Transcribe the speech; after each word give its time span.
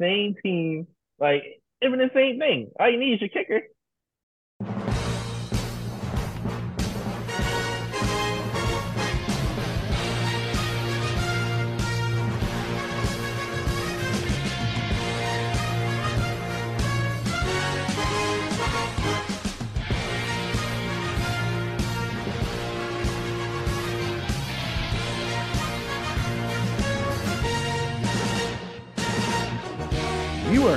same 0.00 0.34
team, 0.42 0.86
like 1.18 1.42
even 1.82 1.98
the 1.98 2.10
same 2.14 2.38
thing. 2.38 2.70
All 2.78 2.90
you 2.90 2.98
need 2.98 3.14
is 3.14 3.20
your 3.20 3.30
kicker. 3.30 3.62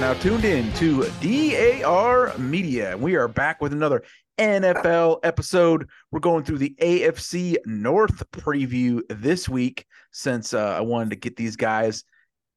Now 0.06 0.14
tuned 0.14 0.46
in 0.46 0.72
to 0.74 1.04
DAR 1.20 2.38
Media. 2.38 2.96
We 2.96 3.16
are 3.16 3.28
back 3.28 3.60
with 3.60 3.74
another 3.74 4.04
NFL 4.38 5.18
episode. 5.24 5.90
We're 6.12 6.20
going 6.20 6.44
through 6.44 6.60
the 6.60 6.76
AFC 6.80 7.56
North 7.66 8.22
preview 8.30 9.02
this 9.10 9.50
week 9.50 9.88
since 10.12 10.54
uh, 10.54 10.76
I 10.78 10.82
wanted 10.82 11.10
to 11.10 11.16
get 11.16 11.38
these 11.38 11.56
guys 11.56 12.04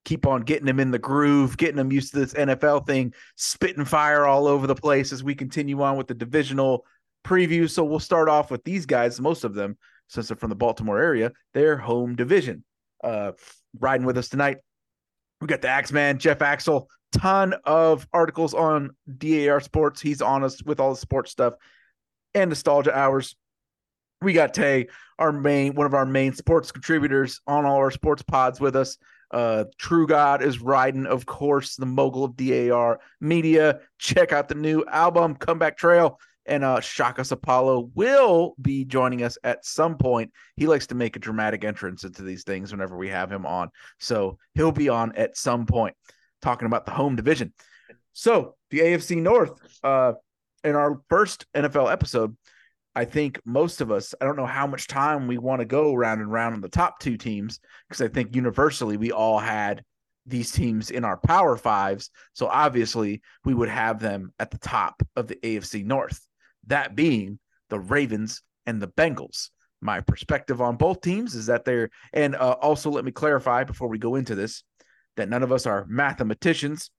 keep 0.05 0.27
on 0.27 0.43
getting 0.43 0.67
them 0.67 0.79
in 0.79 0.91
the 0.91 0.99
groove, 0.99 1.57
getting 1.57 1.77
them 1.77 1.91
used 1.91 2.13
to 2.13 2.19
this 2.19 2.35
NFL 2.35 2.87
thing, 2.87 3.15
spitting 3.37 3.87
fire 3.87 4.27
all 4.27 4.47
over 4.47 4.67
the 4.67 4.75
place 4.75 5.11
as 5.11 5.25
we 5.25 5.35
continue 5.35 5.81
on 5.81 5.97
with 5.97 6.09
the 6.09 6.13
divisional 6.13 6.85
preview. 7.25 7.67
So 7.71 7.83
we'll 7.83 7.99
start 7.99 8.29
off 8.29 8.51
with 8.51 8.63
these 8.65 8.85
guys, 8.85 9.19
most 9.23 9.45
of 9.45 9.55
them, 9.55 9.79
since 10.09 10.29
they're 10.29 10.37
from 10.37 10.51
the 10.51 10.55
Baltimore 10.55 11.01
area, 11.01 11.33
their 11.55 11.79
home 11.79 12.15
division. 12.15 12.63
Uh, 13.03 13.33
riding 13.81 14.05
with 14.05 14.19
us 14.19 14.29
tonight, 14.29 14.59
we 15.41 15.47
got 15.47 15.63
the 15.63 15.69
Axeman, 15.69 16.19
Jeff 16.19 16.43
Axel 16.43 16.91
ton 17.13 17.55
of 17.65 18.07
articles 18.13 18.55
on 18.55 18.91
DAR 19.19 19.61
Sports. 19.61 20.01
He's 20.01 20.23
on 20.23 20.45
us 20.45 20.63
with 20.63 20.81
all 20.81 20.91
the 20.91 21.01
sports 21.01 21.31
stuff 21.31 21.55
and 22.35 22.51
nostalgia 22.51 22.97
hours. 22.97 23.37
We 24.21 24.33
got 24.33 24.55
Tay, 24.55 24.89
our 25.19 25.33
main 25.33 25.75
one 25.75 25.87
of 25.87 25.95
our 25.95 26.07
main 26.07 26.33
sports 26.33 26.73
contributors 26.73 27.41
on 27.47 27.65
all 27.65 27.77
our 27.77 27.91
sports 27.91 28.23
pods 28.23 28.61
with 28.61 28.77
us. 28.77 28.99
Uh, 29.31 29.65
True 29.79 30.07
God 30.07 30.43
is 30.43 30.61
riding, 30.61 31.07
of 31.07 31.27
course, 31.27 31.77
the 31.77 31.87
mogul 31.87 32.25
of 32.25 32.37
DAR 32.37 33.01
media. 33.21 33.81
Check 33.99 34.33
out 34.33 34.49
the 34.49 34.55
new 34.55 34.85
album, 34.87 35.37
Comeback 35.37 35.77
Trail. 35.77 36.19
And 36.47 36.65
uh, 36.65 36.79
Shakas 36.79 37.31
Apollo 37.31 37.91
will 37.95 38.55
be 38.61 38.87
joining 38.87 39.23
us 39.23 39.37
at 39.45 39.67
some 39.67 39.99
point. 39.99 40.33
He 40.57 40.67
likes 40.67 40.87
to 40.87 40.95
make 40.95 41.15
a 41.15 41.19
dramatic 41.19 41.63
entrance 41.63 42.05
into 42.05 42.23
these 42.23 42.43
things 42.43 42.73
whenever 42.73 42.97
we 42.97 43.11
have 43.11 43.31
him 43.31 43.45
on. 43.45 43.69
So 44.01 44.39
he'll 44.55 44.73
be 44.73 44.89
on 44.89 45.15
at 45.15 45.37
some 45.37 45.67
point 45.67 45.95
talking 46.43 46.67
about 46.67 46.87
the 46.87 46.93
home 46.93 47.17
division. 47.17 47.53
So 48.13 48.57
the 48.71 48.81
AFC 48.81 49.21
North, 49.23 49.53
uh, 49.83 50.15
in 50.65 50.75
our 50.75 51.01
first 51.09 51.47
NFL 51.55 51.91
episode, 51.91 52.37
I 52.95 53.05
think 53.05 53.41
most 53.45 53.81
of 53.81 53.93
us, 53.93 54.15
I 54.21 54.25
don't 54.25 54.37
know 54.37 54.47
how 54.47 54.67
much 54.67 54.89
time 54.89 55.29
we 55.29 55.39
want 55.39 55.61
to 55.61 55.65
go 55.65 55.95
round 55.95 56.21
and 56.21 56.33
round 56.33 56.55
on 56.55 56.61
the 56.61 56.69
top 56.69 56.99
two 56.99 57.17
teams, 57.17 57.61
because 57.89 58.01
I 58.01 58.09
think 58.09 58.35
universally 58.35 58.97
we 58.97 59.13
all 59.13 59.39
had 59.39 59.85
these 60.27 60.51
teams 60.51 60.91
in 60.91 61.05
our 61.05 61.17
power 61.17 61.57
fives. 61.57 62.11
So 62.33 62.49
obviously 62.49 63.23
we 63.45 63.55
would 63.55 63.69
have 63.69 64.01
them 64.01 64.33
at 64.39 64.51
the 64.51 64.59
top 64.59 65.01
of 65.17 65.29
the 65.29 65.37
AFC 65.37 65.85
North, 65.85 66.27
that 66.67 66.97
being 66.97 67.39
the 67.71 67.79
Ravens 67.79 68.43
and 68.67 68.83
the 68.83 68.89
Bengals. 68.89 69.51
My 69.81 70.01
perspective 70.01 70.61
on 70.61 70.77
both 70.77 71.01
teams 71.01 71.35
is 71.35 71.47
that 71.47 71.65
they're, 71.65 71.91
and 72.13 72.35
uh, 72.35 72.57
also 72.61 72.91
let 72.91 73.05
me 73.05 73.13
clarify 73.13 73.65
before 73.65 73.89
we 73.89 73.99
go 73.99 74.17
into 74.17 74.35
this 74.35 74.65
that 75.19 75.29
none 75.29 75.43
of 75.43 75.53
us 75.53 75.67
are 75.67 75.87
mathematicians. 75.89 76.91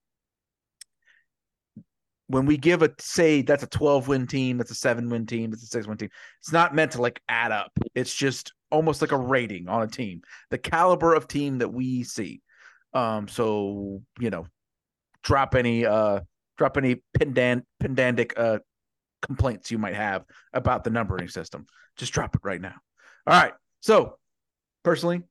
When 2.27 2.45
we 2.45 2.57
give 2.57 2.83
a 2.83 2.91
say 2.99 3.41
that's 3.41 3.63
a 3.63 3.67
12 3.67 4.07
win 4.07 4.27
team, 4.27 4.57
that's 4.57 4.71
a 4.71 4.75
seven 4.75 5.09
win 5.09 5.25
team, 5.25 5.49
that's 5.49 5.63
a 5.63 5.67
six 5.67 5.87
win 5.87 5.97
team, 5.97 6.09
it's 6.39 6.53
not 6.53 6.75
meant 6.75 6.91
to 6.91 7.01
like 7.01 7.19
add 7.27 7.51
up. 7.51 7.71
It's 7.95 8.13
just 8.13 8.53
almost 8.71 9.01
like 9.01 9.11
a 9.11 9.17
rating 9.17 9.67
on 9.67 9.81
a 9.81 9.87
team, 9.87 10.21
the 10.51 10.59
caliber 10.59 11.15
of 11.15 11.27
team 11.27 11.57
that 11.57 11.73
we 11.73 12.03
see. 12.03 12.41
Um, 12.93 13.27
so 13.27 14.01
you 14.19 14.29
know, 14.29 14.45
drop 15.23 15.55
any 15.55 15.85
uh 15.85 16.21
drop 16.57 16.77
any 16.77 17.01
pendant 17.17 17.65
pendantic 17.81 18.33
uh 18.37 18.59
complaints 19.21 19.71
you 19.71 19.77
might 19.77 19.95
have 19.95 20.23
about 20.53 20.83
the 20.83 20.89
numbering 20.89 21.27
system. 21.27 21.65
Just 21.97 22.13
drop 22.13 22.35
it 22.35 22.41
right 22.43 22.61
now. 22.61 22.75
All 23.27 23.41
right. 23.41 23.53
So 23.81 24.17
personally, 24.83 25.23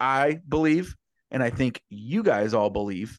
I 0.00 0.40
believe 0.48 0.96
and 1.32 1.42
I 1.42 1.50
think 1.50 1.82
you 1.88 2.22
guys 2.22 2.54
all 2.54 2.70
believe 2.70 3.18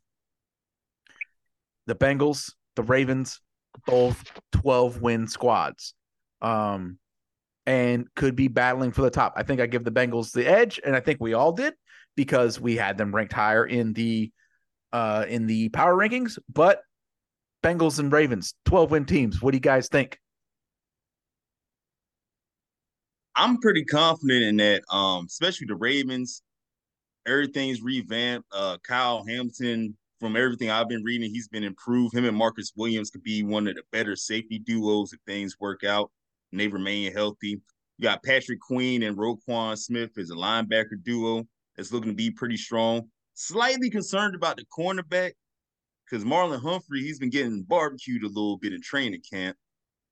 the 1.87 1.95
Bengals, 1.95 2.53
the 2.75 2.83
Ravens, 2.83 3.41
both 3.85 4.23
12 4.53 5.01
win 5.01 5.27
squads. 5.27 5.95
Um, 6.41 6.99
and 7.65 8.07
could 8.15 8.35
be 8.35 8.49
battling 8.49 8.91
for 8.91 9.01
the 9.01 9.09
top. 9.09 9.33
I 9.37 9.43
think 9.43 9.61
I 9.61 9.67
give 9.67 9.83
the 9.83 9.91
Bengals 9.91 10.31
the 10.31 10.45
edge, 10.45 10.79
and 10.85 10.95
I 10.95 10.99
think 10.99 11.19
we 11.21 11.33
all 11.33 11.53
did 11.53 11.73
because 12.15 12.59
we 12.59 12.75
had 12.75 12.97
them 12.97 13.15
ranked 13.15 13.33
higher 13.33 13.65
in 13.65 13.93
the 13.93 14.31
uh 14.91 15.25
in 15.27 15.47
the 15.47 15.69
power 15.69 15.95
rankings. 15.95 16.37
But 16.53 16.81
Bengals 17.63 17.99
and 17.99 18.11
Ravens, 18.11 18.53
12 18.65 18.91
win 18.91 19.05
teams. 19.05 19.41
What 19.41 19.51
do 19.51 19.57
you 19.57 19.61
guys 19.61 19.87
think? 19.87 20.19
I'm 23.35 23.57
pretty 23.59 23.85
confident 23.85 24.43
in 24.43 24.57
that, 24.57 24.83
um, 24.93 25.25
especially 25.25 25.67
the 25.67 25.75
Ravens 25.75 26.43
everything's 27.25 27.81
revamped. 27.81 28.47
Uh, 28.51 28.77
Kyle 28.83 29.23
Hamilton, 29.27 29.95
from 30.19 30.35
everything 30.35 30.69
I've 30.69 30.89
been 30.89 31.03
reading, 31.03 31.29
he's 31.31 31.47
been 31.47 31.63
improved. 31.63 32.15
Him 32.15 32.25
and 32.25 32.37
Marcus 32.37 32.71
Williams 32.75 33.09
could 33.09 33.23
be 33.23 33.43
one 33.43 33.67
of 33.67 33.75
the 33.75 33.83
better 33.91 34.15
safety 34.15 34.59
duos 34.59 35.13
if 35.13 35.19
things 35.25 35.59
work 35.59 35.83
out 35.83 36.11
and 36.51 36.59
they 36.59 36.67
remain 36.67 37.11
healthy. 37.11 37.61
You 37.97 38.03
got 38.03 38.23
Patrick 38.23 38.59
Queen 38.59 39.03
and 39.03 39.17
Roquan 39.17 39.77
Smith 39.77 40.17
as 40.17 40.29
a 40.29 40.35
linebacker 40.35 41.01
duo 41.03 41.45
that's 41.75 41.91
looking 41.91 42.11
to 42.11 42.15
be 42.15 42.31
pretty 42.31 42.57
strong. 42.57 43.09
Slightly 43.33 43.89
concerned 43.89 44.35
about 44.35 44.57
the 44.57 44.65
cornerback 44.65 45.33
because 46.05 46.23
Marlon 46.23 46.61
Humphrey, 46.61 47.01
he's 47.01 47.19
been 47.19 47.29
getting 47.29 47.63
barbecued 47.63 48.23
a 48.23 48.27
little 48.27 48.57
bit 48.57 48.73
in 48.73 48.81
training 48.81 49.21
camp. 49.29 49.57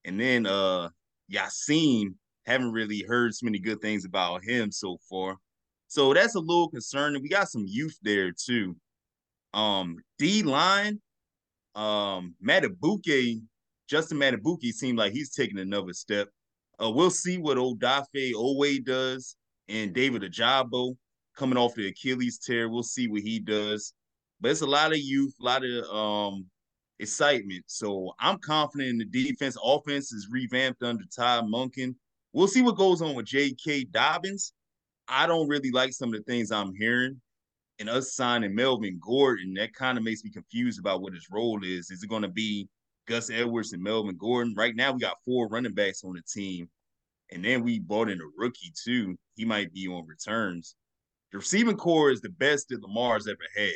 And 0.05 0.19
then 0.19 0.45
uh 0.45 0.89
Yasin, 1.31 2.15
haven't 2.45 2.71
really 2.71 3.03
heard 3.07 3.33
so 3.33 3.45
many 3.45 3.59
good 3.59 3.81
things 3.81 4.05
about 4.05 4.43
him 4.43 4.71
so 4.71 4.97
far. 5.09 5.37
So 5.91 6.13
that's 6.13 6.35
a 6.35 6.39
little 6.39 6.69
concerning. 6.69 7.21
We 7.21 7.27
got 7.27 7.49
some 7.49 7.65
youth 7.67 7.99
there 8.01 8.31
too. 8.31 8.77
Um, 9.53 9.97
D 10.17 10.41
line, 10.41 11.01
um, 11.75 12.33
Madubuike, 12.41 13.41
Justin 13.89 14.17
Madubuike 14.17 14.71
seemed 14.71 14.97
like 14.97 15.11
he's 15.11 15.35
taking 15.35 15.59
another 15.59 15.91
step. 15.91 16.29
Uh, 16.81 16.89
we'll 16.89 17.09
see 17.09 17.37
what 17.37 17.57
Odafe 17.57 18.31
Oweh 18.31 18.85
does 18.85 19.35
and 19.67 19.93
David 19.93 20.21
Ojabo 20.21 20.95
coming 21.35 21.57
off 21.57 21.75
the 21.75 21.89
Achilles 21.89 22.39
tear. 22.39 22.69
We'll 22.69 22.83
see 22.83 23.09
what 23.09 23.23
he 23.23 23.39
does. 23.39 23.93
But 24.39 24.51
it's 24.51 24.61
a 24.61 24.65
lot 24.65 24.93
of 24.93 24.97
youth, 24.97 25.33
a 25.41 25.43
lot 25.43 25.65
of 25.65 25.93
um 25.93 26.45
excitement. 26.99 27.65
So 27.67 28.13
I'm 28.17 28.37
confident 28.37 28.91
in 28.91 28.97
the 28.97 29.25
defense. 29.25 29.57
Offense 29.61 30.13
is 30.13 30.29
revamped 30.31 30.83
under 30.83 31.03
Todd 31.13 31.47
Monken. 31.53 31.95
We'll 32.31 32.47
see 32.47 32.61
what 32.61 32.77
goes 32.77 33.01
on 33.01 33.13
with 33.13 33.25
J.K. 33.25 33.87
Dobbins. 33.91 34.53
I 35.11 35.27
don't 35.27 35.47
really 35.47 35.71
like 35.71 35.93
some 35.93 36.13
of 36.13 36.15
the 36.15 36.31
things 36.31 36.51
I'm 36.51 36.73
hearing. 36.73 37.19
And 37.79 37.89
us 37.89 38.13
signing 38.13 38.53
Melvin 38.53 38.99
Gordon, 39.01 39.53
that 39.55 39.73
kind 39.73 39.97
of 39.97 40.03
makes 40.03 40.23
me 40.23 40.29
confused 40.29 40.79
about 40.79 41.01
what 41.01 41.13
his 41.13 41.27
role 41.31 41.63
is. 41.63 41.89
Is 41.89 42.03
it 42.03 42.09
going 42.09 42.21
to 42.21 42.27
be 42.27 42.69
Gus 43.07 43.31
Edwards 43.31 43.73
and 43.73 43.81
Melvin 43.81 44.17
Gordon? 44.17 44.53
Right 44.55 44.75
now, 44.75 44.91
we 44.91 44.99
got 44.99 45.17
four 45.25 45.47
running 45.47 45.73
backs 45.73 46.03
on 46.03 46.13
the 46.13 46.21
team. 46.21 46.69
And 47.31 47.43
then 47.43 47.63
we 47.63 47.79
bought 47.79 48.09
in 48.09 48.21
a 48.21 48.25
rookie, 48.37 48.71
too. 48.83 49.17
He 49.35 49.45
might 49.45 49.73
be 49.73 49.87
on 49.87 50.05
returns. 50.05 50.75
The 51.31 51.39
receiving 51.39 51.77
core 51.77 52.11
is 52.11 52.21
the 52.21 52.29
best 52.29 52.69
that 52.69 52.83
Lamar's 52.83 53.27
ever 53.27 53.37
had. 53.55 53.71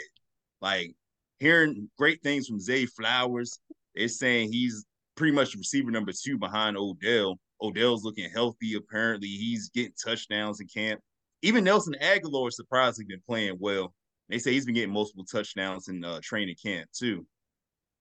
Like, 0.61 0.93
hearing 1.39 1.89
great 1.97 2.21
things 2.21 2.47
from 2.47 2.59
Zay 2.59 2.85
Flowers. 2.85 3.59
They're 3.95 4.07
saying 4.07 4.51
he's 4.51 4.85
pretty 5.15 5.33
much 5.33 5.55
receiver 5.55 5.89
number 5.89 6.11
two 6.11 6.37
behind 6.37 6.77
Odell. 6.77 7.39
Odell's 7.61 8.03
looking 8.03 8.29
healthy, 8.29 8.75
apparently. 8.75 9.29
He's 9.29 9.69
getting 9.69 9.93
touchdowns 10.03 10.59
in 10.59 10.67
camp. 10.67 11.01
Even 11.41 11.63
Nelson 11.63 11.95
Agholor 12.01 12.51
surprisingly 12.51 13.07
been 13.07 13.21
playing 13.27 13.57
well. 13.59 13.93
They 14.29 14.39
say 14.39 14.53
he's 14.53 14.65
been 14.65 14.75
getting 14.75 14.93
multiple 14.93 15.25
touchdowns 15.25 15.87
in 15.87 16.03
uh, 16.03 16.19
training 16.23 16.55
camp 16.63 16.89
too. 16.91 17.25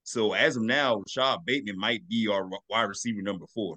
So 0.04 0.32
as 0.32 0.56
of 0.56 0.62
now, 0.62 0.96
Rashod 0.96 1.44
Bateman 1.44 1.78
might 1.78 2.06
be 2.08 2.28
our 2.28 2.48
wide 2.68 2.82
receiver 2.82 3.22
number 3.22 3.46
four. 3.54 3.76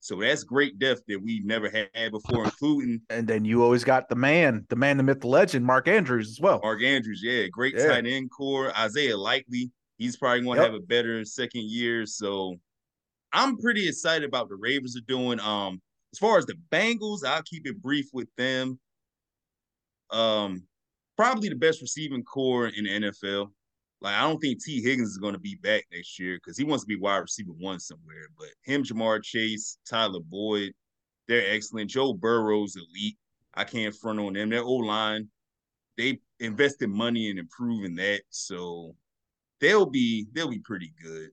So 0.00 0.16
that's 0.16 0.42
great 0.42 0.80
depth 0.80 1.02
that 1.06 1.22
we've 1.22 1.44
never 1.44 1.70
had 1.70 2.10
before, 2.10 2.44
including. 2.44 3.02
And 3.08 3.28
then 3.28 3.44
you 3.44 3.62
always 3.62 3.84
got 3.84 4.08
the 4.08 4.16
man, 4.16 4.66
the 4.68 4.74
man, 4.74 4.96
the 4.96 5.04
myth, 5.04 5.20
the 5.20 5.28
legend, 5.28 5.64
Mark 5.64 5.86
Andrews 5.86 6.28
as 6.28 6.40
well. 6.40 6.58
Mark 6.60 6.82
Andrews, 6.82 7.20
yeah, 7.22 7.46
great 7.46 7.74
yeah. 7.76 7.86
tight 7.86 8.06
end 8.06 8.30
core. 8.36 8.76
Isaiah 8.76 9.16
Likely, 9.16 9.70
he's 9.98 10.16
probably 10.16 10.42
going 10.42 10.56
to 10.56 10.64
yep. 10.64 10.72
have 10.72 10.80
a 10.80 10.84
better 10.84 11.24
second 11.24 11.70
year. 11.70 12.04
So 12.04 12.56
I'm 13.32 13.56
pretty 13.58 13.86
excited 13.86 14.28
about 14.28 14.48
the 14.48 14.56
Ravens 14.56 14.96
are 14.96 15.06
doing. 15.06 15.38
Um, 15.38 15.80
as 16.12 16.18
far 16.18 16.38
as 16.38 16.46
the 16.46 16.54
Bengals, 16.70 17.24
I'll 17.24 17.42
keep 17.42 17.66
it 17.66 17.80
brief 17.80 18.08
with 18.12 18.28
them. 18.36 18.78
Um, 20.10 20.64
probably 21.16 21.48
the 21.48 21.56
best 21.56 21.80
receiving 21.80 22.22
core 22.22 22.68
in 22.68 22.84
the 22.84 22.90
NFL. 22.90 23.50
Like 24.00 24.14
I 24.14 24.22
don't 24.22 24.38
think 24.40 24.62
Tee 24.62 24.82
Higgins 24.82 25.10
is 25.10 25.18
going 25.18 25.34
to 25.34 25.40
be 25.40 25.54
back 25.54 25.84
next 25.92 26.18
year 26.18 26.36
because 26.36 26.58
he 26.58 26.64
wants 26.64 26.84
to 26.84 26.88
be 26.88 26.96
wide 26.96 27.18
receiver 27.18 27.52
one 27.52 27.78
somewhere. 27.78 28.26
But 28.36 28.48
him, 28.62 28.82
Ja'Marr 28.82 29.22
Chase, 29.22 29.78
Tyler 29.88 30.20
Boyd, 30.20 30.72
they're 31.28 31.54
excellent. 31.54 31.90
Joe 31.90 32.12
Burrow's 32.12 32.76
elite. 32.76 33.16
I 33.54 33.64
can't 33.64 33.94
front 33.94 34.18
on 34.18 34.32
them. 34.32 34.50
Their 34.50 34.62
O 34.62 34.72
line, 34.74 35.28
they 35.96 36.18
invested 36.40 36.88
money 36.88 37.30
in 37.30 37.38
improving 37.38 37.94
that, 37.96 38.22
so 38.30 38.96
they'll 39.60 39.86
be 39.86 40.26
they'll 40.32 40.48
be 40.48 40.58
pretty 40.58 40.92
good. 41.00 41.30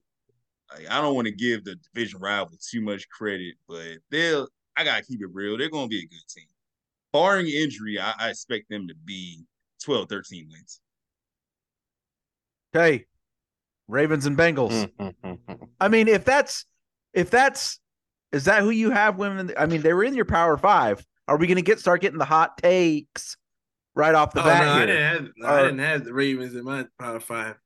Like, 0.72 0.88
I 0.90 1.00
don't 1.00 1.14
want 1.14 1.26
to 1.26 1.32
give 1.32 1.64
the 1.64 1.76
division 1.76 2.20
rival 2.20 2.56
too 2.60 2.80
much 2.80 3.08
credit, 3.08 3.56
but 3.68 3.98
they'll. 4.10 4.48
I 4.80 4.84
gotta 4.84 5.04
keep 5.04 5.20
it 5.20 5.28
real. 5.32 5.58
They're 5.58 5.68
gonna 5.68 5.88
be 5.88 5.98
a 5.98 6.06
good 6.06 6.26
team. 6.28 6.46
Barring 7.12 7.48
injury, 7.48 7.98
I, 8.00 8.14
I 8.18 8.30
expect 8.30 8.70
them 8.70 8.88
to 8.88 8.94
be 9.04 9.44
12, 9.82 10.08
13 10.08 10.48
wins. 10.50 10.80
Okay. 12.74 13.04
Ravens 13.88 14.26
and 14.26 14.38
Bengals. 14.38 14.90
I 15.80 15.88
mean, 15.88 16.08
if 16.08 16.24
that's 16.24 16.64
if 17.12 17.30
that's 17.30 17.80
is 18.32 18.44
that 18.44 18.62
who 18.62 18.70
you 18.70 18.90
have 18.90 19.18
women? 19.18 19.52
I 19.58 19.66
mean, 19.66 19.82
they 19.82 19.92
were 19.92 20.04
in 20.04 20.14
your 20.14 20.24
power 20.24 20.56
five. 20.56 21.04
Are 21.28 21.36
we 21.36 21.46
going 21.46 21.56
to 21.56 21.62
get 21.62 21.78
start 21.78 22.00
getting 22.00 22.18
the 22.18 22.24
hot 22.24 22.56
takes 22.58 23.36
right 23.94 24.14
off 24.14 24.32
the 24.32 24.40
oh, 24.40 24.44
bat? 24.44 24.64
no, 24.64 24.72
I 24.72 24.86
didn't 24.86 25.02
have 25.02 25.28
no, 25.36 25.46
Or- 25.46 25.50
I 25.50 25.62
didn't 25.62 25.78
have 25.80 26.04
the 26.04 26.14
Ravens 26.14 26.54
in 26.54 26.64
my 26.64 26.86
power 26.98 27.20
five 27.20 27.56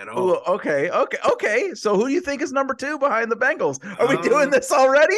at 0.00 0.08
all. 0.08 0.42
Oh, 0.46 0.54
okay, 0.54 0.90
okay, 0.90 1.18
okay. 1.32 1.74
So 1.74 1.94
who 1.96 2.08
do 2.08 2.12
you 2.12 2.20
think 2.20 2.42
is 2.42 2.52
number 2.52 2.74
two 2.74 2.98
behind 2.98 3.30
the 3.30 3.36
Bengals? 3.36 3.78
Are 4.00 4.08
we 4.08 4.20
doing 4.22 4.44
Um, 4.46 4.50
this 4.50 4.72
already? 4.72 5.16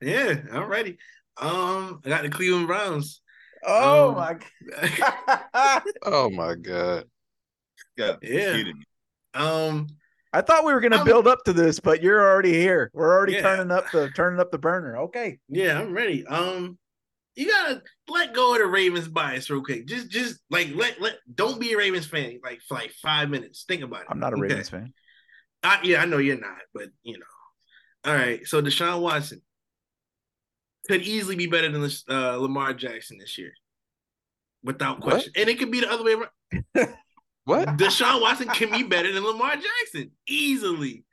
Yeah, 0.00 0.36
I'm 0.52 0.68
ready. 0.68 0.98
Um, 1.36 2.00
I 2.04 2.08
got 2.08 2.22
the 2.22 2.28
Cleveland 2.30 2.66
Browns. 2.66 3.20
Oh 3.66 4.08
um, 4.10 4.14
my 4.16 4.38
god! 5.54 5.82
Oh 6.02 6.30
my 6.30 6.54
god. 6.54 7.04
Yeah, 7.96 8.16
kidding 8.22 8.78
me. 8.78 8.84
Um, 9.34 9.86
I 10.32 10.40
thought 10.40 10.64
we 10.64 10.72
were 10.72 10.80
going 10.80 10.92
to 10.92 10.98
I'm- 10.98 11.06
build 11.06 11.26
up 11.26 11.44
to 11.44 11.52
this, 11.52 11.78
but 11.80 12.02
you're 12.02 12.20
already 12.26 12.52
here. 12.52 12.90
We're 12.94 13.14
already 13.14 13.34
Yeah. 13.34 13.42
turning 13.42 13.70
up 13.70 13.90
the 13.92 14.10
turning 14.16 14.40
up 14.40 14.50
the 14.50 14.58
burner. 14.58 14.96
Okay. 14.98 15.38
yeah, 15.48 15.78
I'm 15.78 15.92
ready. 15.92 16.26
Um, 16.26 16.78
you 17.40 17.48
gotta 17.48 17.82
let 18.08 18.34
go 18.34 18.52
of 18.54 18.60
the 18.60 18.66
Ravens 18.66 19.08
bias 19.08 19.48
real 19.50 19.62
quick. 19.62 19.86
Just, 19.86 20.10
just 20.10 20.40
like 20.50 20.68
let 20.74 21.00
let 21.00 21.14
don't 21.34 21.58
be 21.60 21.72
a 21.72 21.76
Ravens 21.78 22.06
fan 22.06 22.38
like 22.44 22.60
for 22.68 22.74
like 22.74 22.92
five 23.02 23.30
minutes. 23.30 23.64
Think 23.66 23.82
about 23.82 24.02
it. 24.02 24.06
I'm 24.10 24.20
not 24.20 24.32
a 24.32 24.36
Okay. 24.36 24.42
Ravens 24.42 24.68
fan. 24.68 24.92
I, 25.62 25.80
yeah, 25.82 26.02
I 26.02 26.04
know 26.06 26.18
you're 26.18 26.38
not, 26.40 26.58
but 26.74 26.88
you 27.02 27.18
know. 27.18 27.24
All 28.10 28.14
right, 28.14 28.46
so 28.46 28.62
Deshaun 28.62 29.00
Watson 29.02 29.42
could 30.88 31.02
easily 31.02 31.36
be 31.36 31.46
better 31.46 31.70
than 31.70 31.82
uh, 32.08 32.36
Lamar 32.36 32.72
Jackson 32.72 33.18
this 33.18 33.36
year, 33.36 33.52
without 34.62 35.00
What? 35.00 35.10
question. 35.10 35.32
And 35.36 35.48
it 35.50 35.58
could 35.58 35.70
be 35.70 35.80
the 35.80 35.90
other 35.92 36.04
way 36.04 36.14
around. 36.14 36.94
What? 37.44 37.68
Deshaun 37.78 38.20
Watson 38.20 38.48
can 38.48 38.70
be 38.70 38.82
better 38.84 39.10
than 39.12 39.24
Lamar 39.24 39.54
Jackson 39.56 40.12
easily, 40.28 41.04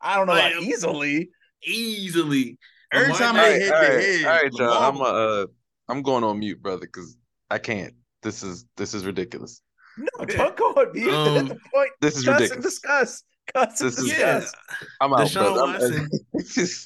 I 0.00 0.16
don't 0.16 0.26
know 0.26 0.32
about 0.32 0.62
easily. 0.62 1.30
easily. 1.64 2.58
Every 2.92 3.12
time 3.14 3.36
All 3.36 3.42
they 3.42 3.60
hit 3.60 3.72
all 3.72 3.80
the 3.80 3.86
right, 3.88 4.02
head, 4.04 4.24
all 4.24 4.42
right, 4.42 4.52
y'all. 4.54 4.82
I'm 4.82 5.00
uh, 5.00 5.46
I'm 5.88 6.02
going 6.02 6.24
on 6.24 6.38
mute, 6.38 6.60
brother, 6.62 6.80
because 6.86 7.16
I 7.50 7.58
can't. 7.58 7.94
This 8.22 8.42
is 8.42 8.64
this 8.76 8.94
is 8.94 9.04
ridiculous. 9.06 9.62
No, 9.98 10.24
don't 10.24 10.56
go 10.56 10.66
on 10.72 10.92
mute. 10.92 11.12
Um, 11.12 11.34
That's 11.34 11.48
the 11.48 11.58
point. 11.72 11.90
This 12.00 12.16
is 12.16 12.24
Cuss 12.24 12.32
and 12.34 12.40
ridiculous. 12.42 12.64
discuss. 12.64 13.22
Cuss 13.54 13.80
and 13.80 13.88
This 13.90 13.98
is- 13.98 14.08
yeah, 14.18 14.40
discuss. 14.40 14.54
I'm 15.00 15.12
out, 15.12 15.20
Deshaun 15.20 15.54
brother. 15.54 15.96
I'm- 15.96 16.08
Watson. 16.32 16.66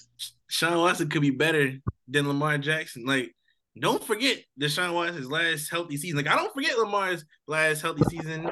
Deshaun 0.51 0.77
Watson 0.83 1.09
could 1.09 1.23
be 1.23 1.31
better 1.31 1.73
than 2.09 2.29
Lamar 2.29 2.59
Jackson. 2.59 3.05
Like, 3.05 3.35
don't 3.79 4.03
forget 4.05 4.39
Deshaun 4.61 4.93
Watson's 4.95 5.31
last 5.31 5.71
healthy 5.71 5.97
season. 5.97 6.17
Like, 6.17 6.29
I 6.29 6.37
don't 6.37 6.53
forget 6.55 6.79
Lamar's 6.79 7.25
last 7.47 7.83
healthy 7.83 8.05
season. 8.09 8.51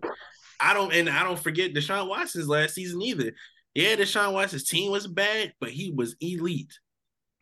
I 0.61 0.75
don't, 0.75 0.93
and 0.93 1.09
I 1.09 1.23
don't 1.25 1.39
forget 1.39 1.73
Deshaun 1.75 2.09
Watson's 2.09 2.49
last 2.49 2.75
season 2.75 3.01
either. 3.03 3.33
Yeah, 3.75 3.97
Deshaun 3.97 4.33
Watson's 4.33 4.65
team 4.69 4.91
was 4.91 5.07
bad, 5.07 5.53
but 5.61 5.71
he 5.71 5.91
was 5.91 6.17
elite. 6.21 6.73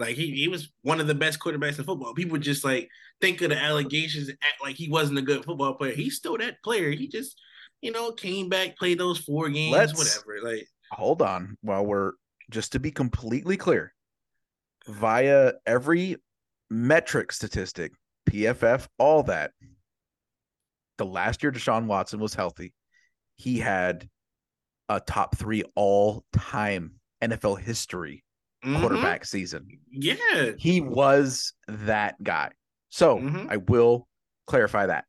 Like 0.00 0.17
he, 0.17 0.31
he 0.32 0.49
was 0.49 0.73
one 0.82 0.99
of 0.99 1.06
the 1.06 1.14
best 1.14 1.38
quarterbacks 1.38 1.79
in 1.79 1.85
football. 1.85 2.14
People 2.14 2.38
just 2.38 2.64
like 2.64 2.88
think 3.20 3.43
of 3.43 3.50
the 3.50 3.56
allegations 3.56 4.31
act 4.31 4.62
like 4.62 4.76
he 4.76 4.88
wasn't 4.88 5.19
a 5.19 5.23
good 5.23 5.44
football 5.44 5.75
player. 5.75 5.94
He's 5.94 6.17
still 6.17 6.38
that 6.38 6.62
player. 6.64 6.91
He 6.91 7.06
just, 7.06 7.38
you 7.82 7.93
know, 7.93 8.11
came 8.11 8.49
back, 8.49 8.79
played 8.79 8.99
those 8.99 9.19
four 9.19 9.50
games, 9.50 9.73
Let's- 9.73 9.97
whatever. 9.97 10.43
Like, 10.43 10.67
Hold 10.93 11.23
on. 11.23 11.56
While 11.61 11.85
we're 11.87 12.12
just 12.50 12.73
to 12.73 12.81
be 12.81 12.91
completely 12.91 13.56
clear, 13.56 13.94
via 14.88 15.52
every 15.67 16.17
metric 16.70 17.31
statistic, 17.31 17.93
PFF, 18.29 18.88
all 18.99 19.23
that, 19.25 19.53
the 20.99 21.05
last 21.06 21.43
year 21.43 21.53
Deshaun 21.53 21.87
Watson 21.87 22.20
was 22.20 22.35
healthy, 22.35 22.73
he 23.37 23.58
had 23.58 24.08
a 24.88 24.99
top 24.99 25.37
three 25.37 25.62
all 25.76 26.25
time 26.32 26.94
NFL 27.23 27.61
history 27.61 28.25
mhm. 28.65 28.81
quarterback 28.81 29.25
season. 29.25 29.67
Yeah. 29.91 30.53
He 30.59 30.81
was 30.81 31.53
that 31.69 32.23
guy. 32.23 32.51
So 32.89 33.19
Mhm. 33.19 33.51
I 33.51 33.57
will 33.59 34.09
clarify 34.47 34.87
that. 34.87 35.05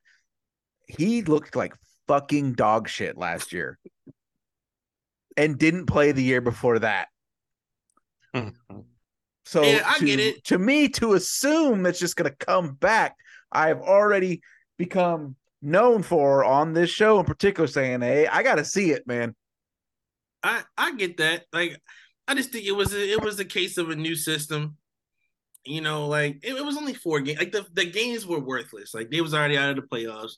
He 0.88 1.21
looked 1.24 1.56
like 1.56 1.74
fucking 2.07 2.53
dog 2.53 2.89
shit 2.89 3.18
last 3.18 3.53
year 3.53 3.80
and 5.38 5.57
didn't 5.57 5.86
play 5.86 6.12
the 6.12 6.24
year 6.24 6.42
before 6.42 6.80
that. 6.80 7.07
So 9.45 9.63
Yeah, 9.63 9.83
I 9.86 10.00
to, 10.00 10.06
get 10.06 10.19
it. 10.19 10.44
to 10.45 10.57
me, 10.57 10.88
to 10.89 11.13
assume 11.13 11.83
that's 11.83 12.00
just 12.00 12.15
gonna 12.15 12.31
come 12.31 12.75
back, 12.75 13.18
I 13.51 13.68
have 13.68 13.81
already 13.81 14.42
become 14.77 15.36
known 15.62 16.04
for 16.04 16.45
on 16.45 16.74
this 16.74 16.89
show 16.89 17.19
in 17.19 17.25
particular 17.25 17.68
saying, 17.68 18.01
Hey, 18.01 18.27
I 18.27 18.44
gotta 18.44 18.63
see 18.63 18.92
it, 18.92 19.06
man. 19.07 19.36
I 20.44 20.63
I 20.77 20.95
get 20.95 21.18
that. 21.18 21.45
Like, 21.51 21.80
I 22.31 22.33
just 22.33 22.54
think 22.54 22.66
it 22.66 22.72
was 22.72 22.94
a, 22.94 23.12
it 23.12 23.22
was 23.22 23.38
a 23.42 23.45
case 23.45 23.78
of 23.78 23.89
a 23.89 23.95
new 23.95 24.16
system. 24.16 24.78
You 25.66 25.81
know, 25.81 26.07
like 26.07 26.39
it, 26.44 26.54
it 26.54 26.63
was 26.63 26.78
only 26.78 26.94
four 26.94 27.19
games. 27.19 27.39
Like 27.39 27.51
the, 27.51 27.66
the 27.74 27.83
games 27.83 28.25
were 28.25 28.39
worthless. 28.39 28.94
Like 28.94 29.12
they 29.12 29.19
was 29.19 29.33
already 29.33 29.57
out 29.57 29.72
of 29.72 29.75
the 29.75 29.81
playoffs. 29.81 30.36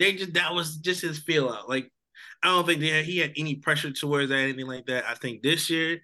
They 0.00 0.14
just 0.14 0.34
that 0.34 0.52
was 0.52 0.78
just 0.78 1.02
his 1.02 1.20
feel 1.20 1.48
out. 1.48 1.68
Like 1.68 1.88
I 2.42 2.48
don't 2.48 2.66
think 2.66 2.82
had, 2.82 3.04
he 3.04 3.18
had 3.18 3.32
any 3.36 3.54
pressure 3.54 3.92
towards 3.92 4.30
that, 4.30 4.38
anything 4.38 4.66
like 4.66 4.86
that. 4.86 5.04
I 5.08 5.14
think 5.14 5.42
this 5.42 5.70
year 5.70 6.00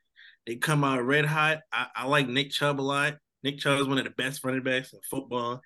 they 0.47 0.55
come 0.57 0.85
out 0.85 1.05
red 1.05 1.27
hot. 1.27 1.59
I, 1.73 1.89
I 1.97 2.07
like 2.07 2.29
Nick 2.29 2.53
Chubb 2.53 2.81
a 2.81 2.83
lot. 2.83 3.17
Nick 3.43 3.59
Chubb 3.59 3.81
is 3.81 3.89
one 3.89 3.99
of 3.99 4.05
the 4.05 4.11
best 4.11 4.45
running 4.45 4.63
backs 4.63 4.93
in 4.93 5.01
football. 5.11 5.61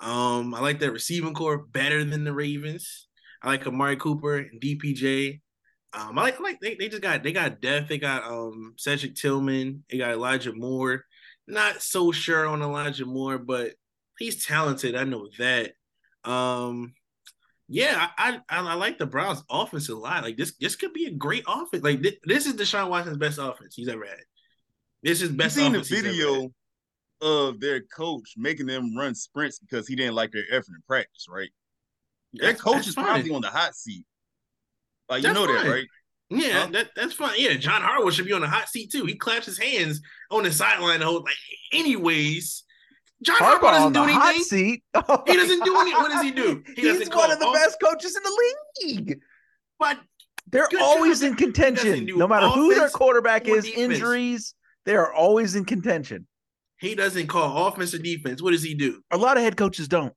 Um, 0.00 0.54
I 0.54 0.60
like 0.60 0.80
their 0.80 0.90
receiving 0.90 1.34
core 1.34 1.58
better 1.58 2.02
than 2.02 2.24
the 2.24 2.32
Ravens. 2.32 3.08
I 3.42 3.48
like 3.48 3.66
Amari 3.66 3.96
Cooper 3.96 4.38
and 4.38 4.58
DPJ. 4.58 5.41
Um, 5.94 6.18
I 6.18 6.22
like, 6.22 6.40
I 6.40 6.42
like 6.42 6.60
they, 6.60 6.74
they 6.74 6.88
just 6.88 7.02
got 7.02 7.22
they 7.22 7.32
got 7.32 7.60
depth. 7.60 7.88
They 7.88 7.98
got 7.98 8.24
um 8.24 8.74
Cedric 8.76 9.14
Tillman. 9.14 9.84
They 9.90 9.98
got 9.98 10.12
Elijah 10.12 10.52
Moore. 10.54 11.04
Not 11.46 11.82
so 11.82 12.12
sure 12.12 12.46
on 12.46 12.62
Elijah 12.62 13.04
Moore, 13.04 13.36
but 13.38 13.72
he's 14.18 14.44
talented. 14.46 14.94
I 14.94 15.04
know 15.04 15.28
that. 15.38 15.72
Um, 16.24 16.94
yeah, 17.68 18.08
I 18.16 18.40
I, 18.48 18.60
I 18.60 18.74
like 18.74 18.98
the 18.98 19.06
Browns' 19.06 19.42
offense 19.50 19.88
a 19.88 19.94
lot. 19.94 20.22
Like 20.22 20.36
this 20.36 20.54
this 20.60 20.76
could 20.76 20.92
be 20.92 21.06
a 21.06 21.10
great 21.10 21.44
offense. 21.46 21.82
Like 21.84 22.00
this, 22.02 22.14
this 22.24 22.46
is 22.46 22.54
Deshaun 22.54 22.88
Watson's 22.88 23.18
best 23.18 23.38
offense 23.38 23.74
he's 23.74 23.88
ever 23.88 24.04
had. 24.06 24.18
This 25.02 25.20
is 25.20 25.30
You 25.30 25.36
best. 25.36 25.56
seen 25.56 25.72
the 25.72 25.80
video 25.80 26.52
of 27.20 27.60
their 27.60 27.80
coach 27.82 28.34
making 28.36 28.66
them 28.66 28.96
run 28.96 29.14
sprints 29.14 29.58
because 29.58 29.86
he 29.86 29.94
didn't 29.96 30.14
like 30.14 30.32
their 30.32 30.44
effort 30.50 30.74
in 30.74 30.82
practice, 30.86 31.26
right? 31.28 31.50
Their 32.32 32.46
That's- 32.52 32.62
coach 32.62 32.74
that's 32.76 32.88
is 32.88 32.94
fine. 32.94 33.04
probably 33.04 33.30
on 33.34 33.42
the 33.42 33.48
hot 33.50 33.74
seat. 33.74 34.06
Like 35.08 35.22
you 35.22 35.32
That's 35.32 35.34
know 35.38 35.46
that, 35.46 35.66
right? 35.70 35.86
Yeah, 36.30 36.60
Huh? 36.62 36.68
that, 36.72 36.90
that's 36.96 37.12
fine. 37.12 37.34
Yeah, 37.36 37.54
John 37.54 37.82
Harbaugh 37.82 38.10
should 38.10 38.24
be 38.26 38.32
on 38.32 38.40
the 38.40 38.48
hot 38.48 38.68
seat 38.68 38.90
too. 38.90 39.04
He 39.04 39.14
claps 39.16 39.44
his 39.46 39.58
hands 39.58 40.00
on 40.30 40.44
the 40.44 40.52
sideline 40.52 41.00
the 41.00 41.06
whole 41.06 41.22
like. 41.22 41.34
Anyways, 41.72 42.64
John 43.22 43.36
Harbaugh, 43.36 43.58
Harbaugh 43.58 43.60
doesn't 43.72 43.96
on 43.96 44.06
do 44.06 44.12
the 44.12 44.18
hot 44.18 44.28
anything. 44.34 44.44
seat. 44.44 44.84
Oh 44.94 45.22
He 45.26 45.34
doesn't 45.36 45.64
do 45.64 45.76
anything. 45.80 46.00
what 46.00 46.10
does 46.12 46.22
he 46.22 46.30
do? 46.30 46.62
He 46.76 46.82
He's 46.82 47.00
one 47.00 47.08
call 47.10 47.30
of 47.30 47.38
the 47.38 47.46
off- 47.46 47.54
best 47.54 47.76
coaches 47.82 48.16
in 48.16 48.22
the 48.22 48.42
league. 48.86 49.18
But 49.78 49.98
They're 50.50 50.68
always 50.80 51.20
job. 51.20 51.30
in 51.32 51.36
contention. 51.36 52.06
No 52.06 52.26
matter 52.28 52.48
who 52.48 52.74
their 52.74 52.88
quarterback 52.88 53.46
is, 53.48 53.64
defense. 53.64 53.76
injuries, 53.94 54.54
they 54.86 54.96
are 54.96 55.12
always 55.12 55.54
in 55.54 55.64
contention. 55.64 56.26
he 56.78 56.94
doesn't 56.94 57.26
call 57.26 57.66
offense 57.68 57.92
or 57.94 57.98
defense. 57.98 58.40
What 58.42 58.52
does 58.52 58.62
he 58.62 58.74
do? 58.74 59.02
A 59.10 59.16
lot 59.16 59.36
of 59.36 59.42
head 59.42 59.56
coaches 59.56 59.86
don't. 59.88 60.12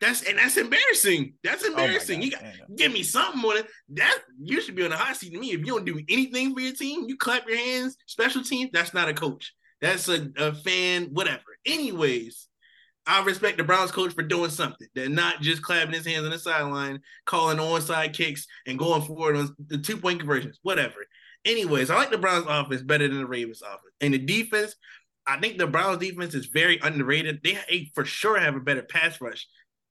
That's 0.00 0.22
and 0.22 0.38
that's 0.38 0.56
embarrassing. 0.56 1.34
That's 1.42 1.64
Oh 1.64 1.68
embarrassing. 1.68 2.20
you 2.20 2.30
got 2.30 2.42
give 2.76 2.92
me 2.92 3.02
something 3.02 3.40
on 3.42 3.56
it. 3.58 3.66
That 3.94 4.18
you 4.42 4.60
should 4.60 4.76
be 4.76 4.84
on 4.84 4.90
the 4.90 4.96
hot 4.96 5.16
seat 5.16 5.32
to 5.32 5.38
me. 5.38 5.52
If 5.52 5.60
you 5.60 5.66
don't 5.66 5.86
do 5.86 6.00
anything 6.08 6.54
for 6.54 6.60
your 6.60 6.74
team, 6.74 7.06
you 7.08 7.16
clap 7.16 7.48
your 7.48 7.56
hands, 7.56 7.96
special 8.06 8.42
team, 8.42 8.68
that's 8.72 8.92
not 8.92 9.08
a 9.08 9.14
coach. 9.14 9.54
That's 9.80 10.08
a, 10.08 10.28
a 10.36 10.54
fan, 10.54 11.10
whatever. 11.12 11.42
Anyways, 11.64 12.48
I 13.06 13.22
respect 13.24 13.56
the 13.56 13.64
Browns 13.64 13.90
coach 13.90 14.12
for 14.12 14.22
doing 14.22 14.50
something. 14.50 14.88
They're 14.94 15.08
not 15.08 15.40
just 15.40 15.62
clapping 15.62 15.94
his 15.94 16.06
hands 16.06 16.24
on 16.24 16.30
the 16.30 16.38
sideline, 16.38 17.00
calling 17.24 17.58
onside 17.58 18.12
kicks 18.14 18.46
and 18.66 18.78
going 18.78 19.02
forward 19.02 19.36
on 19.36 19.54
the 19.68 19.78
two 19.78 19.96
point 19.96 20.18
conversions, 20.18 20.58
whatever. 20.62 21.06
Anyways, 21.44 21.90
I 21.90 21.96
like 21.96 22.10
the 22.10 22.18
Browns 22.18 22.46
offense 22.48 22.82
better 22.82 23.06
than 23.06 23.18
the 23.18 23.26
Ravens 23.26 23.62
offense. 23.62 23.94
And 24.00 24.12
the 24.12 24.18
defense, 24.18 24.74
I 25.26 25.38
think 25.38 25.58
the 25.58 25.66
Browns 25.66 25.98
defense 25.98 26.34
is 26.34 26.46
very 26.46 26.78
underrated. 26.82 27.40
They 27.42 27.90
for 27.94 28.04
sure 28.04 28.38
have 28.38 28.56
a 28.56 28.60
better 28.60 28.82
pass 28.82 29.20
rush 29.20 29.46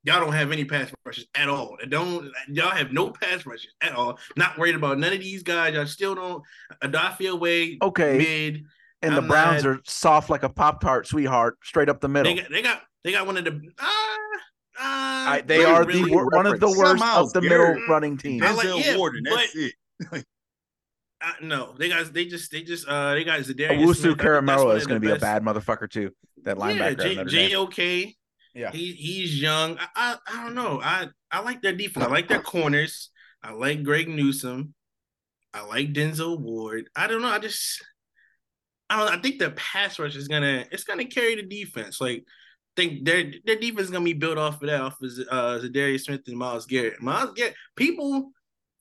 Y'all 0.06 0.20
don't 0.20 0.34
have 0.34 0.52
any 0.52 0.64
pass 0.66 0.92
rushes 1.06 1.26
at 1.36 1.50
all. 1.50 1.78
Don't 1.90 2.32
y'all 2.48 2.70
have 2.70 2.94
no 2.94 3.10
pass 3.10 3.46
rushes 3.46 3.74
at 3.82 3.94
all? 3.94 4.20
Not 4.38 4.58
worried 4.58 4.76
about 4.76 5.00
none 5.00 5.12
of 5.14 5.20
these 5.20 5.42
guys. 5.44 5.74
Y'all 5.74 5.86
still 5.88 6.14
don't. 6.16 6.44
Odafe 6.84 7.18
Oweh 7.22 7.78
Okay. 7.82 8.18
mid. 8.18 8.66
and 9.02 9.14
the 9.16 9.22
I'm 9.22 9.28
Browns 9.28 9.64
not- 9.64 9.70
are 9.78 9.82
soft 9.86 10.30
like 10.30 10.44
a 10.44 10.50
Pop 10.50 10.80
Tart 10.82 11.08
sweetheart, 11.08 11.58
straight 11.64 11.90
up 11.90 12.02
the 12.02 12.08
middle. 12.08 12.34
They 12.34 12.40
got 12.42 12.52
they 12.52 12.62
got 12.62 12.82
they 13.04 13.12
got 13.12 13.26
one 13.26 13.38
of 13.38 13.46
the. 13.46 13.52
Uh, 13.80 13.86
uh, 14.78 14.82
I, 14.82 15.44
they 15.46 15.60
really, 15.60 15.72
are 15.72 15.86
the 15.86 16.12
wor- 16.12 16.28
one 16.30 16.46
of 16.46 16.60
the 16.60 16.68
worst 16.68 17.00
Somehow 17.00 17.24
of 17.24 17.34
the 17.34 17.42
Garrett- 17.42 17.76
middle 17.76 17.88
running 17.90 18.18
teams. 18.18 18.44
I 18.46 18.52
like- 18.54 18.86
yeah, 18.86 18.98
Ward, 18.98 19.16
and 19.16 19.26
that's 19.26 19.54
but- 19.54 20.14
it. 20.20 20.26
Uh, 21.24 21.32
no, 21.42 21.74
they 21.80 21.90
guys 21.90 22.12
they 22.12 22.26
just 22.26 22.52
they 22.52 22.62
just 22.62 22.88
uh 22.88 23.14
they 23.16 23.24
got 23.24 23.40
Za'Darius 23.40 23.80
Owusu 23.84 23.96
Smith. 23.96 24.22
I 24.22 24.24
Caramelo 24.24 24.76
is 24.76 24.86
going 24.86 25.02
to 25.02 25.08
the 25.08 25.14
be 25.14 25.18
a 25.18 25.20
bad 25.20 25.44
motherfucker 25.44 25.90
too. 25.90 26.12
That 26.44 26.58
linebacker. 26.58 27.16
Yeah, 27.16 27.22
out 27.22 27.28
J, 27.28 27.50
JOK. 27.50 28.14
Yeah. 28.56 28.72
He 28.72 28.94
he's 28.94 29.40
young. 29.40 29.78
I, 29.78 29.88
I 29.96 30.18
I 30.28 30.44
don't 30.44 30.56
know. 30.56 30.82
I 30.82 31.10
I 31.30 31.42
like 31.42 31.62
their 31.62 31.76
defense. 31.76 32.06
I 32.06 32.10
like 32.10 32.30
their 32.30 32.42
corners. 32.42 33.12
I 33.44 33.52
like 33.52 33.84
Greg 33.84 34.08
Newsome. 34.08 34.74
I 35.54 35.62
like 35.66 35.94
Denzel 35.94 36.40
Ward. 36.40 36.90
I 36.96 37.08
don't 37.08 37.22
know. 37.22 37.28
I 37.28 37.40
just 37.40 37.84
I 38.90 38.98
don't. 39.00 39.20
I 39.20 39.22
think 39.22 39.40
the 39.40 39.52
pass 39.52 40.00
rush 40.00 40.16
is 40.16 40.30
gonna 40.30 40.66
it's 40.72 40.86
gonna 40.86 41.06
carry 41.06 41.36
the 41.36 41.44
defense. 41.44 42.00
Like 42.00 42.24
think 42.78 43.06
their 43.06 43.32
their 43.46 43.58
defense 43.58 43.88
is 43.88 43.92
gonna 43.92 44.06
be 44.06 44.14
built 44.14 44.38
off 44.38 44.62
of 44.62 44.70
that 44.70 44.82
off 44.82 45.02
of 45.02 45.12
uh 45.30 45.60
Za'Darius 45.60 46.02
Smith 46.02 46.22
and 46.28 46.38
Myles 46.38 46.66
Garrett. 46.66 47.02
Myles 47.02 47.34
Garrett. 47.36 47.56
People 47.76 48.32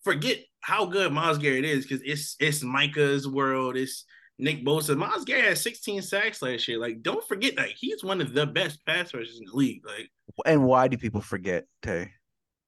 forget 0.04 0.38
how 0.60 0.86
good 0.86 1.12
Myles 1.12 1.38
Garrett 1.38 1.64
is 1.64 1.84
because 1.84 2.00
it's 2.04 2.36
it's 2.38 2.62
Micah's 2.62 3.26
world. 3.26 3.76
It's 3.76 4.04
Nick 4.38 4.64
Bosa. 4.64 4.96
Myles 4.96 5.24
Garrett 5.24 5.44
had 5.44 5.58
16 5.58 6.02
sacks 6.02 6.42
last 6.42 6.66
year. 6.66 6.78
Like, 6.78 7.02
don't 7.02 7.26
forget, 7.28 7.56
like 7.56 7.74
he's 7.78 8.02
one 8.02 8.20
of 8.20 8.34
the 8.34 8.46
best 8.46 8.84
pass 8.84 9.14
rushers 9.14 9.38
in 9.38 9.46
the 9.46 9.56
league. 9.56 9.82
Like, 9.86 10.10
And 10.46 10.64
why 10.64 10.88
do 10.88 10.96
people 10.96 11.20
forget, 11.20 11.66
Tay? 11.82 12.10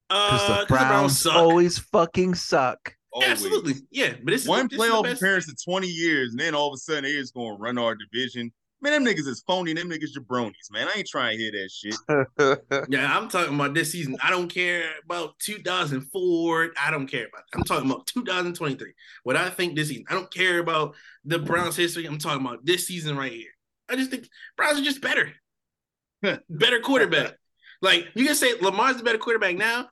Because 0.09 0.41
uh, 0.41 0.47
the 0.47 0.65
'cause 0.65 0.67
Browns 0.67 1.19
suck. 1.19 1.35
always 1.35 1.77
fucking 1.79 2.35
suck. 2.35 2.93
Always. 3.11 3.29
Absolutely, 3.29 3.73
yeah. 3.91 4.13
But 4.23 4.33
it's 4.33 4.47
One 4.47 4.67
this 4.69 4.79
is 4.79 4.85
playoff 4.85 5.03
best- 5.03 5.21
appearance 5.21 5.49
in 5.49 5.55
20 5.69 5.87
years, 5.87 6.31
and 6.31 6.39
then 6.39 6.55
all 6.55 6.69
of 6.69 6.73
a 6.75 6.77
sudden 6.77 7.03
they 7.03 7.13
just 7.13 7.33
going 7.33 7.55
to 7.55 7.61
run 7.61 7.77
our 7.77 7.95
division. 7.95 8.51
Man, 8.79 8.91
them 8.91 9.05
niggas 9.05 9.27
is 9.27 9.43
phony. 9.47 9.73
Them 9.73 9.89
niggas 9.89 10.15
jabronis, 10.15 10.71
man. 10.71 10.87
I 10.87 10.99
ain't 10.99 11.07
trying 11.07 11.37
to 11.37 11.43
hear 11.43 11.51
that 11.51 11.71
shit. 11.71 12.87
Yeah, 12.89 13.17
I'm 13.17 13.27
talking 13.27 13.55
about 13.55 13.73
this 13.73 13.91
season. 13.91 14.17
I 14.23 14.29
don't 14.29 14.53
care 14.53 14.83
about 15.03 15.37
2004. 15.39 16.69
I 16.79 16.91
don't 16.91 17.07
care 17.07 17.25
about. 17.25 17.43
That. 17.51 17.57
I'm 17.57 17.63
talking 17.63 17.89
about 17.89 18.05
2023. 18.07 18.93
What 19.23 19.35
I 19.35 19.49
think 19.49 19.75
this 19.75 19.87
season. 19.87 20.05
I 20.09 20.13
don't 20.13 20.31
care 20.31 20.59
about 20.59 20.95
the 21.25 21.39
Browns' 21.39 21.75
history. 21.75 22.05
I'm 22.05 22.19
talking 22.19 22.45
about 22.45 22.65
this 22.65 22.85
season 22.87 23.17
right 23.17 23.31
here. 23.31 23.49
I 23.89 23.95
just 23.95 24.11
think 24.11 24.29
Browns 24.55 24.79
are 24.79 24.83
just 24.83 25.01
better. 25.01 25.31
better 26.49 26.79
quarterback. 26.79 27.33
Like 27.81 28.07
you 28.13 28.25
can 28.25 28.35
say 28.35 28.53
Lamar's 28.59 28.97
the 28.97 29.03
better 29.03 29.17
quarterback 29.17 29.55
now. 29.55 29.89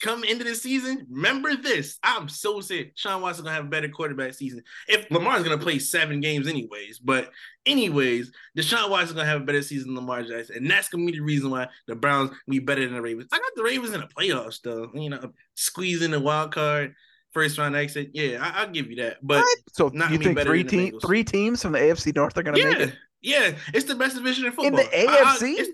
Come 0.00 0.24
into 0.24 0.44
the 0.44 0.54
season, 0.54 1.06
remember 1.10 1.54
this. 1.56 1.98
I'm 2.02 2.28
so 2.28 2.60
sick. 2.60 2.92
Sean 2.94 3.22
Watson 3.22 3.44
gonna 3.44 3.54
have 3.56 3.66
a 3.66 3.68
better 3.68 3.88
quarterback 3.88 4.34
season. 4.34 4.62
If 4.88 5.10
Lamar's 5.10 5.42
gonna 5.42 5.56
play 5.58 5.78
seven 5.78 6.20
games 6.20 6.46
anyways, 6.48 6.98
but 6.98 7.30
anyways, 7.64 8.32
Deshaun 8.58 8.90
Watson 8.90 9.16
gonna 9.16 9.28
have 9.28 9.42
a 9.42 9.44
better 9.44 9.62
season 9.62 9.94
than 9.94 10.04
Lamar 10.04 10.22
Jackson, 10.24 10.56
and 10.56 10.70
that's 10.70 10.88
gonna 10.88 11.06
be 11.06 11.12
the 11.12 11.20
reason 11.20 11.50
why 11.50 11.68
the 11.86 11.94
Browns 11.94 12.32
be 12.48 12.58
better 12.58 12.84
than 12.84 12.94
the 12.94 13.00
Ravens. 13.02 13.28
I 13.32 13.38
got 13.38 13.52
the 13.54 13.62
Ravens 13.62 13.92
in 13.94 14.00
the 14.00 14.06
playoffs 14.08 14.60
though. 14.62 14.90
You 14.94 15.10
know, 15.10 15.32
squeezing 15.54 16.10
the 16.10 16.20
wild 16.20 16.52
card, 16.52 16.94
first 17.32 17.56
round 17.56 17.76
exit. 17.76 18.10
Yeah, 18.12 18.38
I, 18.42 18.62
I'll 18.62 18.70
give 18.70 18.90
you 18.90 18.96
that. 18.96 19.18
But 19.22 19.44
So 19.72 19.90
Not 19.94 20.10
you 20.10 20.18
think 20.18 20.38
three 20.40 20.64
than 20.64 20.66
the 20.66 20.70
team 20.90 20.92
Bengals. 20.94 21.06
three 21.06 21.24
teams 21.24 21.62
from 21.62 21.72
the 21.72 21.78
AFC 21.78 22.14
North 22.14 22.36
are 22.36 22.42
going 22.42 22.56
to 22.56 22.64
make 22.64 22.78
yeah, 22.78 22.84
it? 22.84 22.94
yeah, 23.22 23.52
it's 23.72 23.84
the 23.86 23.94
best 23.94 24.16
division 24.16 24.44
in 24.46 24.52
football. 24.52 24.66
In 24.80 24.86
the 24.86 25.10
I- 25.10 25.12
I- 25.22 25.36
AFC? 25.36 25.54
it's, 25.58 25.70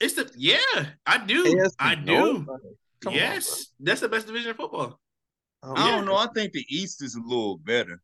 it's 0.00 0.14
the 0.14 0.30
yeah, 0.36 0.86
I 1.06 1.18
do, 1.24 1.44
AFC 1.44 1.70
I 1.78 1.94
North? 1.96 2.46
Do. 3.02 3.10
Come 3.10 3.12
on, 3.14 3.18
yes, 3.18 3.68
that's 3.80 4.00
the 4.00 4.08
best 4.08 4.26
division 4.26 4.50
of 4.50 4.56
football. 4.56 4.98
bro. 5.62 5.74
I 5.74 5.90
don't 5.90 6.06
know. 6.06 6.16
I 6.16 6.26
think 6.34 6.52
the 6.52 6.64
East 6.68 7.02
is 7.02 7.14
a 7.14 7.20
little 7.20 7.58
better. 7.58 8.00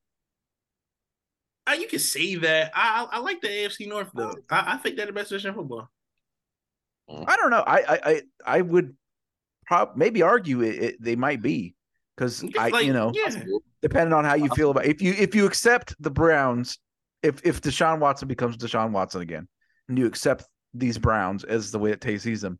Uh, 1.66 1.72
you 1.72 1.86
can 1.86 1.98
say 1.98 2.36
that. 2.36 2.72
I 2.74 3.06
I, 3.10 3.16
I 3.16 3.20
like 3.20 3.40
the 3.40 3.48
AFC 3.48 3.88
North 3.88 4.10
though. 4.14 4.34
I, 4.50 4.74
I 4.74 4.76
think 4.78 4.96
they're 4.96 5.06
the 5.06 5.12
best 5.12 5.30
division 5.30 5.50
of 5.50 5.56
football. 5.56 5.88
I 7.26 7.36
don't 7.36 7.50
know. 7.50 7.64
I 7.66 7.78
I 7.78 8.00
I, 8.04 8.22
I 8.46 8.60
would 8.60 8.96
prob 9.66 9.96
maybe 9.96 10.22
argue 10.22 10.62
it, 10.62 10.82
it 10.82 10.96
they 11.02 11.16
might 11.16 11.42
be 11.42 11.74
because 12.16 12.44
I 12.58 12.68
Like, 12.68 12.86
you 12.86 12.92
know 12.92 13.12
yeah, 13.14 13.42
depending 13.82 14.12
on 14.12 14.24
how 14.24 14.34
you 14.34 14.48
feel 14.50 14.70
about 14.70 14.86
if 14.86 15.02
you 15.02 15.12
if 15.12 15.34
you 15.34 15.46
accept 15.46 15.94
the 16.00 16.10
Browns 16.10 16.78
if 17.22 17.44
if 17.44 17.60
Deshaun 17.60 17.98
Watson 17.98 18.28
becomes 18.28 18.56
Deshaun 18.56 18.92
Watson 18.92 19.20
again 19.20 19.46
and 19.88 19.98
you 19.98 20.06
accept 20.06 20.44
these 20.74 20.98
Browns 20.98 21.44
as 21.44 21.70
the 21.70 21.78
way 21.78 21.90
that 21.90 22.00
Tay 22.00 22.18
sees 22.18 22.40
them, 22.40 22.58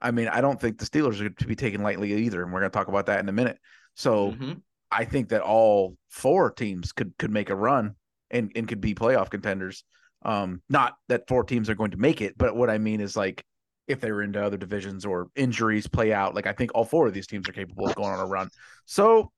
I 0.00 0.10
mean 0.10 0.28
I 0.28 0.40
don't 0.40 0.60
think 0.60 0.78
the 0.78 0.84
Steelers 0.86 1.20
are 1.20 1.28
to 1.30 1.46
be 1.46 1.56
taken 1.56 1.82
lightly 1.82 2.12
either, 2.14 2.42
and 2.42 2.52
we're 2.52 2.60
going 2.60 2.70
to 2.70 2.76
talk 2.76 2.88
about 2.88 3.06
that 3.06 3.20
in 3.20 3.28
a 3.28 3.32
minute. 3.32 3.58
So 3.94 4.32
Mhm. 4.32 4.62
I 4.90 5.04
think 5.04 5.30
that 5.30 5.42
all 5.42 5.96
four 6.08 6.50
teams 6.50 6.92
could 6.92 7.16
could 7.18 7.30
make 7.32 7.50
a 7.50 7.54
run 7.56 7.94
and 8.30 8.52
and 8.54 8.68
could 8.68 8.80
be 8.80 8.94
playoff 8.94 9.30
contenders. 9.30 9.84
Um, 10.22 10.62
not 10.68 10.96
that 11.08 11.28
four 11.28 11.44
teams 11.44 11.70
are 11.70 11.74
going 11.74 11.92
to 11.92 11.96
make 11.96 12.20
it, 12.20 12.36
but 12.36 12.56
what 12.56 12.70
I 12.70 12.78
mean 12.78 13.00
is 13.00 13.16
like 13.16 13.44
if 13.86 14.00
they 14.00 14.12
were 14.12 14.22
into 14.22 14.42
other 14.42 14.56
divisions 14.56 15.06
or 15.06 15.28
injuries 15.34 15.86
play 15.86 16.12
out, 16.12 16.34
like 16.34 16.46
I 16.46 16.52
think 16.52 16.72
all 16.74 16.84
four 16.84 17.06
of 17.06 17.14
these 17.14 17.26
teams 17.26 17.48
are 17.48 17.52
capable 17.52 17.88
of 17.88 17.94
going 17.94 18.10
on 18.10 18.20
a 18.20 18.26
run. 18.26 18.50
So 18.84 19.32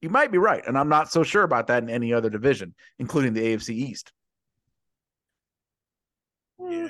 you 0.00 0.10
might 0.10 0.30
be 0.32 0.38
right, 0.38 0.64
and 0.66 0.76
I'm 0.78 0.88
not 0.88 1.10
so 1.12 1.22
sure 1.22 1.42
about 1.42 1.68
that 1.68 1.82
in 1.82 1.90
any 1.90 2.12
other 2.12 2.30
division, 2.30 2.74
including 2.98 3.34
the 3.34 3.40
AFC 3.42 3.70
East. 3.74 4.12
yeah. 6.58 6.88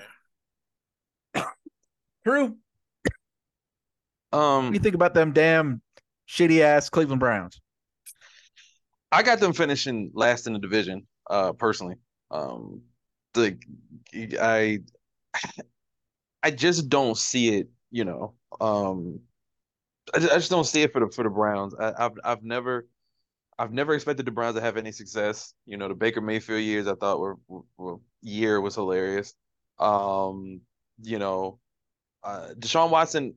True. 2.25 2.57
What 4.31 4.39
Um, 4.39 4.71
do 4.71 4.75
you 4.75 4.81
think 4.81 4.95
about 4.95 5.15
them 5.15 5.33
damn 5.33 5.83
shitty 6.29 6.61
ass 6.61 6.89
Cleveland 6.89 7.21
Browns? 7.21 7.61
I 9.11 9.23
got 9.23 9.41
them 9.41 9.53
finishing 9.53 10.11
last 10.15 10.47
in 10.47 10.53
the 10.53 10.59
division. 10.59 11.07
Uh, 11.31 11.53
personally, 11.53 11.97
um, 12.31 12.83
the 13.35 13.59
I 14.41 14.81
I 16.43 16.51
just 16.51 16.89
don't 16.89 17.17
see 17.17 17.59
it. 17.59 17.69
You 17.91 18.05
know, 18.05 18.35
um, 18.61 19.21
I 20.15 20.19
just, 20.19 20.33
I 20.33 20.37
just 20.37 20.51
don't 20.51 20.65
see 20.65 20.83
it 20.83 20.93
for 20.93 21.01
the 21.01 21.11
for 21.11 21.25
the 21.25 21.31
Browns. 21.31 21.75
I, 21.79 21.93
I've 21.99 22.19
I've 22.25 22.43
never 22.43 22.87
I've 23.59 23.73
never 23.73 23.95
expected 23.95 24.27
the 24.27 24.31
Browns 24.31 24.57
to 24.57 24.61
have 24.61 24.77
any 24.77 24.93
success. 24.93 25.55
You 25.67 25.77
know, 25.79 25.89
the 25.89 25.95
Baker 25.95 26.21
Mayfield 26.21 26.63
years 26.63 26.87
I 26.87 26.95
thought 26.95 27.19
were, 27.19 27.37
were, 27.49 27.63
were 27.77 27.97
year 28.23 28.61
was 28.61 28.75
hilarious. 28.75 29.35
Um, 29.79 30.61
you 31.03 31.19
know, 31.19 31.59
uh, 32.23 32.49
Deshaun 32.59 32.91
Watson. 32.91 33.35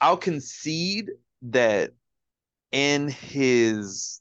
I'll 0.00 0.16
concede 0.16 1.10
that 1.42 1.92
in 2.72 3.08
his 3.08 4.20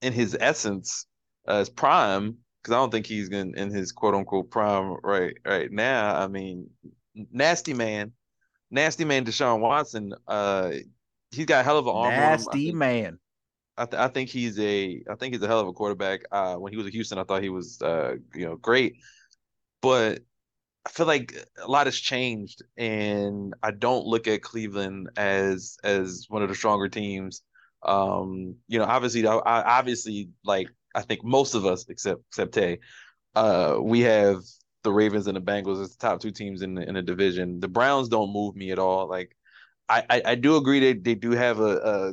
in 0.00 0.12
his 0.12 0.36
essence, 0.40 1.06
uh, 1.46 1.60
his 1.60 1.68
prime, 1.68 2.38
because 2.62 2.72
I 2.74 2.76
don't 2.78 2.90
think 2.90 3.06
he's 3.06 3.28
in, 3.28 3.56
in 3.56 3.70
his 3.70 3.92
quote 3.92 4.14
unquote 4.14 4.50
prime 4.50 4.96
right 5.04 5.34
right 5.44 5.70
now. 5.70 6.16
I 6.16 6.26
mean, 6.28 6.70
nasty 7.30 7.74
man, 7.74 8.12
nasty 8.70 9.04
man, 9.04 9.24
Deshaun 9.24 9.60
Watson. 9.60 10.12
Uh, 10.26 10.72
he's 11.30 11.46
got 11.46 11.60
a 11.60 11.62
hell 11.62 11.78
of 11.78 11.86
an 11.86 11.94
arm. 11.94 12.06
on 12.06 12.12
him. 12.12 12.18
I 12.20 12.26
Nasty 12.30 12.64
think- 12.66 12.76
man. 12.76 13.18
I, 13.78 13.86
th- 13.86 13.98
I 14.00 14.08
think 14.08 14.28
he's 14.28 14.58
a 14.60 15.02
I 15.10 15.14
think 15.14 15.32
he's 15.32 15.42
a 15.42 15.46
hell 15.46 15.60
of 15.60 15.66
a 15.66 15.72
quarterback. 15.72 16.20
Uh, 16.30 16.56
when 16.56 16.72
he 16.72 16.76
was 16.76 16.86
at 16.86 16.92
Houston, 16.92 17.18
I 17.18 17.24
thought 17.24 17.42
he 17.42 17.48
was 17.48 17.80
uh 17.80 18.16
you 18.34 18.44
know 18.44 18.56
great, 18.56 18.96
but 19.80 20.20
I 20.84 20.90
feel 20.90 21.06
like 21.06 21.34
a 21.62 21.68
lot 21.70 21.86
has 21.86 21.96
changed, 21.96 22.62
and 22.76 23.54
I 23.62 23.70
don't 23.70 24.06
look 24.06 24.26
at 24.26 24.42
Cleveland 24.42 25.10
as 25.16 25.76
as 25.84 26.26
one 26.28 26.42
of 26.42 26.48
the 26.48 26.54
stronger 26.54 26.88
teams. 26.88 27.42
Um, 27.84 28.56
you 28.68 28.78
know, 28.78 28.84
obviously, 28.84 29.26
I, 29.26 29.36
obviously 29.78 30.30
like 30.44 30.68
I 30.94 31.02
think 31.02 31.24
most 31.24 31.54
of 31.54 31.66
us 31.66 31.86
except 31.88 32.22
except 32.28 32.52
Tay, 32.54 32.80
uh, 33.34 33.78
we 33.80 34.00
have 34.00 34.42
the 34.82 34.92
Ravens 34.92 35.28
and 35.28 35.36
the 35.36 35.40
Bengals 35.40 35.80
as 35.82 35.96
the 35.96 35.98
top 35.98 36.20
two 36.20 36.32
teams 36.32 36.62
in 36.62 36.74
the 36.74 36.88
in 36.88 36.94
the 36.94 37.02
division. 37.02 37.60
The 37.60 37.68
Browns 37.68 38.08
don't 38.08 38.32
move 38.32 38.56
me 38.56 38.72
at 38.72 38.78
all. 38.80 39.08
Like 39.08 39.36
I, 39.88 40.04
I, 40.10 40.22
I 40.26 40.34
do 40.34 40.56
agree 40.56 40.80
that 40.92 41.04
they 41.04 41.14
do 41.14 41.32
have 41.32 41.60
a, 41.60 41.76
a 41.76 42.12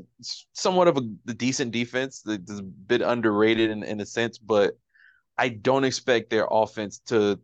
somewhat 0.54 0.88
of 0.88 0.98
a, 0.98 1.02
a 1.30 1.34
decent 1.34 1.72
defense 1.72 2.22
that's 2.22 2.60
a 2.60 2.64
bit 2.64 3.02
underrated 3.02 3.70
in, 3.72 3.84
in 3.84 4.02
a 4.02 4.06
sense, 4.06 4.38
but 4.38 4.78
I 5.38 5.50
don't 5.50 5.86
expect 5.86 6.30
their 6.30 6.48
offense 6.52 7.00
to 7.08 7.40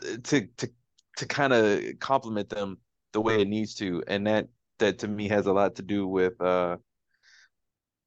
to 0.00 0.46
to 0.46 0.70
to 1.16 1.26
kind 1.26 1.52
of 1.52 1.82
complement 2.00 2.48
them 2.48 2.78
the 3.12 3.20
way 3.20 3.40
it 3.40 3.48
needs 3.48 3.74
to, 3.76 4.02
and 4.06 4.26
that 4.26 4.48
that 4.78 4.98
to 5.00 5.08
me 5.08 5.28
has 5.28 5.46
a 5.46 5.52
lot 5.52 5.76
to 5.76 5.82
do 5.82 6.06
with 6.06 6.40
uh 6.40 6.76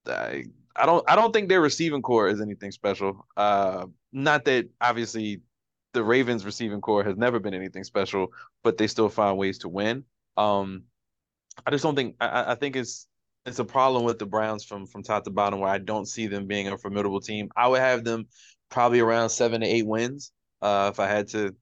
I 0.07 0.45
I 0.75 0.85
don't 0.85 1.09
I 1.09 1.15
don't 1.15 1.31
think 1.31 1.49
their 1.49 1.61
receiving 1.61 2.01
core 2.01 2.27
is 2.27 2.41
anything 2.41 2.71
special. 2.71 3.25
Uh, 3.37 3.85
not 4.11 4.45
that 4.45 4.69
obviously 4.81 5.41
the 5.93 6.03
Ravens 6.03 6.45
receiving 6.45 6.81
core 6.81 7.03
has 7.03 7.15
never 7.15 7.39
been 7.39 7.53
anything 7.53 7.83
special, 7.83 8.27
but 8.63 8.77
they 8.77 8.87
still 8.87 9.09
find 9.09 9.37
ways 9.37 9.59
to 9.59 9.69
win. 9.69 10.03
Um, 10.37 10.83
I 11.65 11.71
just 11.71 11.83
don't 11.83 11.95
think 11.95 12.15
I, 12.19 12.53
I 12.53 12.55
think 12.55 12.75
it's 12.75 13.07
it's 13.45 13.59
a 13.59 13.65
problem 13.65 14.03
with 14.03 14.19
the 14.19 14.25
Browns 14.25 14.63
from 14.63 14.87
from 14.87 15.03
top 15.03 15.23
to 15.25 15.29
bottom 15.29 15.59
where 15.59 15.69
I 15.69 15.77
don't 15.77 16.07
see 16.07 16.27
them 16.27 16.47
being 16.47 16.67
a 16.67 16.77
formidable 16.77 17.21
team. 17.21 17.49
I 17.55 17.67
would 17.67 17.81
have 17.81 18.03
them 18.03 18.27
probably 18.69 18.99
around 18.99 19.29
seven 19.29 19.61
to 19.61 19.67
eight 19.67 19.85
wins. 19.85 20.31
Uh, 20.61 20.89
if 20.91 20.99
I 20.99 21.07
had 21.07 21.27
to 21.29 21.55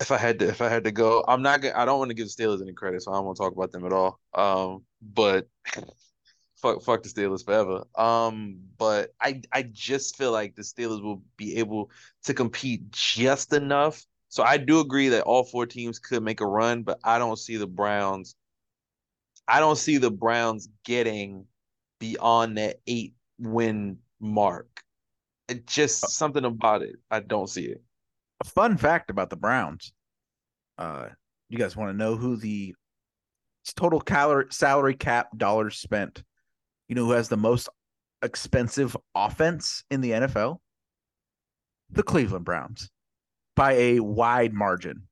if 0.00 0.10
I 0.10 0.18
had 0.18 0.38
to 0.40 0.48
if 0.48 0.60
I 0.60 0.68
had 0.68 0.84
to 0.84 0.92
go, 0.92 1.24
I'm 1.26 1.42
not 1.42 1.62
gonna 1.62 1.74
I 1.76 1.84
don't 1.84 1.98
want 1.98 2.10
to 2.10 2.14
give 2.14 2.26
the 2.26 2.42
Steelers 2.42 2.62
any 2.62 2.72
credit, 2.72 3.02
so 3.02 3.12
I 3.12 3.16
don't 3.16 3.26
want 3.26 3.36
to 3.36 3.42
talk 3.42 3.52
about 3.54 3.72
them 3.72 3.86
at 3.86 3.92
all. 3.92 4.20
Um, 4.34 4.82
but 5.00 5.48
fuck 6.56 6.82
fuck 6.82 7.02
the 7.02 7.08
Steelers 7.08 7.44
forever. 7.44 7.84
Um, 7.94 8.58
but 8.76 9.14
I 9.20 9.42
I 9.52 9.62
just 9.62 10.16
feel 10.16 10.32
like 10.32 10.54
the 10.54 10.62
Steelers 10.62 11.02
will 11.02 11.22
be 11.36 11.56
able 11.56 11.90
to 12.24 12.34
compete 12.34 12.90
just 12.90 13.52
enough. 13.52 14.04
So 14.28 14.42
I 14.42 14.58
do 14.58 14.80
agree 14.80 15.08
that 15.10 15.22
all 15.22 15.44
four 15.44 15.66
teams 15.66 15.98
could 15.98 16.22
make 16.22 16.40
a 16.40 16.46
run, 16.46 16.82
but 16.82 16.98
I 17.04 17.18
don't 17.18 17.38
see 17.38 17.56
the 17.56 17.66
Browns. 17.66 18.34
I 19.48 19.60
don't 19.60 19.78
see 19.78 19.96
the 19.96 20.10
Browns 20.10 20.68
getting 20.84 21.46
beyond 22.00 22.58
that 22.58 22.80
eight 22.86 23.14
win 23.38 23.98
mark. 24.20 24.82
It 25.48 25.66
just 25.66 26.10
something 26.10 26.44
about 26.44 26.82
it. 26.82 26.96
I 27.10 27.20
don't 27.20 27.48
see 27.48 27.66
it. 27.66 27.82
A 28.40 28.44
fun 28.44 28.76
fact 28.76 29.10
about 29.10 29.30
the 29.30 29.36
Browns. 29.36 29.92
Uh, 30.78 31.08
you 31.48 31.58
guys 31.58 31.76
want 31.76 31.90
to 31.90 31.96
know 31.96 32.16
who 32.16 32.36
the 32.36 32.74
total 33.74 34.00
calorie 34.00 34.46
salary 34.50 34.94
cap 34.94 35.28
dollars 35.36 35.78
spent? 35.78 36.22
You 36.88 36.94
know 36.94 37.06
who 37.06 37.12
has 37.12 37.28
the 37.28 37.36
most 37.36 37.68
expensive 38.22 38.96
offense 39.14 39.84
in 39.90 40.00
the 40.00 40.10
NFL? 40.12 40.58
The 41.90 42.02
Cleveland 42.02 42.44
Browns 42.44 42.90
by 43.54 43.72
a 43.72 44.00
wide 44.00 44.52
margin. 44.52 45.04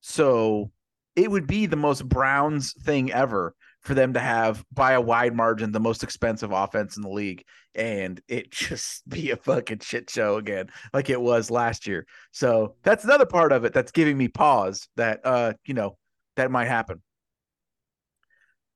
So 0.00 0.70
it 1.14 1.30
would 1.30 1.46
be 1.46 1.66
the 1.66 1.76
most 1.76 2.08
Browns 2.08 2.72
thing 2.72 3.12
ever 3.12 3.54
for 3.86 3.94
them 3.94 4.14
to 4.14 4.20
have 4.20 4.64
by 4.72 4.92
a 4.92 5.00
wide 5.00 5.32
margin 5.34 5.70
the 5.70 5.78
most 5.78 6.02
expensive 6.02 6.50
offense 6.50 6.96
in 6.96 7.02
the 7.02 7.08
league 7.08 7.44
and 7.76 8.20
it 8.26 8.50
just 8.50 9.08
be 9.08 9.30
a 9.30 9.36
fucking 9.36 9.78
shit 9.78 10.10
show 10.10 10.36
again 10.36 10.68
like 10.92 11.08
it 11.08 11.20
was 11.20 11.50
last 11.50 11.86
year. 11.86 12.04
So 12.32 12.74
that's 12.82 13.04
another 13.04 13.26
part 13.26 13.52
of 13.52 13.64
it 13.64 13.72
that's 13.72 13.92
giving 13.92 14.18
me 14.18 14.28
pause 14.28 14.88
that 14.96 15.20
uh 15.24 15.52
you 15.64 15.74
know 15.74 15.96
that 16.34 16.50
might 16.50 16.66
happen. 16.66 17.00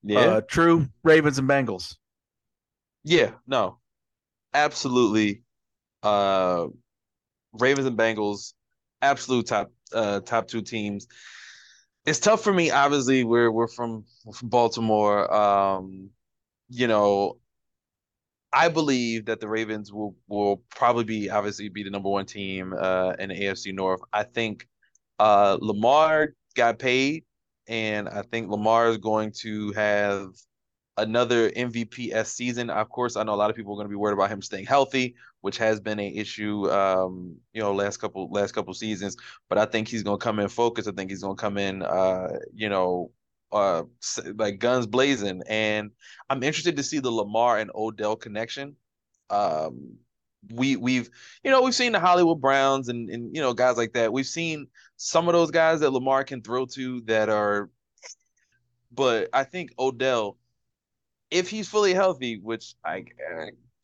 Yeah. 0.03 0.21
Uh, 0.21 0.41
true 0.43 0.87
Ravens 1.03 1.39
and 1.39 1.49
Bengals. 1.49 1.97
Yeah, 3.03 3.33
no. 3.47 3.79
Absolutely. 4.55 5.43
Uh 6.05 6.67
Ravens 7.53 7.87
and 7.87 7.99
Bengals, 7.99 8.53
absolute 9.03 9.49
top 9.49 9.73
uh 9.93 10.21
top 10.21 10.47
two 10.47 10.63
teams. 10.63 11.09
It's 12.11 12.19
tough 12.19 12.43
for 12.43 12.53
me, 12.53 12.73
obviously. 12.73 13.23
We're 13.23 13.53
we're 13.53 13.69
from, 13.69 14.05
we're 14.25 14.33
from 14.33 14.49
Baltimore. 14.49 15.33
Um, 15.33 16.11
you 16.69 16.89
know, 16.89 17.39
I 18.53 18.69
believe 18.69 19.27
that 19.27 19.39
the 19.39 19.47
Ravens 19.47 19.93
will 19.93 20.17
will 20.27 20.65
probably 20.75 21.05
be 21.05 21.31
obviously 21.31 21.69
be 21.69 21.85
the 21.85 21.91
number 21.91 22.09
one 22.09 22.27
team 22.27 22.75
uh 22.77 23.13
in 23.21 23.29
the 23.29 23.37
AFC 23.37 23.73
North. 23.73 24.01
I 24.13 24.25
think 24.25 24.67
uh 25.21 25.59
Lamar 25.61 26.35
got 26.57 26.81
paid 26.81 27.27
and 27.69 28.09
I 28.09 28.23
think 28.23 28.51
Lamar 28.51 28.89
is 28.89 28.99
going 28.99 29.31
to 29.43 29.71
have 29.75 30.31
another 31.01 31.51
MVP 31.51 32.13
s 32.13 32.33
season. 32.33 32.71
Of 32.71 32.89
course, 32.89 33.17
I 33.17 33.23
know 33.23 33.35
a 33.35 33.37
lot 33.37 33.51
of 33.51 33.57
people 33.57 33.73
are 33.73 33.77
going 33.77 33.87
to 33.87 33.91
be 33.91 33.97
worried 33.97 34.15
about 34.15 34.31
him 34.31 34.43
staying 34.43 34.67
healthy, 34.67 35.15
which 35.41 35.59
has 35.59 35.81
been 35.81 35.99
an 35.99 36.13
issue, 36.13 36.71
um, 36.71 37.37
you 37.53 37.61
know, 37.61 37.75
last 37.75 37.99
couple 37.99 38.31
last 38.31 38.53
couple 38.53 38.73
seasons. 38.75 39.17
But 39.49 39.59
I 39.59 39.65
think 39.65 39.89
he's 39.89 40.03
going 40.03 40.19
to 40.19 40.25
come 40.25 40.39
in 40.39 40.49
focused. 40.49 40.89
I 40.89 40.93
think 40.93 41.11
he's 41.11 41.23
going 41.23 41.37
to 41.37 41.41
come 41.41 41.59
in, 41.59 41.83
uh, 41.83 42.39
you 42.55 42.69
know, 42.69 43.11
uh, 43.53 43.83
like 44.37 44.59
guns 44.59 44.87
blazing. 44.87 45.43
And 45.49 45.91
I'm 46.29 46.43
interested 46.43 46.77
to 46.77 46.83
see 46.83 46.99
the 46.99 47.11
Lamar 47.11 47.59
and 47.59 47.71
Odell 47.75 48.17
connection. 48.17 48.77
Um, 49.31 49.99
we 50.49 50.77
we've 50.77 51.11
you 51.45 51.51
know 51.51 51.63
we've 51.63 51.75
seen 51.75 51.93
the 51.93 52.01
Hollywood 52.01 52.41
Browns 52.41 52.89
and 52.89 53.11
and 53.11 53.35
you 53.35 53.43
know 53.43 53.53
guys 53.53 53.77
like 53.77 53.93
that. 53.93 54.13
We've 54.13 54.27
seen 54.27 54.67
some 54.97 55.29
of 55.29 55.35
those 55.35 55.51
guys 55.51 55.81
that 55.81 55.91
Lamar 55.91 56.25
can 56.25 56.43
throw 56.43 56.67
to 56.67 57.01
that 57.03 57.29
are, 57.29 57.71
but 58.93 59.29
I 59.33 59.45
think 59.45 59.71
Odell, 59.79 60.37
if 61.31 61.49
he's 61.49 61.69
fully 61.69 61.95
healthy, 61.95 62.39
which 62.39 62.75
I, 62.85 63.05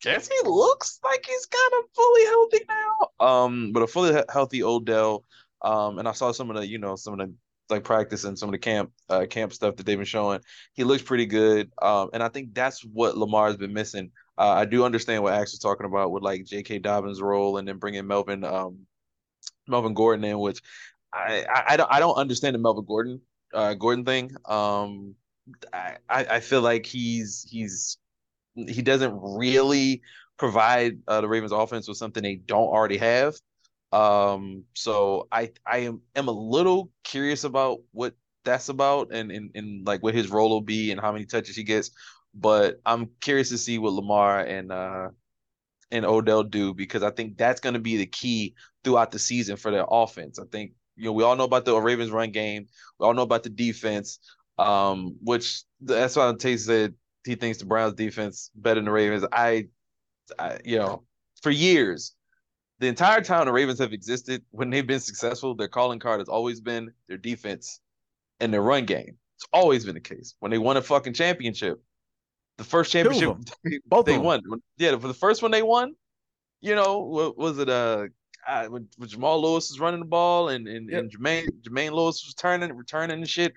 guess 0.01 0.27
he 0.27 0.47
looks 0.47 0.99
like 1.03 1.25
he's 1.25 1.45
kind 1.45 1.83
of 1.83 1.89
fully 1.95 2.25
healthy 2.25 2.59
now. 2.67 3.25
Um, 3.25 3.71
but 3.71 3.83
a 3.83 3.87
fully 3.87 4.21
healthy 4.31 4.63
Odell, 4.63 5.23
um, 5.61 5.99
and 5.99 6.07
I 6.07 6.11
saw 6.11 6.31
some 6.31 6.49
of 6.49 6.55
the 6.55 6.67
you 6.67 6.77
know 6.77 6.95
some 6.95 7.19
of 7.19 7.27
the 7.27 7.33
like 7.69 7.83
practice 7.83 8.23
and 8.23 8.37
some 8.37 8.49
of 8.49 8.53
the 8.53 8.59
camp 8.59 8.91
uh, 9.09 9.25
camp 9.29 9.53
stuff 9.53 9.75
that 9.75 9.85
they've 9.85 9.97
been 9.97 10.05
showing. 10.05 10.39
He 10.73 10.83
looks 10.83 11.01
pretty 11.01 11.25
good, 11.25 11.71
um, 11.81 12.09
and 12.13 12.21
I 12.21 12.29
think 12.29 12.53
that's 12.53 12.81
what 12.81 13.17
Lamar's 13.17 13.57
been 13.57 13.73
missing. 13.73 14.11
Uh, 14.37 14.51
I 14.51 14.65
do 14.65 14.85
understand 14.85 15.23
what 15.23 15.33
Ax 15.33 15.51
was 15.51 15.59
talking 15.59 15.87
about 15.87 16.11
with 16.11 16.23
like 16.23 16.45
J.K. 16.45 16.79
Dobbins' 16.79 17.21
role, 17.21 17.57
and 17.57 17.67
then 17.67 17.77
bringing 17.77 18.05
Melvin 18.05 18.43
um, 18.43 18.85
Melvin 19.67 19.93
Gordon 19.93 20.25
in, 20.25 20.39
which 20.39 20.61
I, 21.11 21.45
I, 21.49 21.63
I 21.69 21.77
don't 21.77 21.91
I 21.91 21.99
don't 21.99 22.15
understand 22.15 22.55
the 22.55 22.59
Melvin 22.59 22.85
Gordon 22.85 23.21
uh, 23.53 23.73
Gordon 23.73 24.05
thing. 24.05 24.31
Um, 24.45 25.15
I 25.73 25.97
I 26.09 26.39
feel 26.39 26.61
like 26.61 26.85
he's 26.85 27.47
he's 27.49 27.97
he 28.55 28.81
doesn't 28.81 29.13
really 29.21 30.01
provide 30.37 30.99
uh, 31.07 31.21
the 31.21 31.27
Ravens 31.27 31.51
offense 31.51 31.87
with 31.87 31.97
something 31.97 32.23
they 32.23 32.35
don't 32.35 32.67
already 32.67 32.97
have. 32.97 33.35
Um, 33.91 34.65
so 34.75 35.27
I 35.31 35.51
I 35.65 35.79
am 35.79 36.01
am 36.15 36.27
a 36.27 36.31
little 36.31 36.91
curious 37.03 37.43
about 37.43 37.79
what 37.91 38.15
that's 38.43 38.69
about 38.69 39.11
and, 39.11 39.31
and 39.31 39.51
and 39.55 39.85
like 39.87 40.03
what 40.03 40.15
his 40.15 40.29
role 40.29 40.49
will 40.49 40.61
be 40.61 40.91
and 40.91 40.99
how 40.99 41.11
many 41.11 41.25
touches 41.25 41.55
he 41.55 41.63
gets. 41.63 41.91
But 42.33 42.81
I'm 42.85 43.11
curious 43.21 43.49
to 43.49 43.57
see 43.57 43.77
what 43.79 43.93
Lamar 43.93 44.39
and 44.41 44.71
uh 44.71 45.09
and 45.91 46.05
Odell 46.05 46.43
do 46.43 46.73
because 46.73 47.03
I 47.03 47.11
think 47.11 47.37
that's 47.37 47.61
going 47.61 47.73
to 47.73 47.79
be 47.79 47.97
the 47.97 48.05
key 48.05 48.55
throughout 48.83 49.11
the 49.11 49.19
season 49.19 49.55
for 49.57 49.71
their 49.71 49.85
offense. 49.89 50.39
I 50.39 50.43
think 50.51 50.73
you 50.95 51.05
know 51.05 51.13
we 51.13 51.23
all 51.23 51.35
know 51.35 51.45
about 51.45 51.65
the 51.65 51.79
Ravens 51.79 52.11
run 52.11 52.31
game, 52.31 52.67
we 52.99 53.05
all 53.05 53.13
know 53.13 53.21
about 53.21 53.43
the 53.43 53.49
defense, 53.49 54.19
um, 54.57 55.17
which 55.21 55.63
that's 55.81 56.15
why 56.15 56.33
Tate 56.37 56.59
said 56.59 56.93
he 57.25 57.35
thinks 57.35 57.59
the 57.59 57.65
Browns 57.65 57.93
defense 57.95 58.51
better 58.55 58.79
than 58.79 58.85
the 58.85 58.91
Ravens. 58.91 59.25
I, 59.31 59.67
I 60.39 60.59
you 60.63 60.77
know, 60.77 61.03
for 61.41 61.51
years 61.51 62.15
the 62.79 62.87
entire 62.87 63.21
time 63.21 63.45
the 63.45 63.51
Ravens 63.51 63.79
have 63.79 63.93
existed, 63.93 64.43
when 64.51 64.69
they've 64.69 64.85
been 64.85 64.99
successful, 64.99 65.55
their 65.55 65.67
calling 65.67 65.99
card 65.99 66.19
has 66.19 66.29
always 66.29 66.61
been 66.61 66.91
their 67.07 67.17
defense 67.17 67.79
and 68.39 68.53
their 68.53 68.61
run 68.61 68.85
game. 68.85 69.17
It's 69.35 69.47
always 69.51 69.85
been 69.85 69.95
the 69.95 70.01
case. 70.01 70.35
When 70.39 70.51
they 70.51 70.57
won 70.57 70.77
a 70.77 70.81
fucking 70.81 71.13
championship, 71.13 71.81
the 72.57 72.63
first 72.63 72.91
championship 72.91 73.35
they, 73.63 73.79
Both 73.85 74.05
they 74.05 74.17
won. 74.17 74.41
Yeah, 74.77 74.97
for 74.97 75.07
the 75.07 75.13
first 75.13 75.41
one 75.41 75.51
they 75.51 75.63
won, 75.63 75.95
you 76.61 76.75
know, 76.75 76.99
what 76.99 77.37
was 77.37 77.57
it? 77.59 77.69
Uh, 77.69 78.07
when, 78.69 78.87
when 78.97 79.09
Jamal 79.09 79.41
Lewis 79.41 79.69
was 79.69 79.79
running 79.79 79.99
the 79.99 80.05
ball 80.05 80.49
and 80.49 80.67
and, 80.67 80.89
Yep. 80.89 80.99
and 80.99 81.11
Jermaine 81.11 81.47
Jermaine 81.61 81.91
Lewis 81.91 82.23
was 82.25 82.33
turning 82.35 82.71
returning 82.73 83.17
and 83.17 83.29
shit. 83.29 83.53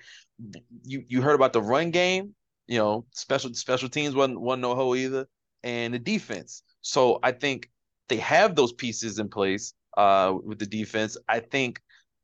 You 0.85 1.05
you 1.09 1.23
heard 1.23 1.35
about 1.35 1.53
the 1.53 1.63
run 1.63 1.91
game, 1.91 2.35
you 2.67 2.79
know, 2.79 3.05
special 3.13 3.53
special 3.55 3.89
teams 3.89 4.15
wasn't 4.15 4.41
wasn't 4.41 4.63
no 4.63 4.75
hoe 4.75 4.95
either, 4.95 5.27
and 5.63 5.93
the 5.95 5.99
defense. 5.99 6.63
So 6.83 7.19
I 7.23 7.33
think 7.33 7.71
they 8.09 8.17
have 8.17 8.55
those 8.55 8.73
pieces 8.73 9.19
in 9.19 9.29
place 9.29 9.75
uh 9.97 10.35
with 10.43 10.59
the 10.59 10.67
defense. 10.67 11.17
I 11.29 11.41
think 11.41 11.81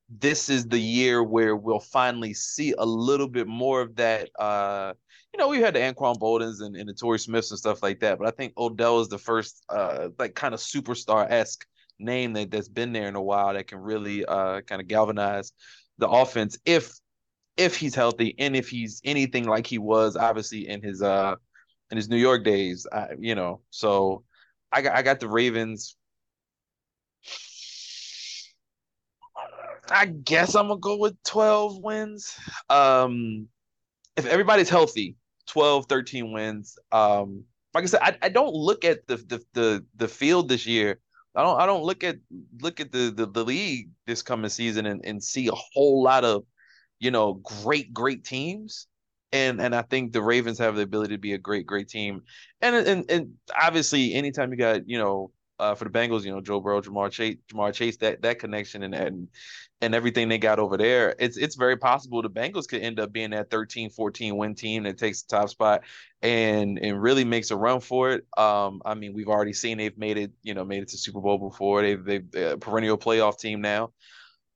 this 0.08 0.48
is 0.48 0.66
the 0.66 0.78
year 0.78 1.22
where 1.22 1.56
we'll 1.56 1.80
finally 1.80 2.32
see 2.32 2.74
a 2.78 2.86
little 2.86 3.28
bit 3.28 3.48
more 3.48 3.80
of 3.80 3.96
that. 3.96 4.30
Uh, 4.38 4.92
you 5.34 5.38
know, 5.38 5.48
we 5.48 5.60
had 5.60 5.74
the 5.74 5.80
Anquan 5.80 6.18
Boldins 6.18 6.60
and, 6.60 6.76
and 6.76 6.88
the 6.88 6.94
Torrey 6.94 7.18
Smiths 7.18 7.50
and 7.50 7.58
stuff 7.58 7.82
like 7.82 8.00
that, 8.00 8.18
but 8.18 8.28
I 8.28 8.30
think 8.30 8.52
Odell 8.56 9.00
is 9.00 9.08
the 9.08 9.18
first 9.18 9.64
uh 9.68 10.08
like 10.18 10.34
kind 10.34 10.54
of 10.54 10.60
superstar 10.60 11.30
esque 11.30 11.66
name 11.98 12.34
that, 12.34 12.50
that's 12.50 12.68
been 12.68 12.92
there 12.92 13.08
in 13.08 13.16
a 13.16 13.22
while 13.22 13.54
that 13.54 13.66
can 13.66 13.78
really 13.78 14.24
uh 14.24 14.60
kind 14.62 14.80
of 14.80 14.88
galvanize 14.88 15.52
the 15.98 16.08
offense 16.08 16.58
if 16.64 16.92
if 17.56 17.76
he's 17.76 17.94
healthy 17.94 18.34
and 18.38 18.54
if 18.54 18.68
he's 18.68 19.00
anything 19.04 19.44
like 19.44 19.66
he 19.66 19.78
was 19.78 20.16
obviously 20.16 20.68
in 20.68 20.82
his 20.82 21.02
uh 21.02 21.34
in 21.90 21.96
his 21.96 22.08
New 22.08 22.16
York 22.16 22.44
days. 22.44 22.86
I, 22.92 23.08
you 23.18 23.34
know, 23.34 23.60
so 23.70 24.24
I 24.72 24.82
got 24.82 24.96
I 24.96 25.02
got 25.02 25.20
the 25.20 25.28
Ravens. 25.28 25.96
I 29.88 30.06
guess 30.06 30.54
I'm 30.54 30.68
gonna 30.68 30.80
go 30.80 30.96
with 30.96 31.22
12 31.24 31.78
wins. 31.78 32.36
Um, 32.68 33.48
if 34.16 34.26
everybody's 34.26 34.68
healthy, 34.68 35.16
12, 35.46 35.86
13 35.86 36.32
wins. 36.32 36.76
Um, 36.90 37.44
like 37.72 37.84
I 37.84 37.86
said, 37.86 38.00
I, 38.02 38.16
I 38.22 38.28
don't 38.30 38.54
look 38.54 38.84
at 38.84 39.06
the, 39.06 39.16
the 39.16 39.44
the 39.52 39.84
the 39.96 40.08
field 40.08 40.48
this 40.48 40.66
year. 40.66 40.98
I 41.34 41.42
don't 41.42 41.60
I 41.60 41.66
don't 41.66 41.84
look 41.84 42.02
at 42.02 42.16
look 42.60 42.80
at 42.80 42.90
the 42.90 43.12
the, 43.14 43.26
the 43.26 43.44
league 43.44 43.90
this 44.06 44.22
coming 44.22 44.48
season 44.48 44.86
and, 44.86 45.04
and 45.04 45.22
see 45.22 45.48
a 45.48 45.52
whole 45.54 46.02
lot 46.02 46.24
of 46.24 46.44
you 46.98 47.10
know 47.10 47.34
great 47.34 47.92
great 47.92 48.24
teams. 48.24 48.86
And 49.32 49.60
and 49.60 49.74
I 49.74 49.82
think 49.82 50.12
the 50.12 50.22
Ravens 50.22 50.58
have 50.60 50.76
the 50.76 50.82
ability 50.82 51.14
to 51.14 51.20
be 51.20 51.34
a 51.34 51.38
great 51.38 51.66
great 51.66 51.88
team. 51.88 52.22
And 52.60 52.76
and 52.76 53.10
and 53.10 53.34
obviously 53.60 54.14
anytime 54.14 54.50
you 54.52 54.56
got, 54.56 54.88
you 54.88 54.98
know, 54.98 55.32
uh, 55.58 55.74
for 55.74 55.84
the 55.84 55.90
Bengals, 55.90 56.24
you 56.24 56.32
know, 56.32 56.40
Joe 56.40 56.60
Burrow, 56.60 56.80
Ja'Marr 56.80 57.10
Chase, 57.10 57.36
Ja'Marr 57.48 57.72
Chase, 57.72 57.96
that 57.98 58.22
that 58.22 58.38
connection 58.38 58.82
and 58.82 58.94
and 58.94 59.28
and 59.80 59.94
everything 59.94 60.28
they 60.28 60.38
got 60.38 60.58
over 60.58 60.76
there, 60.76 61.14
it's 61.18 61.36
it's 61.36 61.54
very 61.54 61.76
possible 61.76 62.22
the 62.22 62.30
Bengals 62.30 62.68
could 62.68 62.82
end 62.82 63.00
up 63.00 63.12
being 63.12 63.30
that 63.30 63.50
13, 63.50 63.90
14 63.90 64.36
win 64.36 64.54
team 64.54 64.84
that 64.84 64.98
takes 64.98 65.22
the 65.22 65.36
top 65.36 65.48
spot 65.48 65.82
and 66.22 66.78
and 66.78 67.00
really 67.00 67.24
makes 67.24 67.50
a 67.50 67.56
run 67.56 67.80
for 67.80 68.10
it. 68.10 68.26
Um, 68.36 68.82
I 68.84 68.94
mean, 68.94 69.14
we've 69.14 69.28
already 69.28 69.52
seen 69.52 69.78
they've 69.78 69.96
made 69.98 70.18
it, 70.18 70.32
you 70.42 70.54
know, 70.54 70.64
made 70.64 70.82
it 70.82 70.88
to 70.88 70.98
Super 70.98 71.20
Bowl 71.20 71.38
before. 71.38 71.82
They've 71.82 72.04
they've 72.04 72.34
a 72.34 72.56
perennial 72.58 72.98
playoff 72.98 73.38
team 73.38 73.60
now. 73.60 73.92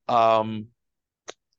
Um, 0.09 0.69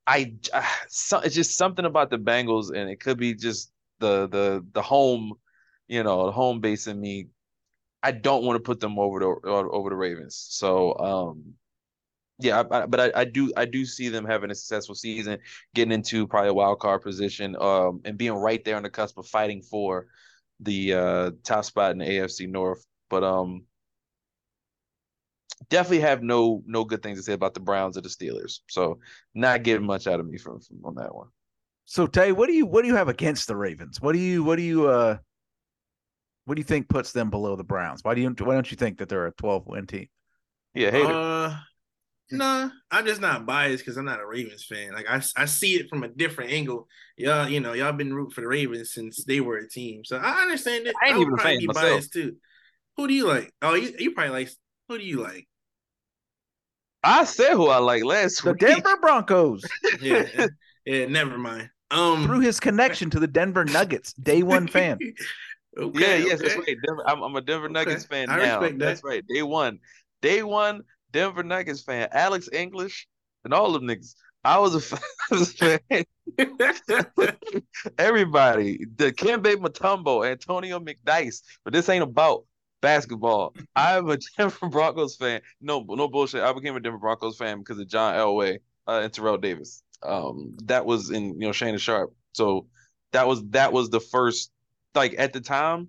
I 0.06 0.34
so, 0.88 1.18
it's 1.20 1.34
just 1.34 1.56
something 1.56 1.84
about 1.84 2.10
the 2.10 2.18
Bengals, 2.18 2.68
and 2.74 2.90
it 2.90 3.00
could 3.00 3.18
be 3.18 3.34
just 3.34 3.72
the 4.00 4.28
the 4.28 4.64
the 4.72 4.82
home, 4.82 5.34
you 5.88 6.02
know, 6.02 6.26
the 6.26 6.32
home 6.32 6.60
base 6.60 6.86
in 6.86 7.00
me. 7.00 7.28
I 8.02 8.10
don't 8.10 8.44
want 8.44 8.56
to 8.56 8.62
put 8.62 8.80
them 8.80 8.98
over 8.98 9.20
the 9.20 9.48
over 9.48 9.90
the 9.90 9.96
Ravens. 9.96 10.36
So 10.50 10.98
um, 10.98 11.54
yeah, 12.40 12.62
I, 12.70 12.82
I, 12.82 12.86
but 12.86 13.00
I, 13.00 13.20
I, 13.20 13.24
do 13.24 13.52
I 13.56 13.64
do 13.64 13.84
see 13.84 14.08
them 14.08 14.24
having 14.24 14.50
a 14.50 14.54
successful 14.54 14.94
season, 14.94 15.38
getting 15.74 15.92
into 15.92 16.26
probably 16.26 16.50
a 16.50 16.54
wild 16.54 16.80
card 16.80 17.02
position, 17.02 17.56
um, 17.60 18.00
and 18.04 18.18
being 18.18 18.32
right 18.32 18.64
there 18.64 18.76
on 18.76 18.82
the 18.82 18.90
cusp 18.90 19.18
of 19.18 19.26
fighting 19.26 19.62
for 19.62 20.06
the 20.60 20.94
uh, 20.94 21.30
top 21.44 21.64
spot 21.64 21.92
in 21.92 21.98
the 21.98 22.04
AFC 22.04 22.48
North. 22.48 22.84
But 23.08 23.22
um, 23.22 23.64
definitely 25.68 26.00
have 26.00 26.22
no 26.22 26.62
no 26.66 26.84
good 26.84 27.02
things 27.02 27.18
to 27.18 27.22
say 27.22 27.32
about 27.32 27.54
the 27.54 27.60
Browns 27.60 27.96
or 27.96 28.00
the 28.00 28.08
Steelers. 28.08 28.60
So 28.68 28.98
not 29.34 29.62
getting 29.62 29.86
much 29.86 30.06
out 30.06 30.20
of 30.20 30.26
me 30.26 30.38
from, 30.38 30.60
from 30.60 30.78
on 30.84 30.94
that 30.96 31.14
one. 31.14 31.28
So 31.84 32.06
Tay, 32.06 32.32
what 32.32 32.46
do 32.46 32.54
you 32.54 32.66
what 32.66 32.82
do 32.82 32.88
you 32.88 32.96
have 32.96 33.08
against 33.08 33.48
the 33.48 33.56
Ravens? 33.56 34.00
What 34.00 34.12
do 34.12 34.18
you 34.18 34.44
what 34.44 34.56
do 34.56 34.62
you 34.62 34.88
uh 34.88 35.18
what 36.44 36.54
do 36.54 36.60
you 36.60 36.64
think 36.64 36.88
puts 36.88 37.12
them 37.12 37.30
below 37.30 37.56
the 37.56 37.64
Browns? 37.64 38.02
Why 38.02 38.14
do 38.14 38.20
you 38.20 38.34
why 38.40 38.54
don't 38.54 38.70
you 38.70 38.76
think 38.76 38.98
that 38.98 39.08
they're 39.08 39.26
a 39.26 39.32
12 39.32 39.66
win 39.66 39.86
team? 39.86 40.08
Yeah, 40.74 40.90
hater. 40.90 41.12
Uh, 41.12 41.56
nah, 42.30 42.70
I'm 42.90 43.06
just 43.06 43.20
not 43.20 43.46
biased 43.46 43.84
because 43.84 43.96
I'm 43.96 44.06
not 44.06 44.20
a 44.20 44.26
Ravens 44.26 44.64
fan. 44.64 44.92
Like 44.92 45.06
I, 45.08 45.22
I 45.36 45.44
see 45.44 45.74
it 45.74 45.88
from 45.88 46.02
a 46.02 46.08
different 46.08 46.50
angle. 46.50 46.88
Y'all, 47.16 47.48
you 47.48 47.60
know, 47.60 47.74
y'all 47.74 47.92
been 47.92 48.14
rooting 48.14 48.32
for 48.32 48.40
the 48.40 48.48
Ravens 48.48 48.92
since 48.92 49.24
they 49.24 49.40
were 49.40 49.58
a 49.58 49.68
team, 49.68 50.04
so 50.04 50.16
I 50.16 50.42
understand 50.42 50.86
it. 50.86 50.94
I 51.02 51.08
ain't 51.08 51.18
I 51.18 51.20
even 51.20 51.34
a 51.34 51.38
fan 51.38 51.58
be 51.58 51.66
myself. 51.66 51.84
biased 51.84 52.12
too. 52.12 52.36
Who 52.96 53.06
do 53.06 53.14
you 53.14 53.26
like? 53.26 53.52
Oh, 53.62 53.74
you, 53.74 53.94
you 53.98 54.12
probably 54.12 54.32
like. 54.32 54.50
Who 54.88 54.98
do 54.98 55.04
you 55.04 55.20
like? 55.22 55.46
I 57.02 57.24
said 57.24 57.54
who 57.54 57.68
I 57.68 57.78
like 57.78 58.04
last 58.04 58.44
week. 58.44 58.58
The 58.58 58.66
week. 58.66 58.74
Denver 58.74 59.00
Broncos 59.00 59.64
Yeah, 60.00 60.46
yeah. 60.86 61.06
Never 61.06 61.36
mind. 61.38 61.70
Um, 61.90 62.24
through 62.24 62.40
his 62.40 62.58
connection 62.58 63.10
to 63.10 63.20
the 63.20 63.26
Denver 63.26 63.64
Nuggets, 63.64 64.14
day 64.14 64.42
one 64.42 64.66
fan. 64.66 64.98
okay, 65.78 66.00
yeah, 66.00 66.26
yes, 66.26 66.40
that's 66.40 66.56
right. 66.56 66.76
Denver, 66.86 67.02
I'm, 67.06 67.22
I'm 67.22 67.36
a 67.36 67.40
Denver 67.42 67.68
Nuggets 67.68 68.06
fan 68.06 68.30
I 68.30 68.38
now. 68.38 68.60
respect 68.60 68.78
that. 68.78 68.84
That's 68.86 69.04
right. 69.04 69.24
Day 69.28 69.42
one, 69.42 69.78
day 70.22 70.42
one, 70.42 70.82
Denver 71.10 71.42
Nuggets 71.42 71.82
fan. 71.82 72.08
Alex 72.12 72.48
English 72.52 73.06
and 73.44 73.52
all 73.52 73.72
them 73.72 73.82
niggas. 73.82 74.14
I 74.44 74.58
was 74.58 74.74
a 74.74 74.80
fan. 74.80 75.00
I 75.30 75.34
was 75.34 75.62
a 75.62 75.78
fan. 75.90 76.04
Everybody, 77.98 78.86
the 78.96 79.12
Kembe 79.12 79.56
Mutombo, 79.56 80.28
Antonio 80.28 80.80
McDyess, 80.80 81.42
but 81.64 81.72
this 81.72 81.88
ain't 81.88 82.02
about 82.02 82.44
basketball. 82.82 83.54
I'm 83.74 84.10
a 84.10 84.18
Denver 84.36 84.68
Broncos 84.68 85.16
fan. 85.16 85.40
No, 85.62 85.80
no 85.88 86.08
bullshit. 86.08 86.42
I 86.42 86.52
became 86.52 86.76
a 86.76 86.80
Denver 86.80 86.98
Broncos 86.98 87.38
fan 87.38 87.60
because 87.60 87.78
of 87.78 87.88
John 87.88 88.14
Elway 88.14 88.58
uh, 88.86 89.00
and 89.02 89.12
Terrell 89.12 89.38
Davis. 89.38 89.82
Um, 90.02 90.56
that 90.64 90.84
was 90.84 91.10
in 91.10 91.40
you 91.40 91.46
know 91.46 91.52
Shannon 91.52 91.78
Sharpe. 91.78 92.14
So 92.32 92.66
that 93.12 93.26
was 93.26 93.42
that 93.50 93.72
was 93.72 93.88
the 93.88 94.00
first 94.00 94.52
like 94.94 95.14
at 95.16 95.32
the 95.32 95.40
time. 95.40 95.88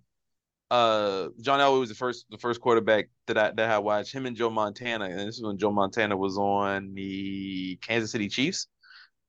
Uh, 0.72 1.30
John 1.42 1.60
Elway 1.60 1.82
was 1.82 1.90
the 1.90 1.96
first 1.96 2.26
the 2.32 2.38
first 2.38 2.62
quarterback 2.62 3.10
that 3.28 3.38
I 3.38 3.52
that 3.52 3.70
I 3.70 3.80
watched. 3.80 4.14
Him 4.14 4.26
and 4.26 4.36
Joe 4.38 4.50
Montana, 4.50 5.06
and 5.06 5.20
this 5.20 5.36
is 5.36 5.44
when 5.44 5.58
Joe 5.58 5.72
Montana 5.72 6.16
was 6.16 6.38
on 6.38 6.94
the 6.94 7.78
Kansas 7.82 8.12
City 8.12 8.30
Chiefs. 8.30 8.68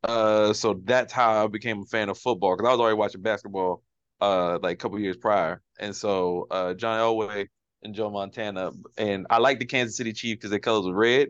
Uh, 0.05 0.53
so 0.53 0.81
that's 0.85 1.13
how 1.13 1.45
I 1.45 1.47
became 1.47 1.81
a 1.81 1.87
fan 1.87 2.11
of 2.11 2.19
football 2.19 2.57
because 2.57 2.69
I 2.69 2.73
was 2.73 2.81
already 2.81 2.97
watching 2.97 3.23
basketball 3.23 3.83
uh 4.21 4.59
like 4.63 4.75
a 4.75 4.77
couple 4.77 4.99
years 4.99 5.17
prior. 5.17 5.63
And 5.79 5.95
so 5.95 6.47
uh 6.51 6.75
John 6.75 6.99
Elway 6.99 7.49
and 7.83 7.95
Joe 7.95 8.11
Montana 8.11 8.73
and 8.97 9.27
I 9.31 9.39
like 9.39 9.59
the 9.59 9.67
Kansas 9.67 9.97
City 9.97 10.13
Chiefs 10.13 10.39
because 10.39 10.51
their 10.51 10.59
colors 10.59 10.87
were 10.87 10.95
red, 10.95 11.29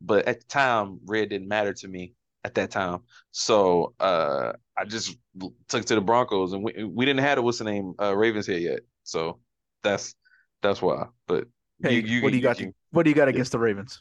but 0.00 0.26
at 0.26 0.40
the 0.40 0.46
time 0.46 1.00
red 1.04 1.30
didn't 1.30 1.48
matter 1.48 1.72
to 1.72 1.88
me 1.88 2.14
at 2.44 2.54
that 2.54 2.70
time. 2.70 3.00
So 3.30 3.94
uh 4.00 4.52
I 4.78 4.84
just 4.84 5.16
took 5.68 5.84
to 5.86 5.94
the 5.94 6.00
Broncos 6.00 6.52
and 6.52 6.62
we 6.62 6.84
we 6.84 7.04
didn't 7.04 7.20
have 7.22 7.38
a 7.38 7.42
what's 7.42 7.58
the 7.58 7.64
name 7.64 7.94
uh 8.00 8.16
Ravens 8.16 8.46
here 8.46 8.58
yet. 8.58 8.80
So 9.02 9.40
that's 9.82 10.14
that's 10.62 10.82
why. 10.82 11.06
But 11.26 11.46
Hey, 11.82 11.96
you, 11.96 12.00
you, 12.00 12.22
what 12.22 12.30
do 12.30 12.36
you 12.36 12.42
got? 12.42 12.60
what 12.90 13.02
do 13.02 13.10
you 13.10 13.16
got 13.16 13.28
against 13.28 13.52
the 13.52 13.58
Ravens? 13.58 14.00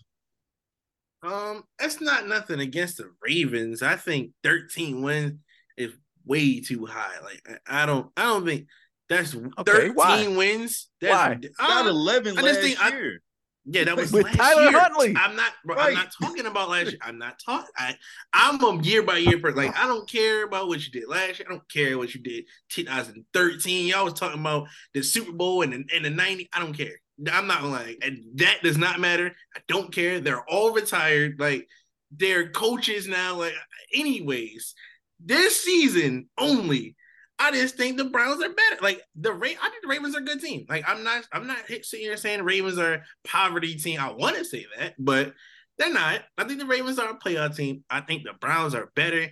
Um, 1.23 1.63
that's 1.79 1.99
not 1.99 2.27
nothing 2.27 2.59
against 2.59 2.97
the 2.97 3.11
Ravens. 3.21 3.81
I 3.81 3.95
think 3.95 4.31
13 4.43 5.01
wins 5.01 5.39
is 5.77 5.91
way 6.25 6.59
too 6.61 6.85
high. 6.85 7.19
Like 7.23 7.59
I, 7.67 7.83
I 7.83 7.85
don't, 7.85 8.11
I 8.17 8.23
don't 8.23 8.45
think 8.45 8.67
that's 9.09 9.35
Okay, 9.35 9.89
13 9.89 9.95
why? 9.95 10.27
wins. 10.35 10.87
That's, 11.01 11.13
Why? 11.13 11.35
Got 11.67 11.85
Uh, 11.85 11.89
11 11.89 12.37
I 12.37 12.41
last 12.41 12.55
just 12.55 12.61
think 12.61 12.81
I- 12.81 12.89
year. 12.89 13.21
yeah, 13.65 13.83
that 13.83 13.95
was 13.97 14.11
With 14.11 14.25
last 14.25 14.35
Tyler 14.37 14.61
year. 14.63 14.79
Huntley. 14.79 15.15
I'm 15.15 15.35
not, 15.35 15.51
bro, 15.63 15.75
Right. 15.75 15.89
I'm 15.89 15.93
not 15.93 16.11
talking 16.21 16.45
about 16.47 16.69
last 16.69 16.87
year. 16.91 16.97
I'm 17.01 17.17
not 17.19 17.39
talking. 17.45 17.69
I, 17.77 17.95
I'm 18.33 18.63
a 18.63 18.81
year 18.81 19.03
by 19.03 19.17
year 19.17 19.39
person. 19.39 19.57
Like 19.57 19.77
I 19.77 19.87
don't 19.87 20.09
care 20.09 20.43
about 20.45 20.67
what 20.67 20.83
you 20.85 20.91
did 20.91 21.07
last 21.07 21.37
year. 21.39 21.47
I 21.47 21.51
don't 21.51 21.69
care 21.71 21.97
what 21.97 22.13
you 22.15 22.21
did 22.21 22.45
2013. 22.69 23.87
Y'all 23.87 24.05
was 24.05 24.13
talking 24.13 24.39
about 24.39 24.67
the 24.93 25.03
Super 25.03 25.31
Bowl 25.31 25.61
and 25.61 25.71
the, 25.73 25.83
and 25.95 26.05
the 26.05 26.09
90. 26.09 26.49
I 26.53 26.59
don't 26.59 26.75
care. 26.75 26.93
I'm 27.31 27.47
not 27.47 27.61
gonna. 27.61 27.85
And 28.01 28.23
that 28.35 28.57
does 28.63 28.77
not 28.77 28.99
matter. 28.99 29.31
I 29.55 29.59
don't 29.67 29.93
care. 29.93 30.19
They're 30.19 30.43
all 30.49 30.71
retired. 30.73 31.39
Like 31.39 31.67
they're 32.11 32.49
coaches 32.49 33.07
now. 33.07 33.35
Like, 33.35 33.53
anyways, 33.93 34.73
this 35.19 35.63
season 35.63 36.29
only. 36.37 36.95
I 37.37 37.51
just 37.51 37.75
think 37.75 37.97
the 37.97 38.05
Browns 38.05 38.41
are 38.41 38.49
better. 38.49 38.81
Like 38.81 39.01
the 39.15 39.33
Ra- 39.33 39.47
I 39.61 39.69
think 39.69 39.81
the 39.81 39.89
Ravens 39.89 40.15
are 40.15 40.19
a 40.19 40.25
good 40.25 40.39
team. 40.39 40.65
Like 40.69 40.85
I'm 40.87 41.03
not, 41.03 41.27
I'm 41.33 41.47
not 41.47 41.57
sitting 41.67 42.05
here 42.05 42.15
saying 42.15 42.39
the 42.39 42.43
Ravens 42.45 42.77
are 42.77 43.03
poverty 43.25 43.75
team. 43.75 43.99
I 43.99 44.11
want 44.11 44.37
to 44.37 44.45
say 44.45 44.65
that, 44.77 44.93
but 44.97 45.33
they're 45.77 45.93
not. 45.93 46.21
I 46.37 46.45
think 46.45 46.59
the 46.59 46.65
Ravens 46.65 46.97
are 46.99 47.09
a 47.09 47.19
playoff 47.19 47.55
team. 47.55 47.83
I 47.89 48.01
think 48.01 48.23
the 48.23 48.33
Browns 48.39 48.73
are 48.73 48.91
better. 48.95 49.27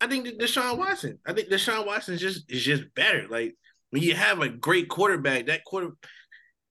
I 0.00 0.06
think 0.06 0.26
that 0.26 0.38
Deshaun 0.38 0.76
Watson. 0.76 1.18
I 1.26 1.32
think 1.32 1.48
Deshaun 1.48 1.86
Watson 1.86 2.14
is 2.14 2.20
just 2.20 2.50
is 2.50 2.62
just 2.62 2.94
better. 2.94 3.26
Like 3.28 3.54
when 3.90 4.02
you 4.02 4.14
have 4.14 4.40
a 4.40 4.48
great 4.48 4.88
quarterback, 4.88 5.46
that 5.46 5.64
quarter 5.64 5.92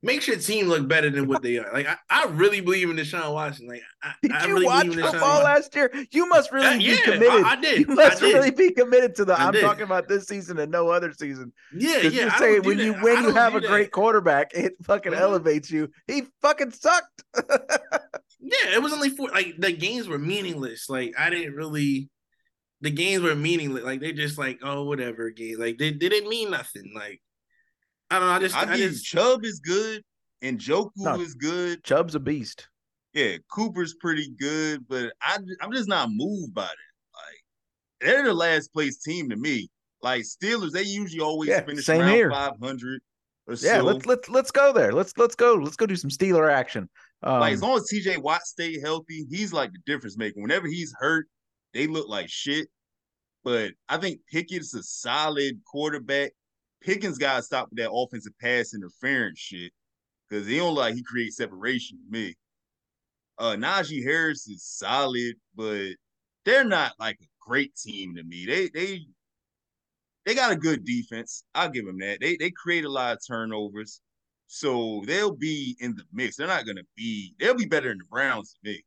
makes 0.05 0.27
your 0.27 0.37
team 0.37 0.67
look 0.67 0.87
better 0.87 1.09
than 1.09 1.27
what 1.27 1.41
they 1.41 1.57
are. 1.57 1.71
Like 1.73 1.87
I, 1.87 1.97
I 2.09 2.25
really 2.27 2.61
believe 2.61 2.89
in 2.89 2.95
Deshaun 2.95 3.33
Watson. 3.33 3.67
Like 3.67 3.81
I, 4.03 4.13
Did 4.21 4.31
I 4.31 4.45
you 4.47 4.53
really 4.53 4.65
watch 4.65 4.83
believe 4.85 4.99
in 4.99 5.03
Deshaun 5.05 5.11
football 5.11 5.43
Watson. 5.43 5.43
last 5.45 5.75
year? 5.75 6.05
You 6.11 6.27
must 6.29 6.51
really 6.51 6.65
Uh, 6.67 6.77
be 6.77 6.83
yeah, 6.83 6.97
committed. 7.01 7.29
I- 7.43 7.51
I 7.51 7.55
did. 7.57 7.79
You 7.79 7.95
must 7.95 8.19
did. 8.21 8.33
really 8.33 8.51
be 8.51 8.71
committed 8.71 9.15
to 9.15 9.25
the. 9.25 9.33
I 9.39 9.47
I'm 9.47 9.53
talking 9.55 9.83
about 9.83 10.07
this 10.07 10.25
season 10.27 10.59
and 10.59 10.71
no 10.71 10.89
other 10.89 11.11
season. 11.11 11.51
Yeah, 11.75 11.97
yeah. 12.01 12.09
you're 12.09 12.29
saying 12.31 12.63
when 12.63 12.79
you 12.79 12.93
when 12.93 13.23
you 13.23 13.33
have 13.33 13.55
a 13.55 13.59
that. 13.59 13.67
great 13.69 13.91
quarterback, 13.91 14.53
it 14.53 14.73
fucking 14.83 15.11
Mhm. 15.13 15.19
elevates 15.19 15.69
you. 15.71 15.89
He 16.07 16.23
fucking 16.41 16.71
sucked. 16.71 17.23
Yeah, 18.47 18.75
it 18.75 18.81
was 18.83 18.93
only 18.93 19.09
four. 19.09 19.29
Like 19.29 19.55
the 19.57 19.71
games 19.71 20.07
were 20.07 20.19
meaningless. 20.19 20.87
Like 20.87 21.13
I 21.17 21.31
didn't 21.31 21.55
really. 21.55 22.09
The 22.81 22.91
games 22.91 23.23
were 23.23 23.33
meaningless. 23.33 23.83
Like 23.83 24.01
they 24.01 24.13
just 24.13 24.37
like 24.37 24.59
oh 24.61 24.83
whatever 24.83 25.31
game. 25.31 25.59
Like 25.59 25.79
they, 25.79 25.89
they 25.91 26.09
didn't 26.09 26.29
mean 26.29 26.51
nothing. 26.51 26.91
Like 26.93 27.21
I 28.15 28.19
don't 28.19 28.27
know. 28.29 28.33
I 28.35 28.39
just 28.39 28.55
I 28.55 28.61
I, 28.73 28.77
give 28.77 28.91
just 28.91 29.05
Chubb 29.05 29.43
is 29.45 29.59
good 29.59 30.03
and 30.41 30.59
Njoku 30.59 30.91
No. 30.97 31.19
is 31.19 31.33
good. 31.35 31.83
Chubb's 31.83 32.15
a 32.15 32.19
beast. 32.19 32.67
Yeah, 33.13 33.37
Cooper's 33.49 33.93
pretty 33.95 34.29
good, 34.39 34.85
but 34.87 35.13
I 35.21 35.37
I'm 35.61 35.71
just 35.71 35.87
not 35.89 36.09
moved 36.11 36.53
by 36.53 36.63
it. 36.63 36.69
Like 37.13 37.41
they're 38.01 38.23
the 38.23 38.33
last 38.33 38.73
place 38.73 38.97
team 38.97 39.29
to 39.29 39.35
me. 39.35 39.69
Like 40.01 40.23
Steelers, 40.23 40.71
they 40.71 40.83
usually 40.83 41.21
always 41.21 41.49
Yeah, 41.49 41.61
finish 41.61 41.85
same 41.85 42.01
around 42.01 42.11
here. 42.13 42.29
500 42.29 43.01
or 43.47 43.53
Yeah, 43.53 43.77
so. 43.77 43.83
let's 43.83 44.05
let's 44.05 44.29
let's 44.29 44.51
go 44.51 44.73
there. 44.73 44.91
Let's 44.91 45.17
let's 45.17 45.35
go. 45.35 45.53
Let's 45.55 45.75
go 45.77 45.85
do 45.85 45.95
some 45.95 46.09
Steeler 46.09 46.51
action. 46.51 46.89
Um, 47.23 47.39
like 47.39 47.53
as 47.53 47.61
long 47.61 47.77
as 47.77 47.89
TJ 47.91 48.17
Watt 48.21 48.41
stay 48.43 48.79
healthy, 48.79 49.25
he's 49.29 49.53
like 49.53 49.71
the 49.71 49.79
difference 49.85 50.17
maker. 50.17 50.41
Whenever 50.41 50.67
he's 50.67 50.93
hurt, 50.99 51.27
they 51.73 51.87
look 51.87 52.07
like 52.07 52.29
shit. 52.29 52.67
But 53.43 53.71
I 53.87 53.97
think 53.97 54.19
Pickett's 54.31 54.73
a 54.75 54.83
solid 54.83 55.61
quarterback. 55.65 56.31
Pickens 56.85 57.17
got 57.17 57.37
to 57.37 57.43
stop 57.43 57.69
with 57.69 57.79
that 57.79 57.91
offensive 57.91 58.33
pass 58.39 58.75
interference 58.75 59.39
shit 59.39 59.71
because 60.29 60.45
he 60.45 60.57
don't 60.57 60.75
like 60.75 60.93
he 60.93 61.01
creates 61.01 61.37
separation 61.37 61.97
to 61.97 62.11
me. 62.11 62.35
Uh, 63.39 63.55
Najee 63.55 64.03
Harris 64.03 64.47
is 64.47 64.63
solid, 64.63 65.35
but 65.55 65.89
they're 66.45 66.63
not 66.63 66.93
like 66.99 67.17
a 67.21 67.25
great 67.41 67.75
team 67.75 68.15
to 68.15 68.23
me. 68.23 68.45
They 68.45 68.69
they 68.69 69.01
they 70.25 70.35
got 70.35 70.51
a 70.51 70.55
good 70.55 70.85
defense. 70.85 71.43
I'll 71.55 71.69
give 71.69 71.85
them 71.85 71.99
that. 71.99 72.19
They 72.21 72.37
they 72.37 72.51
create 72.51 72.85
a 72.85 72.91
lot 72.91 73.13
of 73.13 73.19
turnovers. 73.27 74.01
So 74.47 75.01
they'll 75.07 75.35
be 75.35 75.75
in 75.79 75.95
the 75.95 76.03
mix. 76.13 76.35
They're 76.35 76.47
not 76.47 76.67
gonna 76.67 76.83
be. 76.95 77.33
They'll 77.39 77.55
be 77.55 77.65
better 77.65 77.89
than 77.89 77.97
the 77.97 78.05
Browns 78.05 78.53
to 78.53 78.71
me. 78.71 78.83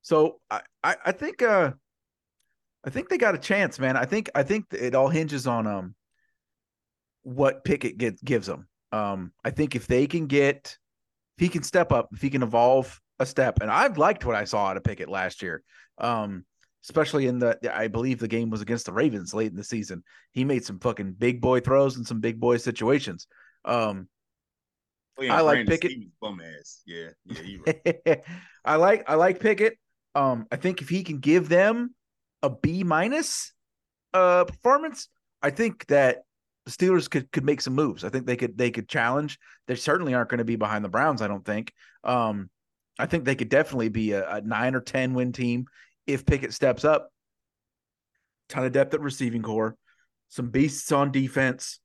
So 0.00 0.40
I, 0.50 0.62
I, 0.82 0.96
I 1.06 1.12
think 1.12 1.42
uh 1.42 1.72
I 2.88 2.90
think 2.90 3.10
they 3.10 3.18
got 3.18 3.34
a 3.34 3.38
chance, 3.38 3.78
man. 3.78 3.98
I 3.98 4.06
think 4.06 4.30
I 4.34 4.42
think 4.42 4.64
it 4.72 4.94
all 4.94 5.10
hinges 5.10 5.46
on 5.46 5.66
um 5.66 5.94
what 7.22 7.62
Pickett 7.62 7.98
get, 7.98 8.24
gives 8.24 8.46
them. 8.46 8.66
Um, 8.92 9.32
I 9.44 9.50
think 9.50 9.76
if 9.76 9.86
they 9.86 10.06
can 10.06 10.26
get 10.26 10.78
if 11.36 11.42
he 11.42 11.50
can 11.50 11.62
step 11.62 11.92
up, 11.92 12.08
if 12.14 12.22
he 12.22 12.30
can 12.30 12.42
evolve 12.42 12.98
a 13.18 13.26
step, 13.26 13.58
and 13.60 13.70
I've 13.70 13.98
liked 13.98 14.24
what 14.24 14.34
I 14.34 14.44
saw 14.44 14.68
out 14.68 14.78
of 14.78 14.84
Pickett 14.84 15.10
last 15.10 15.42
year. 15.42 15.62
Um, 15.98 16.46
especially 16.82 17.26
in 17.26 17.40
the 17.40 17.58
I 17.70 17.88
believe 17.88 18.20
the 18.20 18.26
game 18.26 18.48
was 18.48 18.62
against 18.62 18.86
the 18.86 18.92
Ravens 18.94 19.34
late 19.34 19.50
in 19.50 19.56
the 19.56 19.64
season. 19.64 20.02
He 20.32 20.46
made 20.46 20.64
some 20.64 20.78
fucking 20.78 21.16
big 21.18 21.42
boy 21.42 21.60
throws 21.60 21.98
in 21.98 22.06
some 22.06 22.20
big 22.20 22.40
boy 22.40 22.56
situations. 22.56 23.26
Um, 23.66 24.08
Oh, 25.18 25.24
yeah, 25.24 25.36
I 25.36 25.40
like 25.40 25.56
Brandon 25.56 25.72
Pickett. 25.74 25.90
Stevens, 25.90 26.12
bum 26.22 26.40
ass. 26.40 26.82
Yeah, 26.86 27.08
yeah, 27.26 27.58
right. 28.06 28.22
I 28.64 28.76
like 28.76 29.10
I 29.10 29.16
like 29.16 29.40
Pickett. 29.40 29.76
Um, 30.14 30.46
I 30.50 30.56
think 30.56 30.80
if 30.80 30.88
he 30.88 31.02
can 31.02 31.18
give 31.18 31.50
them 31.50 31.94
a 32.42 32.50
B 32.50 32.84
minus 32.84 33.52
uh 34.14 34.44
performance, 34.44 35.08
I 35.42 35.50
think 35.50 35.86
that 35.86 36.22
the 36.68 36.70
Steelers 36.72 37.08
could 37.08 37.30
could 37.32 37.44
make 37.44 37.60
some 37.60 37.74
moves. 37.74 38.04
I 38.04 38.10
think 38.10 38.26
they 38.26 38.36
could 38.36 38.58
they 38.58 38.70
could 38.70 38.88
challenge. 38.88 39.38
They 39.66 39.74
certainly 39.74 40.14
aren't 40.14 40.28
going 40.28 40.38
to 40.38 40.44
be 40.44 40.56
behind 40.56 40.84
the 40.84 40.90
Browns. 40.90 41.22
I 41.22 41.28
don't 41.28 41.44
think. 41.44 41.72
Um, 42.04 42.50
I 42.98 43.06
think 43.06 43.24
they 43.24 43.36
could 43.36 43.48
definitely 43.48 43.88
be 43.88 44.12
a, 44.12 44.28
a 44.36 44.40
nine 44.42 44.74
or 44.74 44.80
ten 44.80 45.14
win 45.14 45.32
team 45.32 45.66
if 46.06 46.26
Pickett 46.26 46.52
steps 46.52 46.84
up. 46.84 47.10
Ton 48.50 48.64
of 48.64 48.72
depth 48.72 48.94
at 48.94 49.00
receiving 49.00 49.42
core, 49.42 49.76
some 50.28 50.50
beasts 50.50 50.90
on 50.92 51.12
defense, 51.12 51.80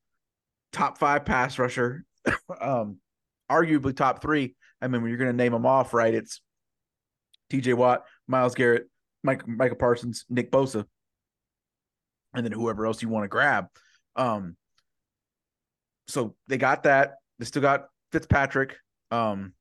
top 0.72 0.98
five 0.98 1.26
pass 1.26 1.60
rusher, 1.60 2.06
um, 2.62 2.98
arguably 3.50 3.96
top 3.96 4.22
three. 4.22 4.56
I 4.82 4.88
mean, 4.88 5.02
when 5.02 5.10
you're 5.10 5.18
going 5.18 5.32
to 5.32 5.38
name 5.38 5.54
them 5.54 5.66
off, 5.66 5.94
right? 5.94 6.14
It's 6.14 6.42
T.J. 7.50 7.74
Watt, 7.74 8.04
Myles 8.28 8.56
Garrett, 8.56 8.90
Mike, 9.24 9.48
Micah 9.48 9.76
Parsons, 9.76 10.26
Nick 10.30 10.52
Bosa, 10.52 10.86
and 12.34 12.46
then 12.46 12.52
whoever 12.52 12.86
else 12.86 13.02
you 13.02 13.10
want 13.10 13.24
to 13.24 13.30
grab. 13.30 13.68
Um, 14.16 14.56
so 16.08 16.36
they 16.48 16.58
got 16.58 16.84
that. 16.84 17.16
They 17.40 17.46
still 17.46 17.62
got 17.62 17.86
Fitzpatrick. 18.12 18.76
Um, 19.12 19.54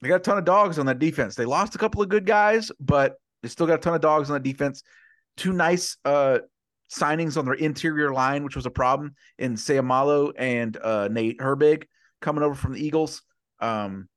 they 0.00 0.08
got 0.08 0.16
a 0.16 0.20
ton 0.20 0.38
of 0.38 0.44
dogs 0.44 0.78
on 0.78 0.86
that 0.86 0.98
defense. 0.98 1.34
They 1.34 1.44
lost 1.44 1.74
a 1.74 1.78
couple 1.78 2.02
of 2.02 2.08
good 2.08 2.26
guys, 2.26 2.72
but 2.80 3.16
they 3.42 3.48
still 3.48 3.66
got 3.66 3.74
a 3.74 3.82
ton 3.82 3.94
of 3.94 4.00
dogs 4.00 4.30
on 4.30 4.34
the 4.34 4.52
defense. 4.52 4.82
Two 5.36 5.52
nice 5.52 5.96
uh 6.04 6.38
signings 6.90 7.36
on 7.36 7.44
their 7.44 7.54
interior 7.54 8.12
line, 8.12 8.44
which 8.44 8.56
was 8.56 8.66
a 8.66 8.70
problem 8.70 9.14
in 9.38 9.54
Seumalo 9.54 10.32
and 10.36 10.76
uh, 10.76 11.08
Nate 11.08 11.38
Herbig 11.38 11.84
coming 12.20 12.42
over 12.42 12.54
from 12.54 12.72
the 12.72 12.84
Eagles. 12.84 13.22
Um, 13.60 14.08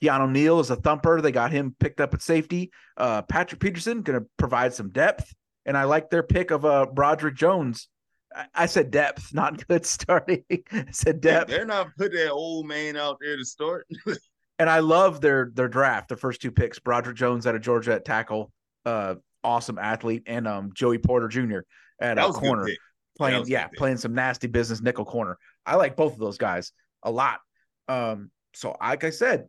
Keanu 0.00 0.30
Neal 0.30 0.60
is 0.60 0.70
a 0.70 0.76
thumper. 0.76 1.20
They 1.20 1.32
got 1.32 1.50
him 1.50 1.74
picked 1.78 2.00
up 2.00 2.14
at 2.14 2.22
safety. 2.22 2.70
Uh, 2.96 3.22
Patrick 3.22 3.60
Peterson 3.60 4.02
going 4.02 4.20
to 4.20 4.26
provide 4.36 4.74
some 4.74 4.90
depth, 4.90 5.34
and 5.66 5.76
I 5.76 5.84
like 5.84 6.10
their 6.10 6.22
pick 6.22 6.50
of 6.50 6.64
uh, 6.64 6.86
Broderick 6.86 7.34
Jones. 7.34 7.88
I, 8.34 8.46
I 8.54 8.66
said 8.66 8.90
depth, 8.90 9.28
not 9.34 9.66
good 9.66 9.84
starting. 9.84 10.44
I 10.50 10.84
said 10.92 11.20
depth. 11.20 11.50
They're 11.50 11.64
not 11.64 11.88
putting 11.96 12.18
that 12.18 12.30
old 12.30 12.66
man 12.66 12.96
out 12.96 13.18
there 13.20 13.36
to 13.36 13.44
start. 13.44 13.86
and 14.58 14.70
I 14.70 14.80
love 14.80 15.20
their 15.20 15.50
their 15.54 15.68
draft. 15.68 16.08
Their 16.08 16.16
first 16.16 16.40
two 16.40 16.50
picks: 16.50 16.78
Broderick 16.78 17.16
Jones 17.16 17.46
out 17.46 17.54
of 17.54 17.62
Georgia 17.62 17.94
at 17.94 18.04
tackle, 18.04 18.52
uh, 18.86 19.16
awesome 19.42 19.78
athlete, 19.78 20.24
and 20.26 20.46
um, 20.46 20.70
Joey 20.74 20.98
Porter 20.98 21.28
Jr. 21.28 21.60
at 22.00 22.18
a 22.18 22.28
corner, 22.28 22.68
playing 23.16 23.46
yeah, 23.46 23.68
playing 23.76 23.96
some 23.96 24.14
nasty 24.14 24.46
business 24.46 24.80
nickel 24.80 25.04
corner. 25.04 25.38
I 25.66 25.76
like 25.76 25.96
both 25.96 26.12
of 26.12 26.18
those 26.20 26.38
guys 26.38 26.72
a 27.02 27.10
lot. 27.10 27.40
Um, 27.88 28.30
so 28.54 28.76
like 28.80 29.04
I 29.04 29.10
said, 29.10 29.46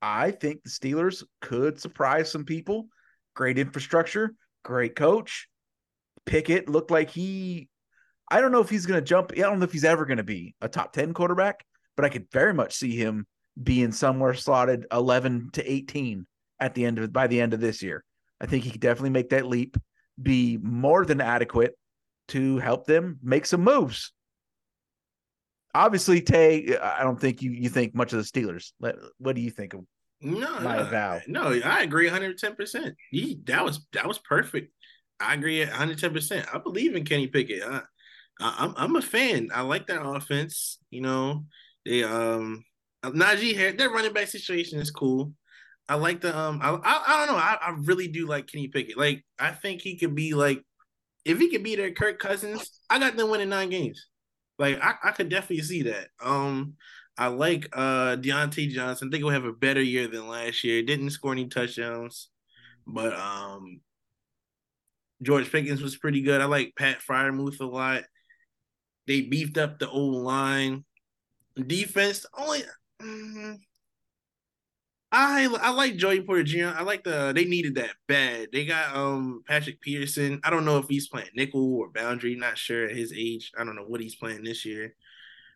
I 0.00 0.30
think 0.30 0.62
the 0.62 0.70
Steelers 0.70 1.24
could 1.40 1.80
surprise 1.80 2.30
some 2.30 2.44
people. 2.44 2.88
Great 3.34 3.58
infrastructure, 3.58 4.34
great 4.64 4.96
coach. 4.96 5.48
Pickett 6.24 6.68
looked 6.68 6.90
like 6.90 7.10
he. 7.10 7.68
I 8.30 8.40
don't 8.40 8.52
know 8.52 8.60
if 8.60 8.68
he's 8.68 8.86
going 8.86 9.00
to 9.00 9.04
jump. 9.06 9.32
I 9.32 9.40
don't 9.40 9.58
know 9.58 9.64
if 9.64 9.72
he's 9.72 9.84
ever 9.84 10.04
going 10.04 10.18
to 10.18 10.24
be 10.24 10.54
a 10.60 10.68
top 10.68 10.92
ten 10.92 11.14
quarterback, 11.14 11.64
but 11.96 12.04
I 12.04 12.10
could 12.10 12.30
very 12.30 12.52
much 12.52 12.74
see 12.74 12.96
him 12.96 13.26
being 13.60 13.92
somewhere 13.92 14.34
slotted 14.34 14.86
11 14.92 15.50
to 15.54 15.72
18 15.72 16.26
at 16.60 16.74
the 16.74 16.84
end 16.84 16.98
of 16.98 17.12
by 17.12 17.26
the 17.26 17.40
end 17.40 17.54
of 17.54 17.60
this 17.60 17.82
year. 17.82 18.04
I 18.40 18.46
think 18.46 18.64
he 18.64 18.70
could 18.70 18.80
definitely 18.80 19.10
make 19.10 19.30
that 19.30 19.46
leap, 19.46 19.76
be 20.20 20.58
more 20.62 21.04
than 21.04 21.20
adequate 21.20 21.76
to 22.28 22.58
help 22.58 22.86
them 22.86 23.18
make 23.22 23.46
some 23.46 23.62
moves. 23.64 24.12
Obviously, 25.78 26.20
Tay, 26.20 26.76
I 26.76 27.04
don't 27.04 27.20
think 27.20 27.40
you 27.40 27.52
you 27.52 27.68
think 27.68 27.94
much 27.94 28.12
of 28.12 28.18
the 28.18 28.24
Steelers. 28.24 28.72
What 29.18 29.36
do 29.36 29.40
you 29.40 29.50
think 29.50 29.74
of 29.74 29.84
no, 30.20 30.58
my 30.58 30.78
no, 30.90 31.20
No, 31.28 31.60
I 31.64 31.84
agree 31.84 32.06
110. 32.06 32.56
percent 32.56 32.96
That 33.44 33.64
was 33.64 33.86
that 33.92 34.08
was 34.08 34.18
perfect. 34.18 34.72
I 35.20 35.34
agree 35.34 35.60
110. 35.60 36.12
percent 36.12 36.46
I 36.52 36.58
believe 36.58 36.96
in 36.96 37.04
Kenny 37.04 37.28
Pickett. 37.28 37.62
I, 37.62 37.82
I, 38.40 38.56
I'm 38.58 38.74
I'm 38.76 38.96
a 38.96 39.00
fan. 39.00 39.50
I 39.54 39.60
like 39.60 39.86
that 39.86 40.04
offense. 40.04 40.80
You 40.90 41.02
know, 41.02 41.44
they 41.86 42.02
um 42.02 42.64
Najee 43.04 43.54
Harris, 43.54 43.76
their 43.78 43.90
running 43.90 44.12
back 44.12 44.26
situation 44.26 44.80
is 44.80 44.90
cool. 44.90 45.32
I 45.88 45.94
like 45.94 46.22
the 46.22 46.36
um 46.36 46.58
I 46.60 46.70
I, 46.70 47.04
I 47.06 47.26
don't 47.26 47.36
know. 47.36 47.40
I, 47.40 47.56
I 47.62 47.76
really 47.84 48.08
do 48.08 48.26
like 48.26 48.48
Kenny 48.48 48.66
Pickett. 48.66 48.98
Like 48.98 49.24
I 49.38 49.52
think 49.52 49.82
he 49.82 49.96
could 49.96 50.16
be 50.16 50.34
like 50.34 50.60
if 51.24 51.38
he 51.38 51.48
could 51.50 51.62
be 51.62 51.76
their 51.76 51.92
Kirk 51.92 52.18
Cousins, 52.18 52.80
I 52.90 52.98
got 52.98 53.16
them 53.16 53.30
winning 53.30 53.50
nine 53.50 53.70
games. 53.70 54.08
Like 54.58 54.80
I, 54.82 54.94
I 55.04 55.10
could 55.12 55.28
definitely 55.28 55.64
see 55.64 55.82
that. 55.82 56.08
Um 56.22 56.74
I 57.16 57.28
like 57.28 57.68
uh 57.72 58.16
Diontae 58.16 58.70
Johnson. 58.70 59.08
I 59.08 59.10
think 59.10 59.22
he'll 59.22 59.30
have 59.30 59.44
a 59.44 59.52
better 59.52 59.82
year 59.82 60.08
than 60.08 60.28
last 60.28 60.64
year. 60.64 60.82
Didn't 60.82 61.10
score 61.10 61.32
any 61.32 61.48
touchdowns, 61.48 62.28
but 62.86 63.12
um 63.14 63.80
George 65.22 65.50
Pickens 65.50 65.82
was 65.82 65.96
pretty 65.96 66.22
good. 66.22 66.40
I 66.40 66.44
like 66.44 66.74
Pat 66.76 66.98
Freiermuth 67.00 67.60
a 67.60 67.64
lot. 67.64 68.04
They 69.06 69.22
beefed 69.22 69.58
up 69.58 69.78
the 69.78 69.88
old 69.88 70.22
line. 70.22 70.84
Defense 71.56 72.24
only 72.36 72.62
mm, 73.02 73.58
I 75.10 75.46
I 75.62 75.70
like 75.70 75.96
Joey 75.96 76.20
Porter 76.20 76.42
Jr. 76.42 76.68
I 76.76 76.82
like 76.82 77.02
the 77.04 77.32
they 77.34 77.46
needed 77.46 77.76
that 77.76 77.94
bad. 78.06 78.48
They 78.52 78.66
got 78.66 78.94
um 78.94 79.42
Patrick 79.46 79.80
Peterson. 79.80 80.40
I 80.44 80.50
don't 80.50 80.66
know 80.66 80.78
if 80.78 80.88
he's 80.88 81.08
playing 81.08 81.30
nickel 81.34 81.76
or 81.76 81.88
boundary. 81.90 82.34
Not 82.36 82.58
sure 82.58 82.84
at 82.86 82.96
his 82.96 83.12
age. 83.16 83.50
I 83.58 83.64
don't 83.64 83.76
know 83.76 83.84
what 83.86 84.00
he's 84.02 84.16
playing 84.16 84.44
this 84.44 84.64
year. 84.66 84.94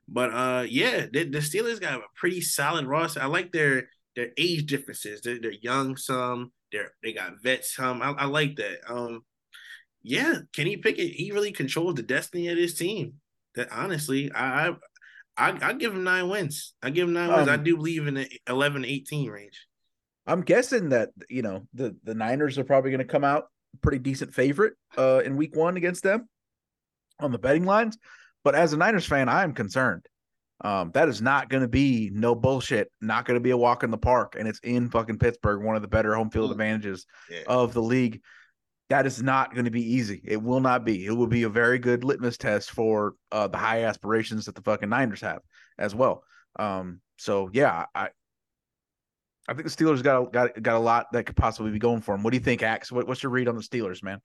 But 0.08 0.32
uh 0.34 0.66
yeah, 0.68 1.06
the, 1.12 1.24
the 1.24 1.38
Steelers 1.38 1.80
got 1.80 2.00
a 2.00 2.02
pretty 2.16 2.40
solid 2.40 2.86
roster. 2.86 3.22
I 3.22 3.26
like 3.26 3.52
their 3.52 3.88
their 4.16 4.30
age 4.38 4.66
differences. 4.66 5.20
They're, 5.22 5.40
they're 5.40 5.52
young 5.52 5.96
some. 5.96 6.52
They're 6.72 6.92
they 7.02 7.12
got 7.12 7.42
vets 7.42 7.74
some. 7.76 8.02
I, 8.02 8.10
I 8.12 8.24
like 8.26 8.56
that. 8.56 8.80
Um 8.88 9.24
yeah, 10.02 10.36
Kenny 10.52 10.76
Pickett, 10.76 11.12
he 11.12 11.32
really 11.32 11.52
controls 11.52 11.94
the 11.94 12.02
destiny 12.02 12.48
of 12.48 12.56
this 12.56 12.74
team. 12.74 13.14
That 13.54 13.70
honestly, 13.72 14.32
I 14.32 14.68
I, 14.68 14.74
I 15.36 15.72
give 15.72 15.92
him 15.92 16.04
nine 16.04 16.28
wins. 16.28 16.74
I 16.82 16.90
give 16.90 17.08
him 17.08 17.14
nine 17.14 17.30
um, 17.30 17.36
wins. 17.36 17.48
I 17.48 17.54
um, 17.54 17.64
do 17.64 17.76
believe 17.76 18.06
in 18.06 18.14
the 18.14 18.28
11 18.48 18.84
18 18.84 19.30
range. 19.30 19.66
I'm 20.26 20.42
guessing 20.42 20.90
that 20.90 21.10
you 21.28 21.42
know 21.42 21.66
the 21.74 21.96
the 22.04 22.14
Niners 22.14 22.58
are 22.58 22.64
probably 22.64 22.90
going 22.90 22.98
to 22.98 23.04
come 23.04 23.24
out 23.24 23.46
pretty 23.80 23.98
decent 23.98 24.34
favorite 24.34 24.74
uh 24.98 25.22
in 25.24 25.36
week 25.36 25.56
1 25.56 25.78
against 25.78 26.02
them 26.02 26.28
on 27.18 27.32
the 27.32 27.38
betting 27.38 27.64
lines, 27.64 27.96
but 28.44 28.54
as 28.54 28.72
a 28.72 28.76
Niners 28.76 29.06
fan, 29.06 29.28
I 29.28 29.42
am 29.42 29.54
concerned. 29.54 30.06
Um 30.62 30.90
that 30.92 31.08
is 31.08 31.20
not 31.20 31.48
going 31.48 31.62
to 31.62 31.68
be 31.68 32.10
no 32.12 32.34
bullshit, 32.34 32.90
not 33.00 33.24
going 33.24 33.36
to 33.36 33.42
be 33.42 33.50
a 33.50 33.56
walk 33.56 33.82
in 33.82 33.90
the 33.90 33.98
park 33.98 34.36
and 34.38 34.46
it's 34.46 34.60
in 34.60 34.90
fucking 34.90 35.18
Pittsburgh, 35.18 35.62
one 35.62 35.76
of 35.76 35.82
the 35.82 35.88
better 35.88 36.14
home 36.14 36.30
field 36.30 36.52
advantages 36.52 37.06
yeah. 37.30 37.42
of 37.46 37.72
the 37.72 37.82
league 37.82 38.20
that 38.88 39.06
is 39.06 39.22
not 39.22 39.54
going 39.54 39.64
to 39.64 39.70
be 39.70 39.94
easy. 39.94 40.20
It 40.24 40.42
will 40.42 40.60
not 40.60 40.84
be. 40.84 41.06
It 41.06 41.12
will 41.12 41.26
be 41.26 41.44
a 41.44 41.48
very 41.48 41.78
good 41.78 42.04
litmus 42.04 42.36
test 42.36 42.70
for 42.70 43.14
uh, 43.30 43.48
the 43.48 43.58
high 43.58 43.84
aspirations 43.84 44.46
that 44.46 44.54
the 44.54 44.62
fucking 44.62 44.88
Niners 44.88 45.22
have 45.22 45.40
as 45.78 45.94
well. 45.94 46.24
Um, 46.58 47.00
so 47.16 47.48
yeah, 47.52 47.86
I 47.94 48.10
I 49.48 49.54
think 49.54 49.68
the 49.68 49.84
Steelers 49.84 50.02
got 50.02 50.22
a, 50.22 50.30
got 50.30 50.62
got 50.62 50.76
a 50.76 50.80
lot 50.80 51.06
that 51.12 51.24
could 51.24 51.36
possibly 51.36 51.72
be 51.72 51.78
going 51.78 52.00
for 52.00 52.14
them. 52.14 52.22
What 52.22 52.30
do 52.30 52.36
you 52.36 52.44
think, 52.44 52.62
Axe? 52.62 52.92
What, 52.92 53.08
what's 53.08 53.22
your 53.22 53.32
read 53.32 53.48
on 53.48 53.56
the 53.56 53.62
Steelers, 53.62 54.02
man? 54.02 54.20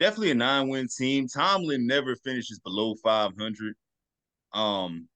Definitely 0.00 0.30
a 0.30 0.34
nine 0.34 0.68
win 0.68 0.88
team. 0.88 1.26
Tomlin 1.28 1.86
never 1.86 2.16
finishes 2.16 2.60
below 2.60 2.94
five 3.02 3.32
hundred. 3.38 3.74
Um, 4.52 5.08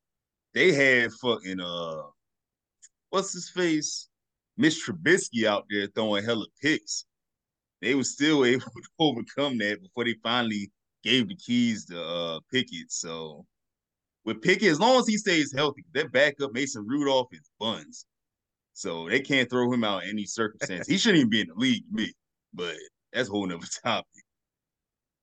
they 0.54 0.72
had 0.72 1.12
fucking 1.12 1.60
uh, 1.60 2.02
what's 3.10 3.32
his 3.32 3.48
face, 3.48 4.08
Mitch 4.56 4.84
Trubisky 4.86 5.44
out 5.44 5.64
there 5.70 5.86
throwing 5.94 6.24
hella 6.24 6.46
picks 6.60 7.06
they 7.82 7.94
were 7.94 8.04
still 8.04 8.44
able 8.46 8.64
to 8.64 8.88
overcome 8.98 9.58
that 9.58 9.82
before 9.82 10.04
they 10.04 10.14
finally 10.22 10.70
gave 11.02 11.28
the 11.28 11.36
keys 11.36 11.84
to 11.86 12.02
uh, 12.02 12.40
Pickett. 12.50 12.90
So 12.90 13.44
with 14.24 14.40
Pickett, 14.40 14.70
as 14.70 14.80
long 14.80 14.98
as 14.98 15.06
he 15.06 15.18
stays 15.18 15.52
healthy, 15.54 15.84
that 15.94 16.12
backup 16.12 16.52
Mason 16.52 16.86
Rudolph 16.86 17.28
is 17.32 17.50
buns. 17.58 18.06
So 18.72 19.08
they 19.08 19.20
can't 19.20 19.50
throw 19.50 19.70
him 19.70 19.84
out 19.84 20.04
in 20.04 20.10
any 20.10 20.24
circumstance. 20.24 20.86
he 20.86 20.96
shouldn't 20.96 21.18
even 21.18 21.30
be 21.30 21.40
in 21.42 21.48
the 21.48 21.54
league, 21.54 21.84
me. 21.90 22.12
But 22.54 22.76
that's 23.12 23.28
a 23.28 23.32
whole 23.32 23.46
nother 23.46 23.66
topic. 23.84 24.06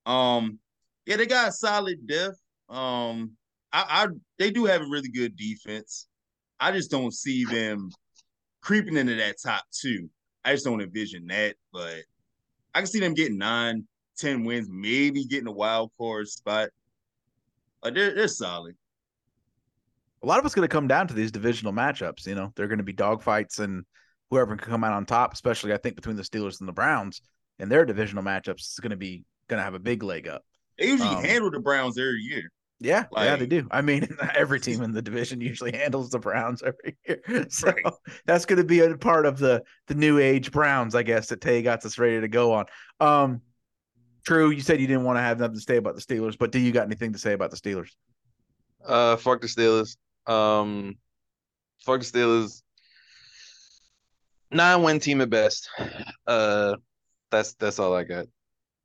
Um, 0.05 0.59
yeah, 1.05 1.17
they 1.17 1.25
got 1.25 1.53
solid 1.53 2.07
depth. 2.07 2.39
Um, 2.69 3.31
I, 3.71 3.85
I 3.89 4.07
they 4.37 4.51
do 4.51 4.65
have 4.65 4.81
a 4.81 4.87
really 4.87 5.09
good 5.09 5.35
defense. 5.35 6.07
I 6.59 6.71
just 6.71 6.91
don't 6.91 7.13
see 7.13 7.45
them 7.45 7.89
creeping 8.61 8.97
into 8.97 9.15
that 9.15 9.37
top 9.43 9.63
two. 9.71 10.09
I 10.43 10.53
just 10.53 10.65
don't 10.65 10.81
envision 10.81 11.27
that. 11.27 11.55
But 11.73 12.03
I 12.79 12.81
can 12.83 12.87
see 12.87 13.01
them 13.01 13.13
getting 13.13 13.37
nine, 13.37 13.85
ten 14.17 14.45
wins, 14.45 14.69
maybe 14.71 15.25
getting 15.25 15.49
a 15.49 15.51
wild 15.51 15.91
card 15.99 16.29
spot. 16.29 16.69
But 17.83 17.93
they're 17.93 18.15
they're 18.15 18.29
solid. 18.29 18.77
A 20.23 20.25
lot 20.25 20.39
of 20.39 20.45
it's 20.45 20.55
going 20.55 20.67
to 20.67 20.71
come 20.71 20.87
down 20.87 21.05
to 21.09 21.13
these 21.13 21.29
divisional 21.29 21.73
matchups. 21.73 22.25
You 22.25 22.35
know, 22.35 22.53
they're 22.55 22.69
going 22.69 22.77
to 22.77 22.85
be 22.85 22.93
dogfights, 22.93 23.59
and 23.59 23.83
whoever 24.29 24.55
can 24.55 24.71
come 24.71 24.85
out 24.85 24.93
on 24.93 25.05
top, 25.05 25.33
especially 25.33 25.73
I 25.73 25.77
think 25.77 25.97
between 25.97 26.15
the 26.15 26.23
Steelers 26.23 26.61
and 26.61 26.69
the 26.69 26.73
Browns, 26.73 27.21
and 27.59 27.69
their 27.69 27.83
divisional 27.83 28.23
matchups 28.23 28.61
is 28.61 28.79
going 28.81 28.91
to 28.91 28.97
be 28.97 29.25
going 29.49 29.57
to 29.57 29.63
have 29.63 29.73
a 29.73 29.79
big 29.79 30.01
leg 30.01 30.29
up. 30.29 30.45
They 30.77 30.87
usually 30.87 31.09
um, 31.09 31.21
handle 31.21 31.51
the 31.51 31.59
Browns 31.59 31.97
every 31.97 32.21
year. 32.21 32.49
Yeah, 32.81 33.05
yeah, 33.13 33.35
they 33.35 33.41
Like- 33.41 33.49
do. 33.49 33.67
I 33.71 33.81
mean, 33.81 34.07
every 34.35 34.59
team 34.59 34.81
in 34.81 34.93
the 34.93 35.01
division 35.01 35.41
usually 35.41 35.73
handles 35.73 36.09
the 36.11 36.19
Browns 36.19 36.63
every 36.65 36.97
year, 37.05 37.45
so 37.49 37.67
Right. 37.67 37.83
that's 38.25 38.45
going 38.45 38.57
to 38.57 38.63
be 38.63 38.79
a 38.79 38.95
part 38.97 39.25
of 39.25 39.37
the 39.37 39.63
the 39.87 39.95
new 39.95 40.17
age 40.17 40.51
Browns, 40.51 40.95
I 40.95 41.03
guess, 41.03 41.27
that 41.27 41.41
Tay 41.41 41.61
got 41.61 41.83
us 41.85 41.97
ready 41.97 42.21
to 42.21 42.27
go 42.27 42.53
on. 42.53 42.65
Um, 42.99 43.41
True, 44.25 44.51
you 44.51 44.61
said 44.61 44.79
you 44.79 44.87
didn't 44.87 45.05
want 45.05 45.17
to 45.17 45.21
have 45.21 45.39
nothing 45.39 45.55
to 45.55 45.61
say 45.61 45.77
about 45.77 45.95
the 45.95 46.01
Steelers, 46.01 46.37
but 46.37 46.51
do 46.51 46.59
you 46.59 46.71
got 46.71 46.85
anything 46.85 47.13
to 47.13 47.19
say 47.19 47.33
about 47.33 47.51
the 47.51 47.57
Steelers? 47.57 47.89
Uh, 48.85 49.15
fuck 49.15 49.41
the 49.41 49.47
Steelers. 49.47 49.97
Um, 50.31 50.97
fuck 51.85 52.01
the 52.01 52.05
Steelers. 52.05 52.61
Nine 54.51 54.83
win 54.83 54.99
team 54.99 55.21
at 55.21 55.29
best. 55.29 55.69
Uh, 56.27 56.75
that's 57.31 57.53
that's 57.53 57.79
all 57.79 57.95
I 57.95 58.03
got. 58.03 58.25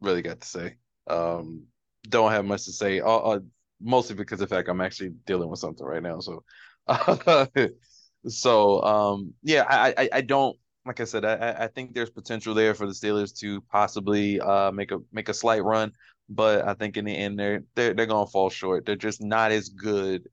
Really 0.01 0.23
got 0.23 0.41
to 0.41 0.49
say. 0.49 0.77
Um, 1.07 1.65
don't 2.09 2.31
have 2.33 2.45
much 2.45 2.65
to 2.67 2.73
say. 2.73 3.01
Uh, 3.01 3.09
uh, 3.17 3.39
mostly 3.81 4.17
because 4.17 4.41
of 4.41 4.49
the 4.49 4.55
fact 4.55 4.69
I'm 4.69 4.81
actually 4.81 5.11
dealing 5.27 5.49
with 5.51 5.59
something 5.61 5.87
right 5.87 6.03
now. 6.03 6.21
So, 6.21 6.45
so 8.29 8.83
um, 8.83 9.35
yeah, 9.43 9.65
I, 9.69 9.95
I 10.05 10.09
I 10.15 10.21
don't 10.21 10.57
like 10.87 11.01
I 11.01 11.05
said. 11.05 11.25
I 11.25 11.65
I- 11.65 11.69
think 11.69 11.95
there's 11.95 12.11
potential 12.11 12.55
there 12.55 12.75
for 12.75 12.87
the 12.87 12.93
Steelers 12.93 13.37
to 13.41 13.61
possibly 13.63 14.41
uh 14.41 14.71
make 14.73 14.93
a 14.93 14.99
make 15.13 15.29
a 15.29 15.35
slight 15.35 15.63
run, 15.65 15.93
but 16.29 16.67
I 16.67 16.75
think 16.75 16.97
in 16.97 17.05
the 17.05 17.17
end 17.17 17.39
they're 17.39 17.65
they're 17.75 17.95
they're 17.95 18.07
gonna 18.07 18.27
fall 18.27 18.51
short. 18.51 18.87
They're 18.87 18.97
just 18.97 19.23
not 19.23 19.53
as 19.53 19.69
good 19.69 20.29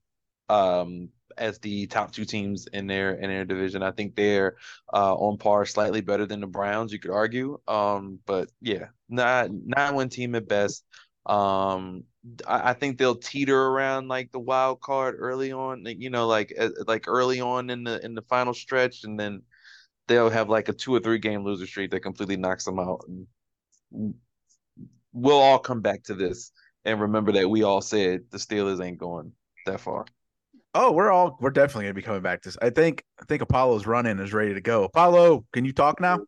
um 0.48 1.08
as 1.38 1.58
the 1.60 1.86
top 1.86 2.12
two 2.12 2.24
teams 2.26 2.66
in 2.72 2.86
their 2.86 3.14
in 3.14 3.30
their 3.30 3.44
division. 3.44 3.82
I 3.82 3.92
think 3.92 4.14
they're 4.14 4.56
uh 4.92 5.14
on 5.14 5.38
par, 5.38 5.64
slightly 5.66 6.00
better 6.00 6.26
than 6.26 6.40
the 6.40 6.46
Browns. 6.46 6.92
You 6.92 6.98
could 6.98 7.10
argue. 7.10 7.58
Um, 7.68 8.18
but 8.26 8.50
yeah, 8.60 8.86
not 9.08 9.50
nine 9.50 9.94
one 9.94 10.08
team 10.10 10.34
at 10.34 10.48
best. 10.48 10.84
Um, 11.26 12.04
I, 12.46 12.70
I 12.70 12.72
think 12.72 12.98
they'll 12.98 13.16
teeter 13.16 13.60
around 13.60 14.08
like 14.08 14.32
the 14.32 14.40
wild 14.40 14.80
card 14.80 15.16
early 15.18 15.52
on. 15.52 15.84
like, 15.84 16.00
You 16.00 16.10
know, 16.10 16.26
like 16.26 16.52
uh, 16.58 16.70
like 16.86 17.04
early 17.08 17.40
on 17.40 17.70
in 17.70 17.84
the 17.84 18.04
in 18.04 18.14
the 18.14 18.22
final 18.22 18.54
stretch, 18.54 19.04
and 19.04 19.18
then 19.18 19.42
they'll 20.08 20.30
have 20.30 20.48
like 20.48 20.68
a 20.68 20.72
two 20.72 20.94
or 20.94 21.00
three 21.00 21.18
game 21.18 21.44
loser 21.44 21.66
streak 21.66 21.90
that 21.90 22.00
completely 22.00 22.36
knocks 22.36 22.64
them 22.64 22.78
out. 22.78 23.04
And 23.08 24.14
we'll 25.12 25.40
all 25.40 25.58
come 25.58 25.80
back 25.80 26.04
to 26.04 26.14
this 26.14 26.52
and 26.84 27.00
remember 27.00 27.32
that 27.32 27.48
we 27.48 27.62
all 27.62 27.80
said 27.80 28.22
the 28.30 28.38
Steelers 28.38 28.84
ain't 28.84 28.98
going 28.98 29.32
that 29.66 29.80
far. 29.80 30.06
Oh, 30.74 30.90
we're 30.90 31.10
all 31.10 31.36
we're 31.40 31.50
definitely 31.50 31.84
gonna 31.84 31.94
be 31.94 32.02
coming 32.02 32.22
back 32.22 32.42
to 32.42 32.48
this. 32.48 32.58
I 32.62 32.70
think 32.70 33.04
I 33.20 33.24
think 33.26 33.42
Apollo's 33.42 33.86
running 33.86 34.18
is 34.18 34.32
ready 34.32 34.54
to 34.54 34.60
go. 34.60 34.84
Apollo, 34.84 35.44
can 35.52 35.64
you 35.64 35.72
talk 35.72 36.00
now? 36.00 36.20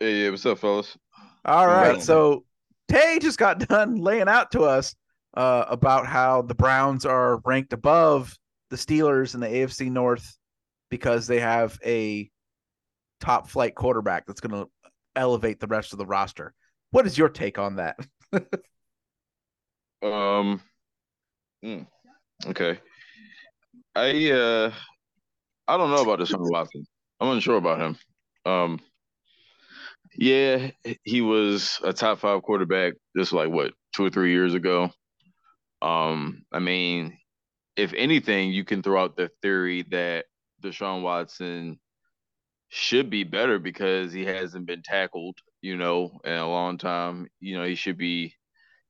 Hey, 0.00 0.24
yeah, 0.24 0.30
what's 0.30 0.44
up, 0.44 0.58
fellas? 0.58 0.96
All 1.44 1.66
right. 1.66 1.96
Yeah. 1.96 2.02
So 2.02 2.44
Tay 2.88 3.18
just 3.20 3.38
got 3.38 3.58
done 3.60 3.96
laying 3.96 4.28
out 4.28 4.50
to 4.52 4.62
us 4.62 4.94
uh, 5.36 5.64
about 5.68 6.06
how 6.06 6.42
the 6.42 6.54
Browns 6.54 7.04
are 7.04 7.40
ranked 7.44 7.72
above 7.72 8.36
the 8.70 8.76
Steelers 8.76 9.34
in 9.34 9.40
the 9.40 9.48
AFC 9.48 9.90
North 9.90 10.36
because 10.90 11.26
they 11.26 11.40
have 11.40 11.78
a 11.84 12.30
top 13.20 13.48
flight 13.48 13.74
quarterback 13.74 14.26
that's 14.26 14.40
going 14.40 14.64
to 14.64 14.70
elevate 15.16 15.60
the 15.60 15.66
rest 15.66 15.92
of 15.92 15.98
the 15.98 16.06
roster. 16.06 16.54
What 16.90 17.06
is 17.06 17.18
your 17.18 17.28
take 17.28 17.58
on 17.58 17.76
that? 17.76 17.96
Um, 20.04 20.60
mm, 21.64 21.86
okay. 22.46 22.78
I 23.94 24.30
uh, 24.30 24.72
I 25.66 25.76
don't 25.78 25.90
know 25.90 26.02
about 26.02 26.18
this 26.18 26.30
Deshaun 26.30 26.50
Watson. 26.50 26.86
I'm 27.20 27.30
unsure 27.30 27.56
about 27.56 27.80
him. 27.80 27.96
Um, 28.44 28.80
yeah, 30.14 30.70
he 31.04 31.22
was 31.22 31.80
a 31.82 31.94
top 31.94 32.18
five 32.18 32.42
quarterback 32.42 32.92
just 33.16 33.32
like 33.32 33.48
what 33.48 33.72
two 33.94 34.04
or 34.04 34.10
three 34.10 34.32
years 34.32 34.52
ago. 34.52 34.90
Um, 35.82 36.44
I 36.52 36.58
mean, 36.60 37.18
if 37.76 37.92
anything, 37.94 38.52
you 38.52 38.64
can 38.64 38.82
throw 38.82 39.02
out 39.02 39.16
the 39.16 39.30
theory 39.42 39.82
that 39.90 40.26
Deshaun 40.62 41.02
Watson 41.02 41.78
should 42.68 43.10
be 43.10 43.24
better 43.24 43.58
because 43.58 44.12
he 44.12 44.24
hasn't 44.24 44.66
been 44.66 44.82
tackled, 44.82 45.38
you 45.62 45.76
know, 45.76 46.18
in 46.24 46.32
a 46.34 46.48
long 46.48 46.78
time. 46.78 47.28
You 47.40 47.58
know, 47.58 47.64
he 47.64 47.74
should 47.74 47.98
be 47.98 48.34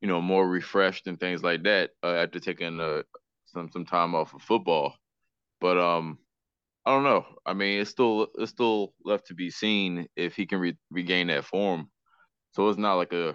you 0.05 0.09
know, 0.09 0.20
more 0.20 0.47
refreshed 0.47 1.07
and 1.07 1.18
things 1.18 1.42
like 1.42 1.62
that 1.62 1.92
uh, 2.03 2.12
after 2.16 2.38
taking 2.38 2.79
uh, 2.79 3.03
some 3.47 3.70
some 3.73 3.87
time 3.87 4.14
off 4.14 4.35
of 4.35 4.42
football. 4.42 4.94
But 5.62 5.79
um, 5.79 6.18
I 6.85 6.90
don't 6.90 7.05
know. 7.05 7.25
I 7.47 7.55
mean, 7.55 7.81
it's 7.81 7.90
still 7.90 8.29
it's 8.38 8.51
still 8.51 8.92
left 9.03 9.29
to 9.29 9.35
be 9.35 9.51
seen 9.51 10.07
if 10.14 10.37
he 10.37 10.44
can 10.44 10.61
re- 10.61 10.79
regain 10.90 11.29
that 11.29 11.47
form. 11.47 11.88
So 12.53 12.68
it's 12.68 12.79
not 12.79 12.97
like 12.97 13.14
a 13.14 13.35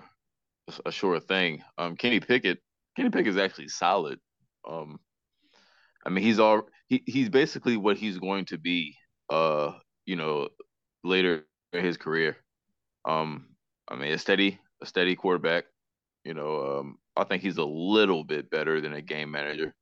a 0.85 0.91
sure 0.91 1.19
thing. 1.19 1.63
Um, 1.79 1.95
Kenny 1.95 2.19
Pickett, 2.19 2.59
Kenny 2.99 3.11
Pickett 3.11 3.27
is 3.27 3.37
actually 3.37 3.69
solid. 3.69 4.19
Um, 4.69 4.99
I 6.05 6.09
mean, 6.09 6.21
he's 6.21 6.37
all 6.37 6.63
he, 6.89 7.01
he's 7.05 7.29
basically 7.29 7.77
what 7.77 7.95
he's 7.95 8.17
going 8.17 8.43
to 8.45 8.57
be. 8.57 8.97
Uh, 9.29 9.71
you 10.05 10.17
know, 10.17 10.49
later 11.05 11.45
in 11.71 11.85
his 11.85 11.95
career. 11.95 12.35
Um, 13.05 13.45
I 13.87 13.95
mean, 13.95 14.11
a 14.11 14.17
steady 14.17 14.59
a 14.81 14.85
steady 14.85 15.15
quarterback. 15.15 15.63
You 16.25 16.33
know, 16.33 16.79
um, 16.79 16.97
I 17.15 17.23
think 17.23 17.41
he's 17.41 17.55
a 17.55 17.63
little 17.63 18.25
bit 18.25 18.49
better 18.49 18.81
than 18.81 18.91
a 18.91 19.01
game 19.01 19.31
manager. 19.31 19.73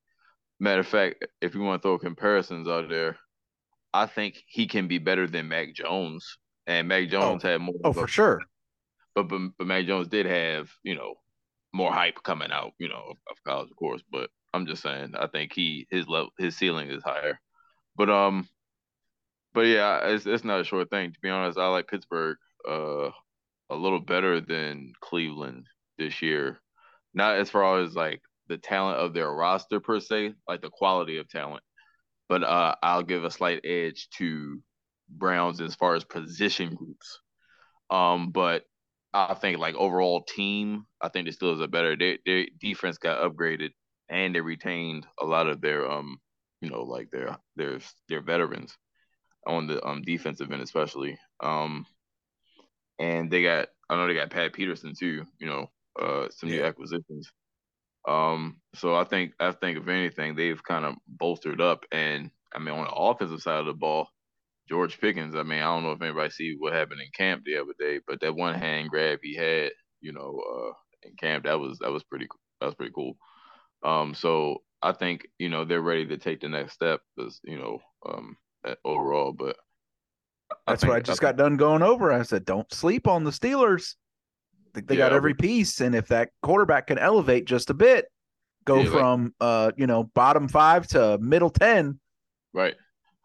Matter 0.59 0.81
of 0.81 0.87
fact, 0.87 1.25
if 1.41 1.55
you 1.55 1.61
want 1.61 1.81
to 1.81 1.87
throw 1.87 1.97
comparisons 1.97 2.67
out 2.67 2.87
there, 2.87 3.17
I 3.95 4.05
think 4.05 4.43
he 4.45 4.67
can 4.67 4.87
be 4.87 4.99
better 4.99 5.25
than 5.25 5.47
Mac 5.47 5.73
Jones. 5.73 6.37
And 6.67 6.87
Mac 6.87 7.09
Jones 7.09 7.41
had 7.41 7.61
more. 7.61 7.73
Oh, 7.83 7.93
for 7.93 8.07
sure. 8.07 8.41
But, 9.15 9.23
but 9.23 9.39
but 9.57 9.65
Mac 9.65 9.87
Jones 9.87 10.07
did 10.07 10.27
have 10.27 10.69
you 10.83 10.93
know 10.93 11.15
more 11.77 11.93
hype 11.93 12.23
coming 12.23 12.51
out 12.51 12.71
you 12.79 12.89
know 12.89 13.13
of, 13.29 13.37
college, 13.45 13.69
of 13.69 13.77
course. 13.77 14.01
But 14.11 14.29
I'm 14.53 14.65
just 14.65 14.81
saying, 14.81 15.13
I 15.17 15.27
think 15.27 15.53
he 15.53 15.87
his 15.91 16.07
level 16.07 16.31
his 16.39 16.57
ceiling 16.57 16.89
is 16.89 17.03
higher. 17.03 17.39
But 17.95 18.09
um, 18.09 18.49
but 19.53 19.67
yeah, 19.67 20.07
it's 20.07 20.25
it's 20.25 20.43
not 20.43 20.59
a 20.59 20.65
short 20.65 20.89
thing. 20.89 21.13
To 21.13 21.19
be 21.21 21.29
honest, 21.29 21.57
I 21.57 21.67
like 21.67 21.87
Pittsburgh 21.87 22.37
uh 22.67 23.09
a 23.69 23.75
little 23.75 23.99
better 23.99 24.41
than 24.41 24.93
Cleveland 25.01 25.65
this 25.97 26.21
year. 26.21 26.59
Not 27.13 27.37
as 27.37 27.49
far 27.49 27.81
as 27.81 27.95
like 27.95 28.21
the 28.47 28.57
talent 28.57 28.99
of 28.99 29.13
their 29.13 29.31
roster 29.31 29.79
per 29.79 29.99
se, 29.99 30.33
like 30.47 30.61
the 30.61 30.69
quality 30.69 31.17
of 31.17 31.29
talent, 31.29 31.63
but 32.29 32.43
uh, 32.43 32.75
I'll 32.81 33.03
give 33.03 33.23
a 33.23 33.31
slight 33.31 33.61
edge 33.65 34.07
to 34.17 34.61
Browns 35.09 35.61
as 35.61 35.75
far 35.75 35.95
as 35.95 36.03
position 36.03 36.75
groups. 36.75 37.19
Um, 37.89 38.31
but 38.31 38.63
I 39.17 39.33
think 39.33 39.59
like 39.59 39.75
overall 39.75 40.21
team, 40.23 40.85
I 41.01 41.09
think 41.09 41.25
the 41.27 41.33
Steelers 41.33 41.63
are 41.63 41.67
better. 41.67 41.95
Their 41.95 42.17
their 42.25 42.45
defense 42.59 42.97
got 42.97 43.21
upgraded 43.23 43.71
and 44.09 44.35
they 44.35 44.41
retained 44.41 45.05
a 45.19 45.25
lot 45.25 45.47
of 45.47 45.61
their 45.61 45.89
um, 45.89 46.19
you 46.61 46.69
know, 46.69 46.83
like 46.83 47.09
their 47.11 47.37
their 47.55 47.79
their 48.09 48.21
veterans 48.21 48.77
on 49.45 49.67
the 49.67 49.83
um 49.85 50.01
defensive 50.03 50.51
end 50.51 50.61
especially. 50.61 51.17
Um, 51.41 51.85
and 52.99 53.31
they 53.31 53.43
got 53.43 53.69
I 53.89 53.95
know 53.95 54.07
they 54.07 54.13
got 54.13 54.29
Pat 54.29 54.53
Peterson 54.53 54.93
too. 54.97 55.25
You 55.39 55.47
know, 55.47 55.71
uh, 55.99 56.27
some 56.29 56.49
new 56.49 56.63
acquisitions. 56.63 57.31
Um, 58.07 58.61
so 58.75 58.95
I 58.95 59.03
think 59.03 59.33
I 59.39 59.51
think 59.51 59.79
if 59.79 59.87
anything, 59.87 60.35
they've 60.35 60.63
kind 60.63 60.85
of 60.85 60.95
bolstered 61.07 61.61
up. 61.61 61.85
And 61.91 62.31
I 62.55 62.59
mean, 62.59 62.73
on 62.73 62.85
the 62.85 62.91
offensive 62.91 63.41
side 63.41 63.59
of 63.59 63.65
the 63.65 63.73
ball, 63.73 64.09
George 64.69 64.99
Pickens. 64.99 65.35
I 65.35 65.43
mean, 65.43 65.59
I 65.59 65.63
don't 65.65 65.83
know 65.83 65.91
if 65.91 66.01
anybody 66.01 66.29
see 66.29 66.55
what 66.57 66.73
happened 66.73 67.01
in 67.01 67.07
camp 67.13 67.43
the 67.45 67.57
other 67.57 67.73
day, 67.79 67.99
but 68.07 68.19
that 68.21 68.35
one 68.35 68.55
hand 68.55 68.89
grab 68.89 69.19
he 69.23 69.35
had, 69.35 69.71
you 70.01 70.13
know, 70.13 70.39
uh, 70.53 70.73
in 71.07 71.15
camp, 71.15 71.45
that 71.45 71.59
was 71.59 71.77
that 71.79 71.91
was 71.91 72.03
pretty 72.03 72.27
that 72.59 72.65
was 72.67 72.75
pretty 72.75 72.93
cool. 72.93 73.17
Um, 73.83 74.13
so 74.13 74.63
I 74.81 74.91
think 74.91 75.27
you 75.39 75.49
know 75.49 75.65
they're 75.65 75.81
ready 75.81 76.05
to 76.07 76.17
take 76.17 76.41
the 76.41 76.49
next 76.49 76.73
step, 76.73 77.01
as 77.25 77.39
you 77.43 77.57
know, 77.57 77.79
um, 78.07 78.37
overall. 78.83 79.31
But 79.33 79.55
That's 80.65 80.81
think- 80.81 80.89
what 80.91 80.97
I 80.97 81.01
just 81.01 81.21
think- 81.21 81.37
got 81.37 81.43
done 81.43 81.57
going 81.57 81.81
over. 81.83 82.11
I 82.11 82.23
said, 82.23 82.45
don't 82.45 82.71
sleep 82.73 83.07
on 83.07 83.23
the 83.23 83.31
Steelers. 83.31 83.95
I 84.67 84.69
think 84.73 84.87
they 84.87 84.97
got 84.97 85.13
every 85.13 85.33
piece, 85.33 85.81
and 85.81 85.95
if 85.95 86.07
that 86.09 86.29
quarterback 86.43 86.87
can 86.87 86.97
elevate 86.99 87.45
just 87.45 87.69
a 87.69 87.73
bit, 87.73 88.05
go 88.65 88.75
Yeah, 88.77 88.81
like- 88.83 88.91
from 88.91 89.33
uh, 89.39 89.71
you 89.77 89.87
know, 89.87 90.03
bottom 90.03 90.47
five 90.47 90.85
to 90.87 91.17
middle 91.19 91.49
ten, 91.49 91.99
right. 92.53 92.75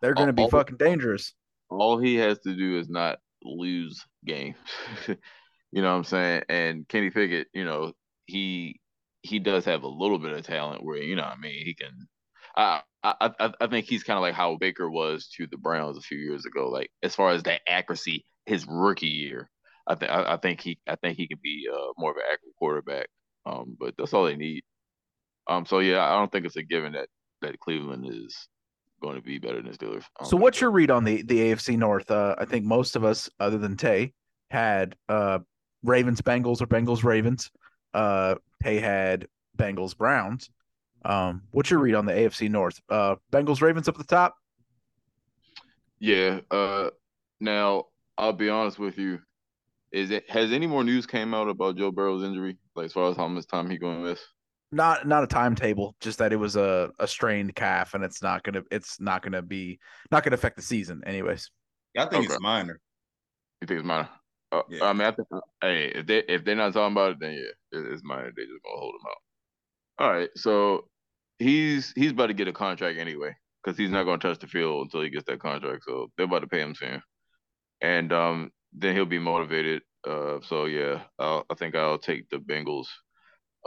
They're 0.02 0.14
going 0.14 0.26
to 0.26 0.32
be 0.34 0.42
All- 0.42 0.50
fucking 0.50 0.76
dangerous. 0.76 1.32
all 1.70 1.98
he 1.98 2.16
has 2.16 2.38
to 2.40 2.54
do 2.54 2.78
is 2.78 2.88
not 2.90 3.18
lose 3.42 4.04
games. 4.26 4.56
you 5.08 5.16
know 5.82 5.90
what 5.92 5.98
I'm 5.98 6.04
saying? 6.04 6.42
And 6.48 6.86
Kenny 6.88 7.10
Pickett, 7.10 7.48
you 7.54 7.64
know, 7.64 7.92
he 8.26 8.80
he 9.22 9.38
does 9.38 9.64
have 9.64 9.84
a 9.84 9.88
little 9.88 10.18
bit 10.18 10.32
of 10.32 10.44
talent 10.44 10.84
where, 10.84 10.98
you 10.98 11.16
know 11.16 11.22
what 11.22 11.32
I 11.32 11.40
mean, 11.40 11.64
he 11.64 11.74
can 11.74 12.08
I 12.56 12.82
I 13.02 13.30
I, 13.40 13.52
I 13.60 13.66
think 13.68 13.86
he's 13.86 14.04
kind 14.04 14.16
of 14.18 14.22
like 14.22 14.34
how 14.34 14.56
Baker 14.56 14.90
was 14.90 15.28
to 15.38 15.46
the 15.50 15.56
Browns 15.56 15.96
a 15.96 16.02
few 16.02 16.18
years 16.18 16.44
ago. 16.44 16.68
Like 16.68 16.90
as 17.02 17.14
far 17.14 17.30
as 17.30 17.44
that 17.44 17.62
accuracy, 17.68 18.26
his 18.46 18.66
rookie 18.68 19.06
year. 19.06 19.48
I 19.86 19.94
think 19.96 20.10
I 20.12 20.36
think 20.36 20.60
he 20.60 20.78
I 20.86 20.96
think 20.96 21.16
he 21.16 21.26
can 21.26 21.38
be 21.42 21.66
uh, 21.72 21.92
more 21.98 22.10
of 22.12 22.16
an 22.16 22.22
accurate 22.32 22.54
quarterback. 22.58 23.06
Um, 23.46 23.76
but 23.78 23.94
that's 23.98 24.12
all 24.14 24.24
they 24.24 24.36
need. 24.36 24.62
Um, 25.48 25.66
so 25.66 25.80
yeah, 25.80 26.04
I 26.04 26.18
don't 26.18 26.30
think 26.30 26.46
it's 26.46 26.56
a 26.56 26.62
given 26.62 26.92
that 26.92 27.08
that 27.40 27.58
Cleveland 27.58 28.06
is 28.08 28.36
going 29.02 29.16
to 29.16 29.22
be 29.22 29.38
better 29.38 29.60
than 29.60 29.70
the 29.70 29.76
Steelers. 29.76 30.04
So, 30.24 30.36
what's 30.36 30.60
your 30.60 30.70
read 30.70 30.90
on 30.90 31.04
the 31.04 31.22
the 31.22 31.38
AFC 31.38 31.76
North? 31.76 32.10
Uh, 32.10 32.34
I 32.38 32.44
think 32.46 32.64
most 32.64 32.96
of 32.96 33.04
us, 33.04 33.28
other 33.40 33.58
than 33.58 33.76
Tay, 33.76 34.14
had 34.50 34.96
uh, 35.08 35.40
Ravens 35.82 36.22
Bengals 36.22 36.62
or 36.62 36.66
Bengals 36.66 37.04
Ravens. 37.04 37.50
Uh, 37.92 38.36
Tay 38.62 38.78
had 38.78 39.26
Bengals 39.58 39.96
Browns. 39.96 40.48
Um, 41.04 41.42
what's 41.50 41.70
your 41.70 41.80
read 41.80 41.94
on 41.94 42.06
the 42.06 42.12
AFC 42.12 42.48
North? 42.48 42.80
Uh, 42.88 43.16
Bengals 43.32 43.60
Ravens 43.60 43.88
up 43.88 43.98
at 43.98 44.06
the 44.06 44.14
top. 44.16 44.36
Yeah. 45.98 46.40
Uh, 46.50 46.90
now 47.40 47.86
I'll 48.16 48.32
be 48.32 48.48
honest 48.48 48.78
with 48.78 48.98
you. 48.98 49.18
Is 49.90 50.10
it 50.10 50.30
has 50.30 50.52
any 50.52 50.66
more 50.66 50.84
news 50.84 51.06
came 51.06 51.34
out 51.34 51.48
about 51.48 51.76
Joe 51.76 51.90
Burrow's 51.90 52.22
injury? 52.22 52.56
Like 52.74 52.86
as 52.86 52.92
far 52.92 53.10
as 53.10 53.16
how 53.16 53.28
much 53.28 53.46
time 53.46 53.68
he 53.68 53.76
going 53.76 53.98
to 53.98 54.10
miss? 54.10 54.20
Not 54.74 55.06
not 55.06 55.22
a 55.22 55.26
timetable, 55.26 55.94
just 56.00 56.18
that 56.18 56.32
it 56.32 56.36
was 56.36 56.56
a, 56.56 56.90
a 56.98 57.06
strained 57.06 57.54
calf, 57.54 57.92
and 57.92 58.02
it's 58.02 58.22
not 58.22 58.42
gonna 58.42 58.62
it's 58.70 58.98
not 59.00 59.22
gonna 59.22 59.42
be 59.42 59.78
not 60.10 60.24
gonna 60.24 60.34
affect 60.34 60.56
the 60.56 60.62
season, 60.62 61.02
anyways. 61.04 61.50
I 61.96 62.06
think 62.06 62.24
Okay. 62.24 62.32
it's 62.34 62.40
minor. 62.40 62.80
You 63.60 63.66
think 63.66 63.80
it's 63.80 63.86
minor? 63.86 64.08
Uh, 64.50 64.62
Yeah. 64.70 64.84
I 64.86 64.92
mean, 64.94 65.02
I 65.02 65.10
think, 65.10 65.28
hey, 65.60 65.92
if 65.94 66.06
they 66.06 66.18
if 66.20 66.44
they're 66.44 66.56
not 66.56 66.72
talking 66.72 66.92
about 66.94 67.12
it, 67.12 67.20
then 67.20 67.32
yeah, 67.34 67.78
it, 67.78 67.92
it's 67.92 68.02
minor. 68.02 68.32
They 68.34 68.44
just 68.44 68.62
gonna 68.64 68.78
hold 68.80 68.94
him 68.94 69.06
out. 69.10 70.04
All 70.06 70.10
right, 70.10 70.30
so 70.36 70.88
he's 71.38 71.92
he's 71.94 72.12
about 72.12 72.28
to 72.28 72.34
get 72.34 72.48
a 72.48 72.52
contract 72.52 72.98
anyway 72.98 73.34
because 73.62 73.76
he's 73.76 73.90
not 73.90 74.04
gonna 74.04 74.18
touch 74.18 74.38
the 74.38 74.46
field 74.46 74.86
until 74.86 75.02
he 75.02 75.10
gets 75.10 75.26
that 75.26 75.38
contract. 75.40 75.84
So 75.86 76.10
they're 76.16 76.24
about 76.24 76.40
to 76.40 76.46
pay 76.46 76.62
him 76.62 76.74
soon, 76.74 77.02
and 77.82 78.10
um, 78.10 78.50
then 78.72 78.94
he'll 78.96 79.04
be 79.04 79.18
motivated. 79.18 79.82
Uh, 80.08 80.38
so 80.42 80.64
yeah, 80.64 81.02
I'll, 81.18 81.44
I 81.50 81.54
think 81.56 81.76
I'll 81.76 81.98
take 81.98 82.26
the 82.30 82.38
Bengals. 82.38 82.86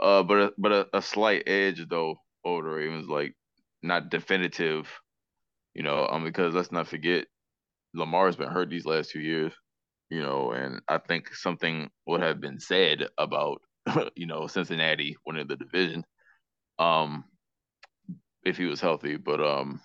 Uh, 0.00 0.22
but 0.22 0.38
a, 0.38 0.52
but 0.58 0.72
a, 0.72 0.86
a 0.94 1.02
slight 1.02 1.44
edge 1.46 1.84
though 1.88 2.16
over 2.44 2.62
the 2.62 2.74
Ravens, 2.74 3.08
like 3.08 3.34
not 3.82 4.10
definitive. 4.10 4.88
You 5.74 5.82
know, 5.82 6.06
um, 6.08 6.24
because 6.24 6.54
let's 6.54 6.72
not 6.72 6.88
forget 6.88 7.26
Lamar's 7.94 8.36
been 8.36 8.48
hurt 8.48 8.70
these 8.70 8.86
last 8.86 9.10
two 9.10 9.20
years 9.20 9.52
you 10.10 10.22
know, 10.22 10.52
and 10.52 10.80
I 10.88 10.98
think 10.98 11.34
something 11.34 11.90
would 12.06 12.22
have 12.22 12.40
been 12.40 12.60
said 12.60 13.08
about, 13.18 13.62
you 14.16 14.26
know, 14.26 14.46
Cincinnati 14.46 15.16
winning 15.26 15.48
the 15.48 15.56
division, 15.56 16.04
um, 16.78 17.24
if 18.44 18.56
he 18.56 18.66
was 18.66 18.80
healthy. 18.80 19.16
But 19.16 19.40
um, 19.40 19.80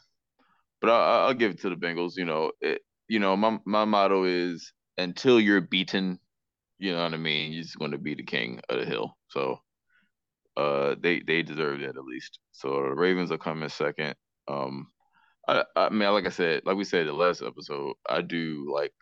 but 0.80 0.90
I, 0.90 1.26
I'll 1.28 1.34
give 1.34 1.52
it 1.52 1.62
to 1.62 1.70
the 1.70 1.76
Bengals. 1.76 2.18
You 2.18 2.26
know, 2.26 2.52
it, 2.62 2.82
you 3.08 3.20
know, 3.20 3.36
my 3.36 3.60
my 3.66 3.86
motto 3.86 4.26
is 4.26 4.72
until 4.98 5.40
you're 5.40 5.62
beaten, 5.62 6.20
you 6.80 6.94
know 6.94 7.04
what 7.04 7.14
I 7.14 7.18
mean. 7.18 7.54
You're 7.54 7.64
just 7.64 7.80
going 7.80 7.92
to 7.92 7.98
be 7.98 8.16
the 8.16 8.24
king 8.24 8.62
of 8.70 8.80
the 8.80 8.86
hill. 8.86 9.18
So, 9.30 9.60
uh, 10.62 10.96
they 11.00 11.22
they 11.22 11.42
deserve 11.42 11.80
that 11.80 11.98
at 11.98 12.06
least. 12.06 12.40
So 12.52 12.70
the 12.70 12.96
Ravens 12.96 13.32
are 13.32 13.38
coming 13.38 13.70
second. 13.70 14.16
Um, 14.48 14.88
I 15.48 15.64
I 15.76 15.90
mean, 15.90 16.12
like 16.12 16.26
I 16.26 16.30
said, 16.30 16.64
like 16.66 16.78
we 16.78 16.84
said 16.84 17.08
the 17.08 17.14
last 17.14 17.42
episode, 17.42 17.94
I 18.08 18.22
do 18.22 18.72
like 18.74 18.94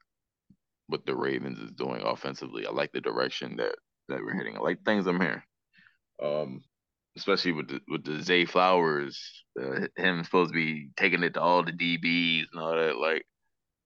what 0.87 1.05
the 1.05 1.15
Ravens 1.15 1.59
is 1.59 1.71
doing 1.71 2.01
offensively. 2.01 2.65
I 2.65 2.71
like 2.71 2.91
the 2.91 3.01
direction 3.01 3.57
that 3.57 3.75
that 4.07 4.19
we're 4.23 4.35
hitting. 4.35 4.57
I 4.57 4.59
like 4.59 4.83
things 4.83 5.07
I'm 5.07 5.21
hearing. 5.21 5.41
Um, 6.21 6.61
especially 7.17 7.51
with 7.53 7.69
the 7.69 7.81
with 7.87 8.03
the 8.03 8.21
Zay 8.23 8.45
Flowers, 8.45 9.43
uh, 9.61 9.87
him 9.97 10.23
supposed 10.23 10.51
to 10.51 10.55
be 10.55 10.89
taking 10.97 11.23
it 11.23 11.33
to 11.35 11.41
all 11.41 11.63
the 11.63 11.71
DBs 11.71 12.45
and 12.51 12.61
all 12.61 12.75
that. 12.75 12.97
Like, 12.97 13.25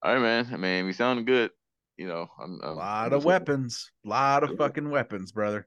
all 0.01 0.13
right, 0.13 0.21
man. 0.21 0.49
I 0.51 0.57
mean, 0.57 0.85
we 0.85 0.93
sounding 0.93 1.25
good. 1.25 1.51
You 1.97 2.07
know, 2.07 2.27
I'm, 2.41 2.59
A 2.63 2.69
I'm 2.69 2.75
lot 2.75 3.07
I'm 3.07 3.13
of 3.13 3.25
weapons, 3.25 3.91
lot 4.03 4.43
of 4.43 4.51
Yeah. 4.51 4.55
fucking 4.57 4.89
weapons, 4.89 5.31
brother. 5.31 5.65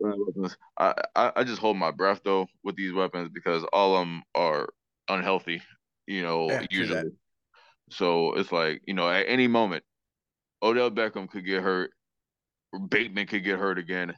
I, 0.77 0.95
I 1.14 1.33
I 1.37 1.45
just 1.45 1.61
hold 1.61 1.77
my 1.77 1.91
breath 1.91 2.20
though 2.24 2.49
with 2.64 2.77
these 2.77 2.93
weapons 2.93 3.31
because 3.33 3.64
all 3.72 3.97
of 3.97 4.01
them 4.07 4.22
are 4.35 4.68
unhealthy. 5.09 5.62
You 6.07 6.22
know, 6.22 6.49
Yeah, 6.49 6.66
usually. 6.70 7.12
So 7.91 8.35
it's 8.35 8.51
like 8.51 8.83
you 8.87 8.95
know, 8.95 9.09
at 9.09 9.27
any 9.29 9.47
moment, 9.47 9.85
Odell 10.62 10.91
Beckham 10.91 11.31
could 11.31 11.45
get 11.47 11.62
hurt, 11.62 11.93
Bateman 12.89 13.27
could 13.29 13.45
get 13.45 13.59
hurt 13.59 13.79
again, 13.79 14.14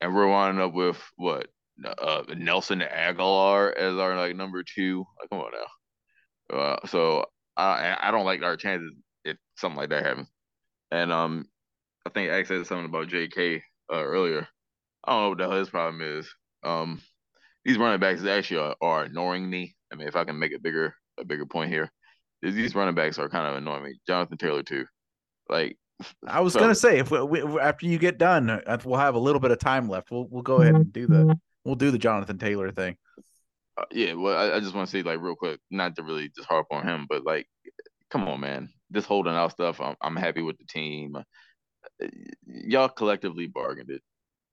and 0.00 0.14
we're 0.14 0.28
winding 0.28 0.62
up 0.62 0.72
with 0.72 1.02
what 1.16 1.48
uh, 1.84 2.22
Nelson 2.36 2.80
Agholor 2.80 3.74
as 3.74 3.96
our 3.96 4.16
like 4.16 4.36
number 4.36 4.62
two. 4.62 5.04
Like, 5.20 5.30
come 5.30 5.40
on 5.40 5.52
now. 5.52 6.56
Uh, 6.56 6.86
so 6.86 7.24
I 7.56 7.96
I 8.00 8.10
don't 8.12 8.24
like 8.24 8.42
our 8.42 8.56
chances 8.56 8.92
if 9.24 9.36
something 9.56 9.78
like 9.78 9.90
that 9.90 10.04
happens. 10.04 10.28
And 10.92 11.10
um, 11.10 11.46
I 12.06 12.10
think 12.10 12.30
X 12.30 12.48
said 12.48 12.66
something 12.66 12.84
about 12.84 13.08
J.K. 13.08 13.62
Uh, 13.90 13.96
earlier. 14.04 14.46
I 15.04 15.12
don't 15.12 15.22
know 15.22 15.28
what 15.30 15.38
the 15.38 15.44
hell 15.48 15.58
his 15.58 15.70
problem 15.70 16.02
is. 16.02 16.28
Um, 16.62 17.00
these 17.64 17.78
running 17.78 17.98
backs 17.98 18.24
actually 18.24 18.58
are, 18.58 18.76
are 18.82 19.04
annoying 19.04 19.48
me. 19.48 19.74
I 19.90 19.96
mean, 19.96 20.06
if 20.06 20.16
I 20.16 20.24
can 20.24 20.38
make 20.38 20.52
a 20.54 20.58
bigger 20.60 20.94
a 21.18 21.24
bigger 21.24 21.46
point 21.46 21.70
here, 21.70 21.90
these 22.42 22.74
running 22.74 22.94
backs 22.94 23.18
are 23.18 23.28
kind 23.28 23.46
of 23.46 23.56
annoying 23.56 23.84
me. 23.84 23.98
Jonathan 24.06 24.36
Taylor 24.36 24.62
too. 24.62 24.84
Like 25.48 25.78
I 26.26 26.40
was 26.40 26.52
So- 26.52 26.60
gonna 26.60 26.74
say 26.74 26.98
if 26.98 27.10
we, 27.10 27.22
we, 27.22 27.60
after 27.60 27.86
you 27.86 27.98
get 27.98 28.18
done, 28.18 28.50
uh, 28.50 28.78
we'll 28.84 28.98
have 28.98 29.14
a 29.14 29.18
little 29.18 29.40
bit 29.40 29.50
of 29.50 29.58
time 29.58 29.88
left. 29.88 30.10
We'll 30.10 30.28
we'll 30.30 30.42
go 30.42 30.60
ahead 30.60 30.74
and 30.74 30.92
do 30.92 31.06
the 31.06 31.38
we'll 31.64 31.74
do 31.74 31.90
the 31.90 31.98
Jonathan 31.98 32.38
Taylor 32.38 32.70
thing. 32.70 32.96
Uh, 33.78 33.84
yeah, 33.90 34.12
well, 34.12 34.36
I, 34.36 34.56
I 34.56 34.60
just 34.60 34.74
want 34.74 34.88
to 34.88 34.90
say 34.90 35.02
like 35.02 35.20
real 35.20 35.36
quick, 35.36 35.58
not 35.70 35.96
to 35.96 36.02
really 36.02 36.28
just 36.36 36.48
harp 36.48 36.66
on 36.70 36.86
him, 36.86 37.06
but 37.08 37.24
like, 37.24 37.46
come 38.10 38.28
on, 38.28 38.40
man, 38.40 38.68
this 38.92 39.04
holding 39.04 39.34
out 39.34 39.52
stuff. 39.52 39.80
I'm 39.80 39.96
I'm 40.00 40.16
happy 40.16 40.42
with 40.42 40.58
the 40.58 40.64
team. 40.64 41.16
Uh, 41.16 41.22
Y'all 42.46 42.88
collectively 42.88 43.46
bargained 43.46 43.90
it. 43.90 44.02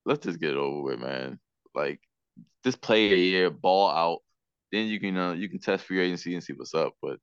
Let's 0.06 0.26
just 0.26 0.40
get 0.40 0.52
it 0.52 0.58
over 0.58 0.82
with, 0.82 1.00
man. 1.00 1.40
Like, 1.76 2.00
just 2.64 2.82
play 2.82 3.12
a 3.12 3.16
year, 3.16 3.50
ball 3.50 3.90
out. 3.90 4.20
Then 4.72 4.88
you 4.88 5.00
can 5.00 5.18
uh, 5.18 5.34
you 5.34 5.50
can 5.50 5.60
test 5.60 5.86
free 5.86 6.00
agency 6.00 6.34
and 6.34 6.44
see 6.44 6.54
what's 6.54 6.74
up. 6.74 6.94
But 7.02 7.18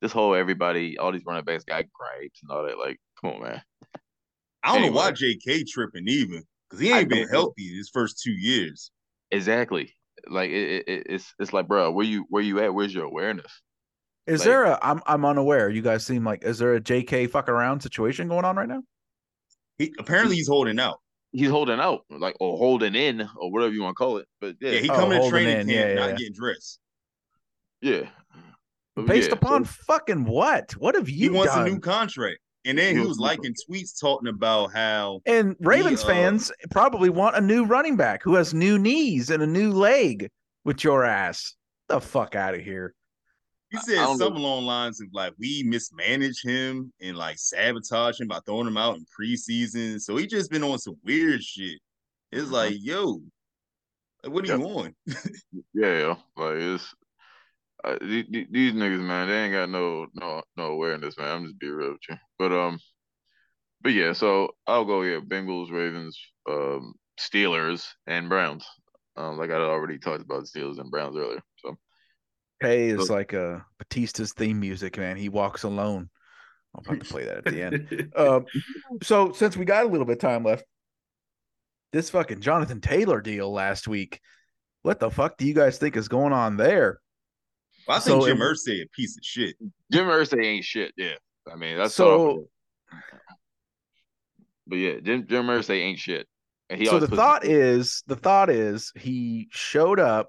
this 0.00 0.12
whole 0.12 0.34
everybody, 0.34 0.98
all 0.98 1.12
these 1.12 1.24
running 1.26 1.44
backs 1.44 1.64
got 1.64 1.84
gripes 1.92 2.40
and 2.42 2.50
all 2.50 2.64
that. 2.64 2.78
Like, 2.78 2.98
come 3.20 3.32
on, 3.32 3.42
man. 3.42 3.62
I 4.62 4.74
don't 4.74 4.86
know 4.86 4.92
why 4.92 5.10
J.K. 5.12 5.64
tripping 5.64 6.08
even 6.08 6.42
because 6.68 6.80
he 6.80 6.92
ain't 6.92 7.08
been 7.08 7.20
don't 7.20 7.32
know. 7.32 7.38
healthy 7.38 7.76
his 7.76 7.90
first 7.92 8.20
two 8.22 8.32
years. 8.32 8.90
Exactly. 9.30 9.94
Like 10.28 10.50
it, 10.50 10.84
it, 10.86 11.06
it's 11.08 11.34
it's 11.38 11.52
like, 11.52 11.66
bro, 11.66 11.90
where 11.90 12.04
you 12.04 12.26
where 12.28 12.42
you 12.42 12.60
at? 12.60 12.74
Where's 12.74 12.94
your 12.94 13.04
awareness? 13.04 13.62
Is 14.30 14.40
Like- 14.40 14.46
there 14.46 14.64
a? 14.64 14.78
I'm 14.82 15.00
I'm 15.06 15.24
unaware. 15.24 15.68
You 15.70 15.82
guys 15.82 16.06
seem 16.06 16.24
like 16.24 16.44
is 16.44 16.58
there 16.58 16.74
a 16.74 16.80
J.K. 16.80 17.26
fuck 17.26 17.48
around 17.48 17.80
situation 17.80 18.28
going 18.28 18.44
on 18.44 18.56
right 18.56 18.68
now? 18.68 18.82
He 19.78 19.92
apparently 19.98 20.36
he's 20.36 20.48
holding 20.48 20.78
out. 20.78 21.00
he's 21.32 21.50
holding 21.50 21.80
out, 21.80 22.02
like 22.10 22.36
or 22.40 22.56
holding 22.58 22.94
in, 22.94 23.28
or 23.36 23.50
whatever 23.52 23.72
you 23.72 23.82
want 23.82 23.94
to 23.96 23.98
call 23.98 24.16
it. 24.18 24.26
But 24.40 24.56
yeah, 24.60 24.70
Yeah, 24.72 24.80
he 24.80 24.90
Oh, 24.90 24.94
coming 24.94 25.20
to 25.22 25.28
training 25.30 25.52
in. 25.60 25.66
camp, 25.66 25.70
Yeah, 25.70 25.88
yeah, 25.88 25.94
not 25.94 26.08
yeah. 26.10 26.16
getting 26.16 26.32
dressed. 26.34 26.80
yeah. 27.80 28.08
But 28.96 29.06
Based 29.06 29.28
yeah, 29.28 29.34
upon 29.34 29.64
so- 29.64 29.72
fucking 29.86 30.24
what? 30.24 30.72
What 30.72 30.94
have 30.94 31.08
you? 31.08 31.30
He 31.30 31.36
wants 31.36 31.54
done? 31.54 31.66
a 31.66 31.70
new 31.70 31.78
contract, 31.80 32.38
and 32.64 32.76
then 32.78 32.96
he 32.98 33.04
was 33.06 33.18
liking 33.18 33.54
tweets 33.68 33.98
talking 34.00 34.28
about 34.28 34.72
how 34.72 35.20
and 35.26 35.56
Ravens 35.60 36.02
uh, 36.04 36.08
fans 36.08 36.52
probably 36.70 37.08
want 37.10 37.36
a 37.36 37.40
new 37.40 37.64
running 37.64 37.96
back 37.96 38.22
who 38.22 38.34
has 38.34 38.52
new 38.52 38.78
knees 38.78 39.30
and 39.30 39.42
a 39.42 39.46
new 39.46 39.72
leg 39.72 40.28
with 40.64 40.84
your 40.84 41.04
ass. 41.04 41.54
The 41.88 42.00
fuck 42.00 42.34
out 42.36 42.54
of 42.54 42.60
here. 42.60 42.94
He 43.70 43.78
said 43.78 43.96
don't 43.98 44.18
know. 44.18 44.24
something 44.26 44.42
along 44.42 44.62
the 44.62 44.66
lines 44.66 45.00
of 45.00 45.08
like 45.12 45.32
we 45.38 45.62
mismanage 45.64 46.42
him 46.42 46.92
and 47.00 47.16
like 47.16 47.38
sabotage 47.38 48.20
him 48.20 48.28
by 48.28 48.40
throwing 48.44 48.66
him 48.66 48.76
out 48.76 48.96
in 48.96 49.06
preseason. 49.18 50.00
So 50.00 50.16
he 50.16 50.26
just 50.26 50.50
been 50.50 50.64
on 50.64 50.78
some 50.78 50.96
weird 51.04 51.42
shit. 51.42 51.78
It's 52.32 52.48
Mhm. 52.48 52.52
like, 52.52 52.74
yo, 52.80 53.20
like, 54.22 54.32
what 54.32 54.44
are 54.44 54.58
you 54.58 54.64
on? 54.64 54.94
yeah, 55.74 55.98
yeah, 55.98 56.16
like 56.36 56.56
it's 56.56 56.94
uh, 57.82 57.96
these, 58.00 58.26
these 58.30 58.72
niggas, 58.74 59.00
man, 59.00 59.28
they 59.28 59.44
ain't 59.44 59.52
got 59.52 59.70
no 59.70 60.06
no 60.14 60.42
no 60.56 60.64
awareness, 60.66 61.16
man. 61.16 61.28
I'm 61.28 61.44
just 61.44 61.58
be 61.58 61.70
real 61.70 61.92
with 61.92 62.00
you, 62.08 62.16
but 62.38 62.52
um, 62.52 62.78
but 63.80 63.92
yeah, 63.92 64.12
so 64.12 64.50
I'll 64.66 64.84
go 64.84 65.02
yeah, 65.02 65.20
Bengals, 65.20 65.72
Ravens, 65.72 66.18
um, 66.48 66.94
Steelers, 67.18 67.86
and 68.06 68.28
Browns. 68.28 68.66
Um, 69.16 69.38
like 69.38 69.50
I 69.50 69.54
already 69.54 69.98
talked 69.98 70.22
about 70.22 70.44
Steelers 70.44 70.78
and 70.78 70.90
Browns 70.90 71.16
earlier, 71.16 71.40
so 72.60 72.66
Hey, 72.68 72.88
it's 72.90 73.10
like 73.10 73.34
uh 73.34 73.58
Batista's 73.78 74.32
theme 74.32 74.60
music, 74.60 74.98
man. 74.98 75.16
He 75.16 75.28
walks 75.28 75.62
alone. 75.62 76.10
I'll 76.74 76.84
have 76.88 77.00
to 77.00 77.04
play 77.04 77.24
that 77.24 77.38
at 77.38 77.44
the 77.46 77.62
end. 77.62 78.12
Um, 78.16 78.46
so 79.02 79.32
since 79.32 79.56
we 79.56 79.64
got 79.64 79.84
a 79.86 79.88
little 79.88 80.06
bit 80.06 80.14
of 80.14 80.18
time 80.20 80.44
left, 80.44 80.64
this 81.92 82.10
fucking 82.10 82.40
Jonathan 82.40 82.80
Taylor 82.80 83.20
deal 83.20 83.52
last 83.52 83.88
week. 83.88 84.20
What 84.82 85.00
the 85.00 85.10
fuck 85.10 85.36
do 85.36 85.46
you 85.46 85.52
guys 85.54 85.78
think 85.78 85.96
is 85.96 86.08
going 86.08 86.32
on 86.32 86.56
there? 86.56 87.00
I 87.88 87.98
think 87.98 88.22
So 88.22 88.26
Jim 88.28 88.40
it- 88.40 88.44
Irsay 88.44 88.82
a 88.82 88.88
piece 88.94 89.16
of 89.16 89.24
shit. 89.24 89.56
Jim 89.90 90.06
Irsay 90.06 90.44
ain't 90.44 90.64
shit. 90.64 90.92
Yeah, 90.96 91.14
I 91.52 91.56
mean 91.56 91.76
that's 91.78 91.94
So- 91.94 92.46
But 94.66 94.76
yeah, 94.76 95.00
Jim 95.02 95.26
Jim 95.26 95.46
Irsay 95.46 95.80
ain't 95.80 95.98
shit. 95.98 96.26
And 96.68 96.78
he 96.80 96.86
so 96.86 97.00
the 97.00 97.08
puts- 97.08 97.16
thought 97.18 97.44
is 97.44 98.04
the 98.06 98.14
thought 98.16 98.48
is 98.48 98.92
he 98.96 99.48
showed 99.50 99.98
up 99.98 100.28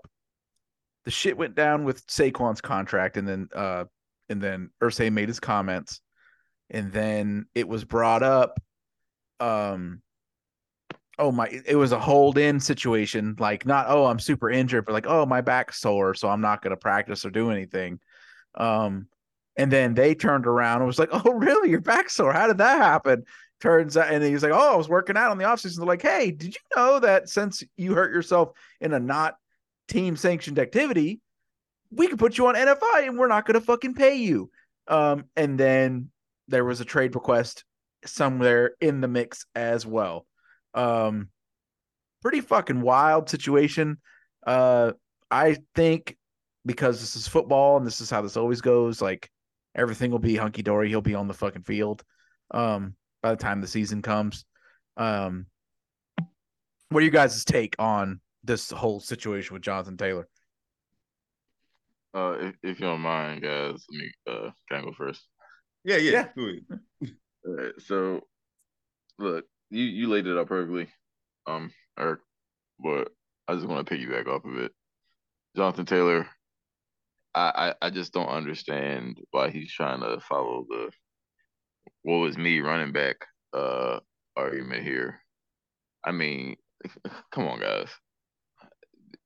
the 1.06 1.12
shit 1.12 1.38
went 1.38 1.56
down 1.56 1.84
with 1.84 2.06
Saquon's 2.08 2.62
contract 2.62 3.18
and 3.18 3.28
then 3.28 3.50
uh 3.56 3.86
and 4.30 4.42
then 4.42 4.70
Irsay 4.82 5.12
made 5.12 5.28
his 5.28 5.40
comments 5.40 6.02
and 6.70 6.92
then 6.92 7.46
it 7.54 7.68
was 7.68 7.84
brought 7.84 8.24
up 8.24 8.60
um 9.40 10.02
oh 11.20 11.32
my 11.32 11.48
it 11.66 11.76
was 11.76 11.92
a 11.92 12.00
hold 12.00 12.38
in 12.38 12.60
situation 12.60 13.36
like 13.40 13.66
not 13.66 13.88
oh 13.90 14.06
I'm 14.06 14.20
super 14.20 14.50
injured 14.50 14.86
but 14.86 14.94
like 14.94 15.08
oh 15.08 15.26
my 15.26 15.42
back's 15.42 15.80
sore 15.80 16.14
so 16.14 16.30
I'm 16.30 16.42
not 16.42 16.62
going 16.62 16.72
to 16.72 16.78
practice 16.78 17.26
or 17.26 17.30
do 17.30 17.52
anything. 17.52 18.00
Um 18.56 19.08
and 19.58 19.70
then 19.72 19.94
they 19.94 20.16
turned 20.16 20.48
around 20.48 20.78
and 20.78 20.88
was 20.88 21.00
like 21.00 21.10
oh 21.26 21.32
really? 21.34 21.70
Your 21.70 21.82
back's 21.82 22.16
sore? 22.16 22.34
How 22.34 22.48
did 22.48 22.60
that 22.60 22.78
happen? 22.78 23.24
Turns 23.60 23.98
out 23.98 24.12
and 24.12 24.24
he's 24.24 24.44
like 24.44 24.54
oh 24.54 24.74
I 24.74 24.78
was 24.78 24.90
working 24.90 25.18
out 25.18 25.32
on 25.32 25.38
the 25.38 25.44
offseason. 25.44 25.78
They're 25.78 25.86
like 25.86 26.02
hey 26.02 26.32
did 26.32 26.56
you 26.56 26.62
know 26.76 27.00
that 27.00 27.30
since 27.30 27.64
you 27.76 27.94
hurt 27.94 28.14
yourself 28.14 28.52
in 28.80 28.94
a 28.94 29.00
not 29.00 29.36
team 29.92 30.16
sanctioned 30.16 30.60
activity 30.60 31.22
we 31.92 32.08
could 32.08 32.20
put 32.20 32.38
you 32.38 32.48
on 32.48 32.56
NFI 32.56 33.08
and 33.08 33.18
we're 33.18 33.28
not 33.28 33.46
going 33.46 33.60
to 33.60 33.66
fucking 33.66 33.94
pay 33.94 34.16
you. 34.16 34.50
Um, 34.88 35.26
and 35.36 35.60
then 35.60 36.10
there 36.48 36.66
was 36.66 36.82
a 36.82 36.86
trade 36.86 37.16
request 37.16 37.66
somewhere 38.06 38.72
in 38.80 39.02
the 39.02 39.08
mix 39.08 39.46
as 39.56 39.86
well. 39.86 40.26
Um, 40.74 41.30
pretty 42.22 42.42
fucking 42.42 42.82
wild 42.82 43.30
situation. 43.30 43.98
Uh, 44.46 44.94
I 45.30 45.58
think 45.76 46.18
because 46.66 47.00
this 47.00 47.16
is 47.16 47.28
football 47.28 47.78
and 47.78 47.86
this 47.86 48.02
is 48.02 48.10
how 48.10 48.22
this 48.22 48.38
always 48.38 48.62
goes, 48.62 49.02
like 49.02 49.30
everything 49.76 50.12
will 50.12 50.20
be 50.20 50.36
hunky 50.36 50.62
dory. 50.62 50.90
He'll 50.90 51.02
be 51.02 51.16
on 51.16 51.28
the 51.28 51.34
fucking 51.34 51.64
field. 51.64 52.04
Um, 52.52 52.96
by 53.22 53.32
the 53.32 53.38
time 53.38 53.62
the 53.62 53.68
season 53.68 54.02
comes. 54.02 54.46
Um, 54.98 55.46
what 56.90 57.02
are 57.02 57.06
you 57.06 57.12
guys' 57.12 57.46
take 57.46 57.76
on 57.80 58.20
this 58.44 58.72
whole 58.72 59.00
situation 59.00 59.54
with 59.54 59.64
Jonathan 59.64 59.98
Taylor? 59.98 60.28
Uh, 62.14 62.36
if, 62.40 62.56
if 62.64 62.80
you 62.80 62.86
don't 62.86 63.02
mind, 63.02 63.42
guys, 63.42 63.86
let 63.90 64.00
me 64.00 64.12
uh, 64.28 64.50
can 64.70 64.82
I 64.82 64.82
go 64.82 64.94
first? 64.98 65.22
Yeah, 65.84 65.98
yeah. 65.98 66.28
Yeah. 66.36 67.08
All 67.46 67.56
right, 67.56 67.74
so 67.80 68.22
look, 69.18 69.46
you 69.70 69.84
you 69.84 70.10
laid 70.10 70.28
it 70.28 70.38
up 70.38 70.48
perfectly, 70.48 70.88
um, 71.48 71.72
Eric, 71.98 72.20
but 72.80 73.10
I 73.48 73.56
just 73.56 73.68
want 73.68 73.88
to 73.88 73.96
piggyback 73.96 74.28
off 74.28 74.46
of 74.46 74.58
it. 74.58 74.72
Jonathan 75.56 75.86
Taylor, 75.86 76.28
I, 77.34 77.74
I 77.82 77.88
I 77.88 77.90
just 77.90 78.14
don't 78.14 78.28
understand 78.28 79.18
why 79.32 79.50
he's 79.50 79.72
trying 79.72 80.02
to 80.02 80.20
follow 80.20 80.66
the 80.70 80.92
what 82.04 82.18
was 82.18 82.38
me 82.38 82.60
running 82.60 82.92
back 82.92 83.16
uh 83.54 84.00
argument 84.36 84.84
here. 84.84 85.20
I 86.06 86.12
mean, 86.12 86.58
come 87.32 87.48
on, 87.48 87.60
guys. 87.60 87.90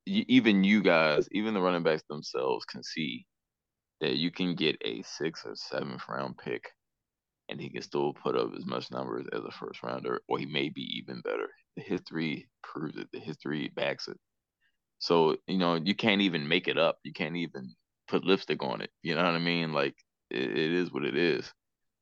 Even 0.06 0.64
you 0.64 0.82
guys, 0.84 1.28
even 1.32 1.54
the 1.54 1.62
running 1.62 1.84
backs 1.84 2.04
themselves, 2.10 2.66
can 2.66 2.84
see 2.84 3.26
that 4.02 4.18
you 4.18 4.32
can 4.32 4.56
get 4.56 4.78
a 4.86 5.02
sixth 5.04 5.46
or 5.46 5.56
seventh 5.56 6.04
round 6.10 6.38
pick 6.38 6.64
and 7.50 7.60
he 7.60 7.70
can 7.70 7.82
still 7.82 8.14
put 8.14 8.36
up 8.36 8.52
as 8.58 8.66
much 8.66 8.92
numbers 8.92 9.26
as 9.32 9.42
a 9.44 9.52
first 9.52 9.84
rounder, 9.84 10.22
or 10.28 10.40
he 10.40 10.46
may 10.46 10.70
be 10.70 10.82
even 10.98 11.22
better. 11.22 11.50
The 11.76 11.84
history 11.84 12.48
proves 12.64 12.98
it. 12.98 13.08
The 13.14 13.20
history 13.20 13.72
backs 13.76 14.08
it. 14.08 14.18
So 15.00 15.38
you 15.48 15.58
know 15.58 15.76
you 15.76 15.96
can't 15.96 16.22
even 16.22 16.48
make 16.48 16.68
it 16.68 16.78
up. 16.78 16.98
You 17.04 17.14
can't 17.14 17.36
even 17.36 17.76
put 18.08 18.26
lipstick 18.26 18.64
on 18.64 18.82
it. 18.82 18.90
You 19.04 19.16
know 19.16 19.24
what 19.24 19.36
I 19.36 19.40
mean? 19.40 19.74
Like 19.74 19.96
it, 20.32 20.44
it 20.44 20.74
is 20.74 20.92
what 20.92 21.06
it 21.06 21.16
is. 21.16 21.52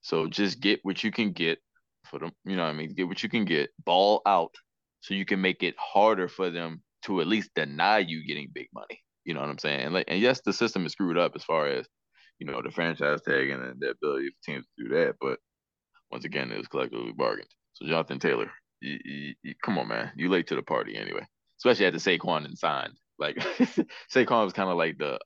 So 0.01 0.27
just 0.27 0.59
get 0.61 0.79
what 0.83 1.03
you 1.03 1.11
can 1.11 1.31
get 1.31 1.59
for 2.05 2.19
them. 2.19 2.31
You 2.45 2.55
know 2.55 2.63
what 2.63 2.69
I 2.69 2.73
mean? 2.73 2.93
Get 2.93 3.07
what 3.07 3.23
you 3.23 3.29
can 3.29 3.45
get. 3.45 3.71
Ball 3.83 4.21
out, 4.25 4.53
so 5.01 5.13
you 5.13 5.25
can 5.25 5.41
make 5.41 5.63
it 5.63 5.75
harder 5.77 6.27
for 6.27 6.49
them 6.49 6.81
to 7.05 7.21
at 7.21 7.27
least 7.27 7.51
deny 7.55 7.99
you 7.99 8.25
getting 8.25 8.49
big 8.53 8.67
money. 8.73 9.01
You 9.25 9.33
know 9.33 9.41
what 9.41 9.49
I'm 9.49 9.57
saying? 9.57 9.81
And 9.81 9.93
like, 9.93 10.05
and 10.07 10.19
yes, 10.19 10.41
the 10.43 10.53
system 10.53 10.85
is 10.85 10.91
screwed 10.93 11.17
up 11.17 11.33
as 11.35 11.43
far 11.43 11.67
as 11.67 11.87
you 12.39 12.47
know 12.47 12.61
the 12.61 12.71
franchise 12.71 13.21
tag 13.21 13.49
and 13.49 13.79
the 13.79 13.91
ability 13.91 14.29
for 14.29 14.51
teams 14.51 14.65
to 14.65 14.83
do 14.83 14.95
that. 14.95 15.15
But 15.21 15.39
once 16.11 16.25
again, 16.25 16.51
it 16.51 16.57
was 16.57 16.67
collectively 16.67 17.13
bargained. 17.13 17.49
So 17.73 17.85
Jonathan 17.87 18.19
Taylor, 18.19 18.51
you, 18.81 18.99
you, 19.03 19.33
you, 19.43 19.53
come 19.63 19.77
on, 19.77 19.87
man, 19.87 20.11
you 20.15 20.29
late 20.29 20.47
to 20.47 20.55
the 20.55 20.61
party 20.61 20.95
anyway. 20.95 21.25
Especially 21.59 21.85
after 21.85 21.99
Saquon 21.99 22.45
and 22.45 22.57
signed. 22.57 22.93
Like 23.17 23.35
Saquon 24.13 24.43
was 24.43 24.53
kind 24.53 24.69
of 24.69 24.77
like 24.77 24.97
the 24.97 25.19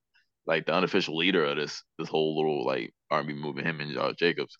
like 0.46 0.66
the 0.66 0.74
unofficial 0.74 1.18
leader 1.18 1.44
of 1.46 1.58
this 1.58 1.84
this 1.98 2.08
whole 2.08 2.38
little 2.38 2.66
like 2.66 2.94
army 3.10 3.34
movement. 3.34 3.68
Him 3.68 3.80
and 3.80 3.94
Josh 3.94 4.16
Jacobs. 4.18 4.56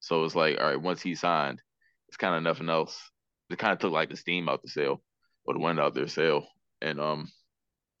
So 0.00 0.24
it's 0.24 0.34
like, 0.34 0.58
all 0.58 0.66
right, 0.66 0.80
once 0.80 1.02
he 1.02 1.14
signed, 1.14 1.60
it's 2.08 2.16
kind 2.16 2.34
of 2.34 2.42
nothing 2.42 2.68
else. 2.68 2.98
It 3.50 3.58
kind 3.58 3.72
of 3.72 3.78
took 3.78 3.92
like 3.92 4.10
the 4.10 4.16
steam 4.16 4.48
out 4.48 4.62
the 4.62 4.68
sale 4.68 5.02
or 5.44 5.54
the 5.54 5.60
wind 5.60 5.80
out 5.80 5.94
their 5.94 6.08
sail. 6.08 6.46
And 6.80 7.00
um, 7.00 7.28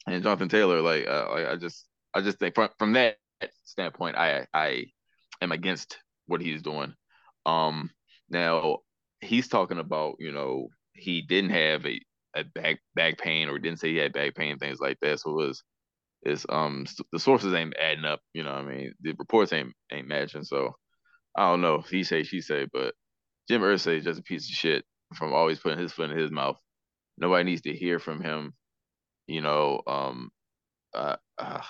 and 0.06 0.22
Jonathan 0.22 0.48
Taylor, 0.48 0.80
like, 0.80 1.06
uh, 1.06 1.28
like 1.30 1.46
I 1.46 1.56
just 1.56 1.86
I 2.14 2.20
just 2.20 2.38
think 2.38 2.54
from 2.54 2.68
from 2.78 2.92
that 2.94 3.16
standpoint, 3.64 4.16
I 4.16 4.46
I 4.54 4.86
am 5.42 5.52
against 5.52 5.98
what 6.26 6.40
he's 6.40 6.62
doing. 6.62 6.94
Um, 7.46 7.90
now 8.30 8.78
he's 9.20 9.48
talking 9.48 9.78
about 9.78 10.16
you 10.18 10.32
know 10.32 10.68
he 10.92 11.22
didn't 11.22 11.50
have 11.50 11.86
a, 11.86 12.00
a 12.34 12.44
back 12.44 12.78
back 12.94 13.18
pain 13.18 13.48
or 13.48 13.58
didn't 13.58 13.80
say 13.80 13.90
he 13.90 13.96
had 13.96 14.12
back 14.12 14.34
pain 14.34 14.58
things 14.58 14.80
like 14.80 14.98
that. 15.00 15.20
So 15.20 15.30
it 15.30 15.46
was 15.46 15.62
is 16.24 16.46
um 16.48 16.84
the 17.12 17.18
sources 17.18 17.54
ain't 17.54 17.76
adding 17.78 18.04
up. 18.04 18.20
You 18.34 18.44
know, 18.44 18.52
what 18.52 18.64
I 18.64 18.64
mean 18.64 18.94
the 19.00 19.12
reports 19.18 19.52
ain't 19.52 19.72
ain't 19.92 20.08
matching. 20.08 20.44
So 20.44 20.74
I 21.36 21.50
don't 21.50 21.60
know. 21.60 21.82
He 21.88 22.04
say 22.04 22.22
she 22.24 22.40
say, 22.40 22.66
but 22.72 22.94
Jim 23.48 23.62
Irsay 23.62 23.98
is 23.98 24.04
just 24.04 24.20
a 24.20 24.24
piece 24.24 24.48
of 24.48 24.54
shit 24.54 24.84
from 25.14 25.32
always 25.32 25.58
putting 25.58 25.78
his 25.78 25.92
foot 25.92 26.10
in 26.10 26.18
his 26.18 26.30
mouth. 26.30 26.58
Nobody 27.16 27.44
needs 27.44 27.62
to 27.62 27.74
hear 27.74 27.98
from 27.98 28.20
him. 28.22 28.54
You 29.28 29.40
know, 29.40 29.82
um, 29.86 30.30
uh, 30.94 31.16
uh 31.38 31.60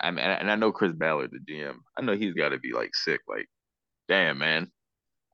I 0.00 0.10
mean, 0.10 0.24
and 0.24 0.50
I 0.50 0.54
know 0.54 0.72
Chris 0.72 0.92
Ballard, 0.92 1.30
the 1.32 1.52
GM. 1.52 1.76
I 1.98 2.02
know 2.02 2.14
he's 2.14 2.34
got 2.34 2.50
to 2.50 2.58
be 2.58 2.72
like 2.72 2.94
sick. 2.94 3.20
Like, 3.28 3.46
damn, 4.08 4.38
man, 4.38 4.70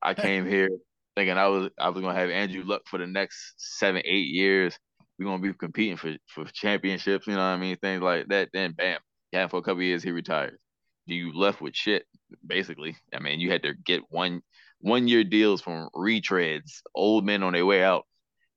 I 0.03 0.15
came 0.15 0.47
here 0.49 0.71
thinking 1.17 1.39
I 1.39 1.49
was 1.49 1.71
I 1.79 1.89
was 1.89 2.03
gonna 2.03 2.19
have 2.19 2.31
Andrew 2.31 2.63
Luck 2.65 2.83
for 2.87 2.99
the 2.99 3.07
next 3.07 3.55
seven, 3.59 4.03
eight 4.05 4.29
years. 4.29 4.79
We're 5.19 5.27
gonna 5.27 5.43
be 5.43 5.53
competing 5.53 5.97
for 5.97 6.17
for 6.29 6.45
championships. 6.47 7.27
You 7.27 7.35
know 7.35 7.41
what 7.41 7.45
I 7.45 7.57
mean? 7.57 7.77
Things 7.77 8.03
like 8.03 8.29
that. 8.29 8.51
Then 8.53 8.73
bam, 8.73 9.01
yeah, 9.33 9.49
for 9.49 9.59
a 9.59 9.63
couple 9.63 9.83
years 9.83 10.03
he 10.03 10.11
retires. 10.11 10.59
You 11.07 11.33
left 11.37 11.61
with 11.61 11.75
shit 11.75 12.05
basically. 12.47 12.97
I 13.13 13.19
mean, 13.19 13.41
you 13.41 13.51
had 13.51 13.63
to 13.63 13.75
get 13.75 14.03
one 14.11 14.43
one 14.81 15.09
year 15.09 15.25
deals 15.25 15.61
from 15.61 15.89
retreads, 15.95 16.81
old 16.95 17.25
men 17.25 17.43
on 17.43 17.53
their 17.53 17.67
way 17.67 17.83
out, 17.83 18.05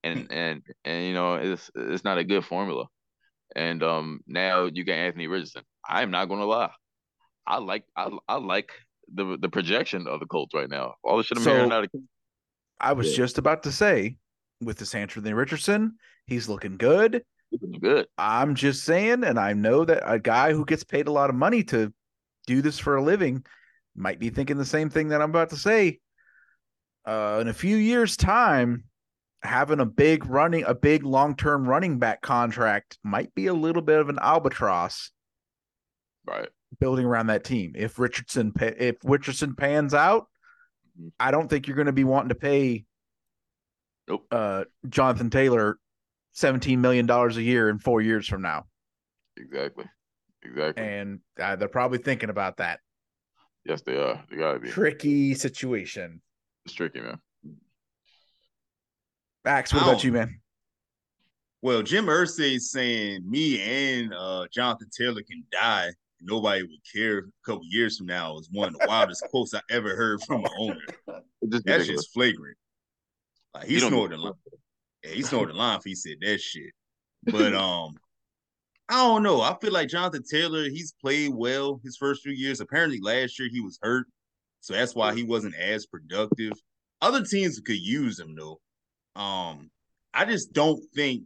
and 0.04 0.28
and 0.32 0.62
and 0.84 1.06
you 1.06 1.14
know 1.14 1.36
it's 1.36 1.70
it's 1.76 2.04
not 2.04 2.18
a 2.18 2.24
good 2.24 2.46
formula. 2.46 2.86
And 3.56 3.82
um 3.84 4.22
now 4.28 4.66
you 4.66 4.84
got 4.84 4.94
Anthony 4.94 5.28
Richardson. 5.28 5.64
I'm 5.88 6.12
not 6.12 6.26
gonna 6.26 6.46
lie, 6.46 6.72
I 7.48 7.58
like 7.58 7.84
I 7.96 8.10
I 8.28 8.36
like 8.36 8.72
the 9.14 9.38
the 9.40 9.50
projection 9.50 10.08
of 10.08 10.20
the 10.20 10.26
Colts 10.28 10.54
right 10.54 10.70
now. 10.70 10.96
All 11.04 11.18
the 11.18 11.24
shit 11.24 11.38
I'm 11.38 11.44
So- 11.44 11.56
hearing 11.56 11.72
out 11.72 11.84
of 11.86 11.90
I 12.80 12.94
was 12.94 13.10
Yeah. 13.12 13.18
just 13.18 13.38
about 13.38 13.64
to 13.64 13.72
say, 13.72 14.18
with 14.62 14.78
this 14.78 14.96
Anthony 14.96 15.34
Richardson, 15.34 15.98
he's 16.28 16.48
looking 16.48 16.78
good. 16.78 17.24
it's 17.52 17.78
good. 17.80 18.08
I'm 18.18 18.54
just 18.56 18.84
saying, 18.86 19.24
and 19.24 19.40
I 19.40 19.54
know 19.54 19.84
that 19.84 20.04
a 20.06 20.20
guy 20.20 20.54
who 20.54 20.64
gets 20.64 20.84
paid 20.84 21.08
a 21.08 21.12
lot 21.12 21.30
of 21.32 21.36
money 21.36 21.64
to 21.66 21.92
do 22.48 22.62
this 22.62 22.78
for 22.80 22.96
a 22.96 23.02
living 23.02 23.44
might 23.96 24.20
be 24.20 24.30
thinking 24.30 24.58
the 24.58 24.66
same 24.66 24.90
thing 24.90 25.10
that 25.10 25.22
I'm 25.22 25.32
about 25.32 25.50
to 25.50 25.58
say. 25.58 26.00
Uh, 27.06 27.40
in 27.42 27.48
a 27.48 27.54
few 27.54 27.76
years' 27.76 28.16
time, 28.16 28.84
having 29.42 29.80
a 29.80 29.86
big 29.86 30.26
running, 30.26 30.64
a 30.66 30.74
big 30.76 31.04
long 31.04 31.36
term 31.36 31.68
running 31.68 31.98
back 32.00 32.22
contract 32.22 32.98
might 33.04 33.34
be 33.36 33.48
a 33.48 33.54
little 33.54 33.82
bit 33.82 34.00
of 34.00 34.10
an 34.10 34.20
albatross 34.22 35.12
Right. 36.26 36.50
building 36.80 37.06
around 37.06 37.28
that 37.28 37.44
team. 37.44 37.74
If 37.76 37.98
Richardson, 38.00 38.52
if 38.60 38.98
Richardson 39.04 39.56
pans 39.56 39.94
out, 39.94 40.28
Mhm. 41.00 41.12
I 41.20 41.32
don't 41.32 41.48
think 41.50 41.68
you're 41.68 41.76
going 41.78 41.86
to 41.88 41.92
be 41.94 42.04
wanting 42.04 42.30
to 42.30 42.36
pay 42.36 42.86
Nope. 44.08 44.28
uh, 44.32 44.66
Jonathan 44.88 45.30
Taylor 45.30 45.80
seventeen 46.32 46.82
million 46.82 47.06
dollars 47.06 47.38
a 47.38 47.42
year 47.44 47.70
in 47.70 47.80
four 47.80 48.02
years 48.02 48.28
from 48.28 48.42
now, 48.42 48.68
Exactly. 49.38 49.86
Exactly. 50.44 50.84
and 50.84 51.20
uh, 51.40 51.56
they're 51.56 51.68
probably 51.68 51.98
thinking 51.98 52.30
about 52.30 52.58
that 52.58 52.80
yes, 53.66 53.82
they 53.82 53.98
are. 53.98 54.24
They 54.30 54.38
gotta 54.38 54.60
be. 54.60 54.70
tricky 54.70 55.34
situation. 55.34 56.22
It's 56.66 56.74
tricky, 56.74 57.02
man. 57.02 57.20
Max, 59.50 59.74
what 59.74 59.82
about 59.82 60.04
you, 60.04 60.12
man? 60.12 60.40
Well, 61.64 61.82
Jim 61.82 62.06
Irsay 62.06 62.58
is 62.58 62.70
saying 62.70 63.28
me 63.28 63.60
and 63.60 64.14
uh, 64.14 64.46
Jonathan 64.54 64.90
Taylor 64.96 65.24
can 65.24 65.44
die. 65.52 65.90
Nobody 66.22 66.62
would 66.62 66.70
care 66.94 67.18
a 67.18 67.24
couple 67.44 67.64
years 67.64 67.98
from 67.98 68.06
now 68.06 68.38
is 68.38 68.48
one 68.52 68.68
of 68.68 68.76
the 68.76 68.86
wildest 68.88 69.24
quotes 69.32 69.56
I 69.56 69.62
ever 69.72 69.96
heard 69.96 70.22
from 70.22 70.46
an 70.46 70.52
owner. 70.60 70.86
Just 71.52 71.66
That's 71.66 71.88
just 71.88 72.14
flagrant. 72.14 72.58
Like 73.56 73.66
he 73.66 73.80
snorted 73.80 74.20
line. 74.20 74.34
Yeah, 75.04 75.12
he 75.12 75.24
snorted 75.24 75.56
line 75.56 75.80
if 75.80 75.84
he 75.84 75.96
said 75.96 76.18
that 76.22 76.40
shit. 76.40 76.72
But 77.24 77.56
um, 77.56 77.96
I 78.88 78.98
don't 78.98 79.24
know. 79.24 79.42
I 79.42 79.58
feel 79.60 79.74
like 79.74 79.90
Jonathan 79.90 80.22
Taylor, 80.30 80.66
he's 80.66 80.94
played 81.02 81.34
well 81.34 81.82
his 81.84 81.98
first 81.98 82.22
few 82.22 82.34
years. 82.34 82.60
Apparently 82.60 83.00
last 83.02 83.40
year 83.40 83.50
he 83.52 83.62
was 83.62 83.80
hurt. 83.82 84.06
So 84.60 84.74
that's 84.74 84.94
why 84.94 85.16
he 85.16 85.24
wasn't 85.24 85.56
as 85.56 85.88
productive. 85.88 86.54
Other 87.02 87.26
teams 87.26 87.60
could 87.62 87.80
use 87.80 88.20
him 88.20 88.36
though. 88.36 88.60
Um, 89.20 89.70
I 90.14 90.24
just 90.24 90.54
don't 90.54 90.82
think 90.96 91.24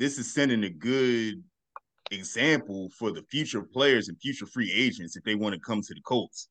this 0.00 0.18
is 0.18 0.34
sending 0.34 0.64
a 0.64 0.70
good 0.70 1.42
example 2.10 2.90
for 2.98 3.12
the 3.12 3.22
future 3.30 3.62
players 3.62 4.08
and 4.08 4.20
future 4.20 4.46
free 4.46 4.72
agents 4.72 5.16
if 5.16 5.22
they 5.22 5.36
want 5.36 5.54
to 5.54 5.60
come 5.60 5.80
to 5.80 5.94
the 5.94 6.00
Colts. 6.00 6.48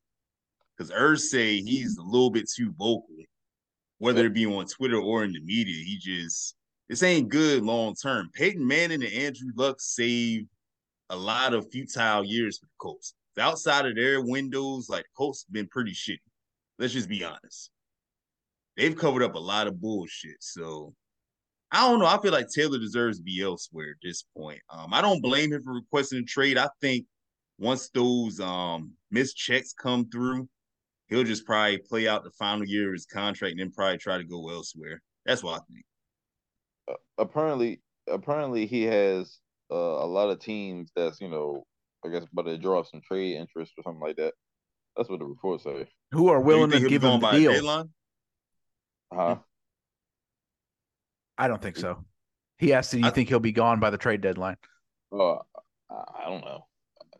Because 0.76 0.90
Irsay, 0.90 1.60
he's 1.60 1.98
a 1.98 2.02
little 2.02 2.30
bit 2.30 2.48
too 2.48 2.72
vocal, 2.78 3.04
whether 3.98 4.24
it 4.24 4.32
be 4.32 4.46
on 4.46 4.64
Twitter 4.64 4.96
or 4.96 5.22
in 5.22 5.32
the 5.32 5.40
media. 5.40 5.84
He 5.84 5.98
just 5.98 6.56
this 6.88 7.02
ain't 7.02 7.28
good 7.28 7.62
long 7.62 7.94
term. 7.94 8.30
Peyton 8.32 8.66
Manning 8.66 9.04
and 9.04 9.12
Andrew 9.12 9.50
Luck 9.56 9.76
saved 9.80 10.48
a 11.10 11.16
lot 11.16 11.52
of 11.52 11.70
futile 11.70 12.24
years 12.24 12.58
for 12.58 12.64
the 12.64 12.72
Colts. 12.80 13.14
Outside 13.38 13.86
of 13.86 13.96
their 13.96 14.22
windows, 14.22 14.88
like 14.88 15.04
Colts 15.16 15.44
been 15.50 15.68
pretty 15.68 15.92
shitty. 15.92 16.18
Let's 16.78 16.92
just 16.92 17.08
be 17.08 17.22
honest. 17.22 17.70
They've 18.80 18.96
covered 18.96 19.22
up 19.22 19.34
a 19.34 19.38
lot 19.38 19.66
of 19.66 19.78
bullshit. 19.78 20.36
So 20.40 20.94
I 21.70 21.86
don't 21.86 21.98
know. 21.98 22.06
I 22.06 22.18
feel 22.22 22.32
like 22.32 22.48
Taylor 22.48 22.78
deserves 22.78 23.18
to 23.18 23.22
be 23.22 23.42
elsewhere 23.42 23.90
at 23.90 23.96
this 24.02 24.24
point. 24.34 24.60
Um, 24.70 24.94
I 24.94 25.02
don't 25.02 25.20
blame 25.20 25.52
him 25.52 25.62
for 25.62 25.74
requesting 25.74 26.20
a 26.20 26.22
trade. 26.22 26.56
I 26.56 26.68
think 26.80 27.04
once 27.58 27.90
those 27.90 28.40
um 28.40 28.92
missed 29.10 29.36
checks 29.36 29.74
come 29.74 30.08
through, 30.08 30.48
he'll 31.08 31.24
just 31.24 31.44
probably 31.44 31.76
play 31.76 32.08
out 32.08 32.24
the 32.24 32.30
final 32.30 32.64
year 32.64 32.88
of 32.88 32.94
his 32.94 33.04
contract 33.04 33.50
and 33.50 33.60
then 33.60 33.70
probably 33.70 33.98
try 33.98 34.16
to 34.16 34.24
go 34.24 34.48
elsewhere. 34.48 35.02
That's 35.26 35.42
what 35.42 35.60
I 35.60 35.64
think. 35.70 35.84
Uh, 36.90 36.94
apparently, 37.18 37.82
apparently 38.08 38.64
he 38.64 38.84
has 38.84 39.40
uh, 39.70 39.74
a 39.74 40.06
lot 40.06 40.30
of 40.30 40.40
teams 40.40 40.90
that's 40.96 41.20
you 41.20 41.28
know 41.28 41.64
I 42.02 42.08
guess 42.08 42.24
about 42.32 42.46
to 42.46 42.56
draw 42.56 42.80
up 42.80 42.86
some 42.86 43.02
trade 43.02 43.36
interest 43.36 43.72
or 43.76 43.82
something 43.82 44.00
like 44.00 44.16
that. 44.16 44.32
That's 44.96 45.10
what 45.10 45.18
the 45.18 45.26
reports 45.26 45.64
say. 45.64 45.86
Who 46.12 46.30
are 46.30 46.40
willing 46.40 46.70
to 46.70 46.80
give 46.88 47.04
him 47.04 47.20
the 47.20 47.30
deal? 47.30 47.86
Huh? 49.12 49.36
I 51.36 51.48
don't 51.48 51.60
think 51.60 51.76
so. 51.76 52.04
He 52.58 52.72
asked, 52.72 52.90
"Do 52.92 52.98
you 52.98 53.06
I, 53.06 53.10
think 53.10 53.28
he'll 53.28 53.40
be 53.40 53.52
gone 53.52 53.80
by 53.80 53.90
the 53.90 53.98
trade 53.98 54.20
deadline?" 54.20 54.56
Uh, 55.12 55.38
I 55.90 56.24
don't 56.26 56.44
know. 56.44 56.66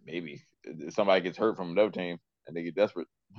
Maybe 0.05 0.43
somebody 0.91 1.23
gets 1.23 1.39
hurt 1.39 1.57
from 1.57 1.71
another 1.71 1.91
team 1.91 2.19
and 2.47 2.57
they 2.57 2.63
get 2.63 2.75
desperate. 2.75 3.09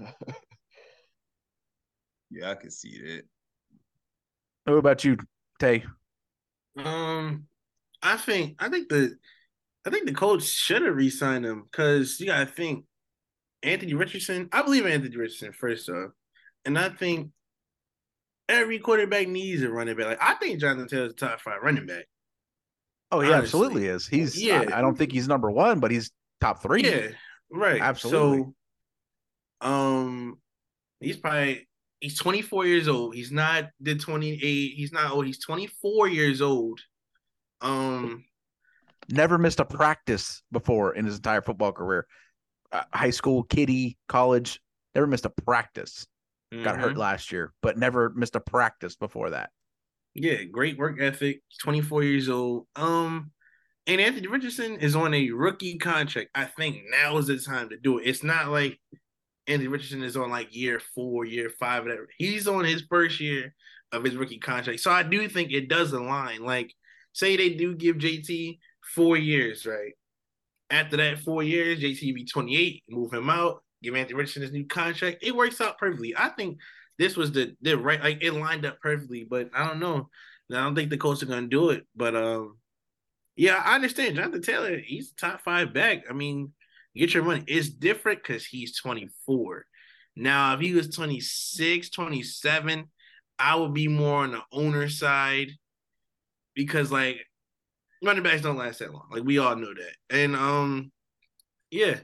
yeah, 2.30 2.52
I 2.52 2.56
can 2.56 2.72
see 2.72 3.00
that. 3.00 3.24
What 4.66 4.78
about 4.78 5.04
you, 5.04 5.18
Tay? 5.60 5.84
Um, 6.78 7.46
I 8.02 8.18
think 8.18 8.56
I 8.60 8.70
think 8.70 8.90
the 8.90 9.18
I 9.86 9.90
think 9.90 10.06
the 10.08 10.14
coach 10.14 10.44
should 10.44 10.84
have 10.84 10.96
re-signed 10.96 11.46
him 11.46 11.68
because 11.70 12.20
you 12.20 12.28
gotta 12.28 12.46
think 12.46 12.86
Anthony 13.64 13.94
Richardson. 13.94 14.50
I 14.52 14.62
believe 14.62 14.86
Anthony 14.86 15.16
Richardson 15.16 15.54
first 15.54 15.90
off, 15.90 16.12
and 16.66 16.78
I 16.78 16.90
think 16.90 17.32
every 18.52 18.80
quarterback 18.80 19.28
needs 19.28 19.62
a 19.64 19.70
running 19.70 19.96
back. 19.96 20.06
Like 20.08 20.22
I 20.22 20.36
think 20.36 20.60
Jonathan 20.60 20.88
Taylor's 20.88 21.14
a 21.14 21.16
top 21.16 21.42
five 21.42 21.62
running 21.62 21.86
back. 21.86 22.06
Oh, 23.12 23.20
he 23.20 23.28
honestly. 23.28 23.44
absolutely 23.44 23.86
is. 23.88 24.08
He's 24.08 24.42
yeah. 24.42 24.66
I, 24.72 24.80
I, 24.80 24.82
don't 24.82 24.98
think 24.98 25.12
he's 25.12 25.28
number 25.28 25.52
one, 25.52 25.80
but 25.80 25.92
he's 25.92 26.12
top 26.40 26.62
three. 26.62 26.84
Yeah, 26.84 27.08
right. 27.52 27.82
Absolutely. 27.82 28.54
So, 29.62 29.68
um, 29.68 30.40
he's 31.00 31.18
probably 31.18 31.68
he's 32.00 32.18
24 32.18 32.66
years 32.66 32.88
old. 32.88 33.16
He's 33.16 33.32
not 33.32 33.66
the 33.80 33.96
28. 33.96 34.40
He's 34.40 34.92
not 34.92 35.12
old. 35.12 35.26
He's 35.26 35.40
24 35.40 36.08
years 36.08 36.42
old. 36.42 36.80
Um, 37.62 38.26
never 39.10 39.38
missed 39.38 39.60
a 39.60 39.66
practice 39.66 40.42
before 40.52 40.96
in 40.96 41.06
his 41.06 41.18
entire 41.18 41.42
football 41.42 41.72
career. 41.72 42.08
Uh, 42.72 42.84
high 42.94 43.10
school, 43.10 43.44
kiddie, 43.44 43.98
college, 44.08 44.62
never 44.96 45.08
missed 45.08 45.26
a 45.26 45.30
practice. 45.30 46.08
Mm-hmm. 46.54 46.64
Got 46.64 46.78
hurt 46.78 46.92
mm-hmm. 46.92 47.00
last 47.00 47.32
year, 47.32 47.54
but 47.62 47.78
never 47.78 48.10
missed 48.16 48.36
a 48.36 48.42
practice 48.42 48.96
before 48.96 49.30
that. 49.30 49.52
Yeah, 50.14 50.44
great 50.44 50.78
work 50.78 51.00
ethic. 51.00 51.42
24 51.62 52.04
years 52.04 52.30
old. 52.30 52.68
Um, 52.76 53.32
and 53.88 54.02
Anthony 54.02 54.28
Richardson 54.28 54.78
is 54.78 54.96
on 54.96 55.14
a 55.14 55.32
rookie 55.32 55.78
contract. 55.78 56.30
I 56.36 56.46
think 56.46 56.82
now 56.90 57.18
is 57.18 57.28
the 57.28 57.40
time 57.40 57.70
to 57.70 57.78
do 57.78 57.98
it. 57.98 58.08
It's 58.08 58.24
not 58.24 58.50
like 58.50 58.80
Anthony 59.48 59.70
Richardson 59.70 60.04
is 60.04 60.18
on 60.18 60.30
like 60.30 60.56
year 60.56 60.82
four, 60.94 61.26
year 61.26 61.50
five, 61.50 61.84
whatever. 61.84 62.08
He's 62.18 62.48
on 62.48 62.66
his 62.66 62.84
first 62.90 63.20
year 63.20 63.54
of 63.92 64.04
his 64.04 64.16
rookie 64.16 64.40
contract. 64.40 64.82
So 64.82 64.92
I 64.92 65.04
do 65.04 65.28
think 65.28 65.52
it 65.52 65.70
does 65.70 65.94
align. 65.94 66.44
Like, 66.44 66.74
say 67.14 67.36
they 67.36 67.50
do 67.50 67.76
give 67.76 67.98
JT 67.98 68.60
four 68.96 69.18
years, 69.18 69.66
right? 69.66 69.94
After 70.70 70.98
that 70.98 71.20
four 71.20 71.44
years, 71.44 71.80
JT 71.80 72.14
be 72.14 72.26
28, 72.26 72.84
move 72.90 73.14
him 73.14 73.30
out, 73.30 73.64
give 73.82 73.96
Anthony 73.96 74.16
Richardson 74.16 74.42
his 74.44 74.52
new 74.52 74.66
contract. 74.66 75.20
It 75.22 75.36
works 75.36 75.62
out 75.62 75.78
perfectly. 75.78 76.16
I 76.18 76.30
think 76.30 76.60
this 76.98 77.16
was 77.16 77.32
the 77.32 77.56
the 77.62 77.78
right 77.78 78.02
like 78.02 78.20
it 78.22 78.34
lined 78.34 78.66
up 78.66 78.80
perfectly, 78.80 79.26
but 79.30 79.50
I 79.54 79.68
don't 79.68 79.80
know. 79.80 80.10
I 80.52 80.56
don't 80.56 80.76
think 80.76 80.90
the 80.90 80.98
Colts 80.98 81.24
are 81.24 81.28
gonna 81.28 81.48
do 81.48 81.70
it. 81.70 81.86
But 81.96 82.16
um 82.16 82.58
yeah, 83.36 83.62
I 83.64 83.76
understand. 83.76 84.16
Jonathan 84.16 84.42
Taylor, 84.42 84.78
he's 84.78 85.12
top 85.14 85.42
five 85.42 85.74
back. 85.74 86.04
I 86.10 86.14
mean, 86.14 86.54
get 86.96 87.14
your 87.14 87.24
money. 87.24 87.44
It's 87.48 87.70
different 87.70 88.22
because 88.22 88.46
he's 88.46 88.78
24. 88.78 89.66
Now, 90.16 90.54
if 90.54 90.60
he 90.60 90.74
was 90.74 90.90
26, 90.90 91.90
27, 91.90 92.90
I 93.40 93.56
would 93.56 93.74
be 93.74 93.88
more 93.88 94.24
on 94.24 94.32
the 94.32 94.42
owner 94.52 94.90
side 94.90 95.52
because 96.54 96.92
like 96.92 97.26
running 98.04 98.24
backs 98.24 98.42
don't 98.42 98.58
last 98.58 98.80
that 98.80 98.94
long. 98.94 99.08
Like 99.12 99.24
we 99.24 99.38
all 99.38 99.56
know 99.56 99.74
that. 99.74 99.96
And 100.16 100.36
um 100.36 100.92
yeah, 101.70 102.00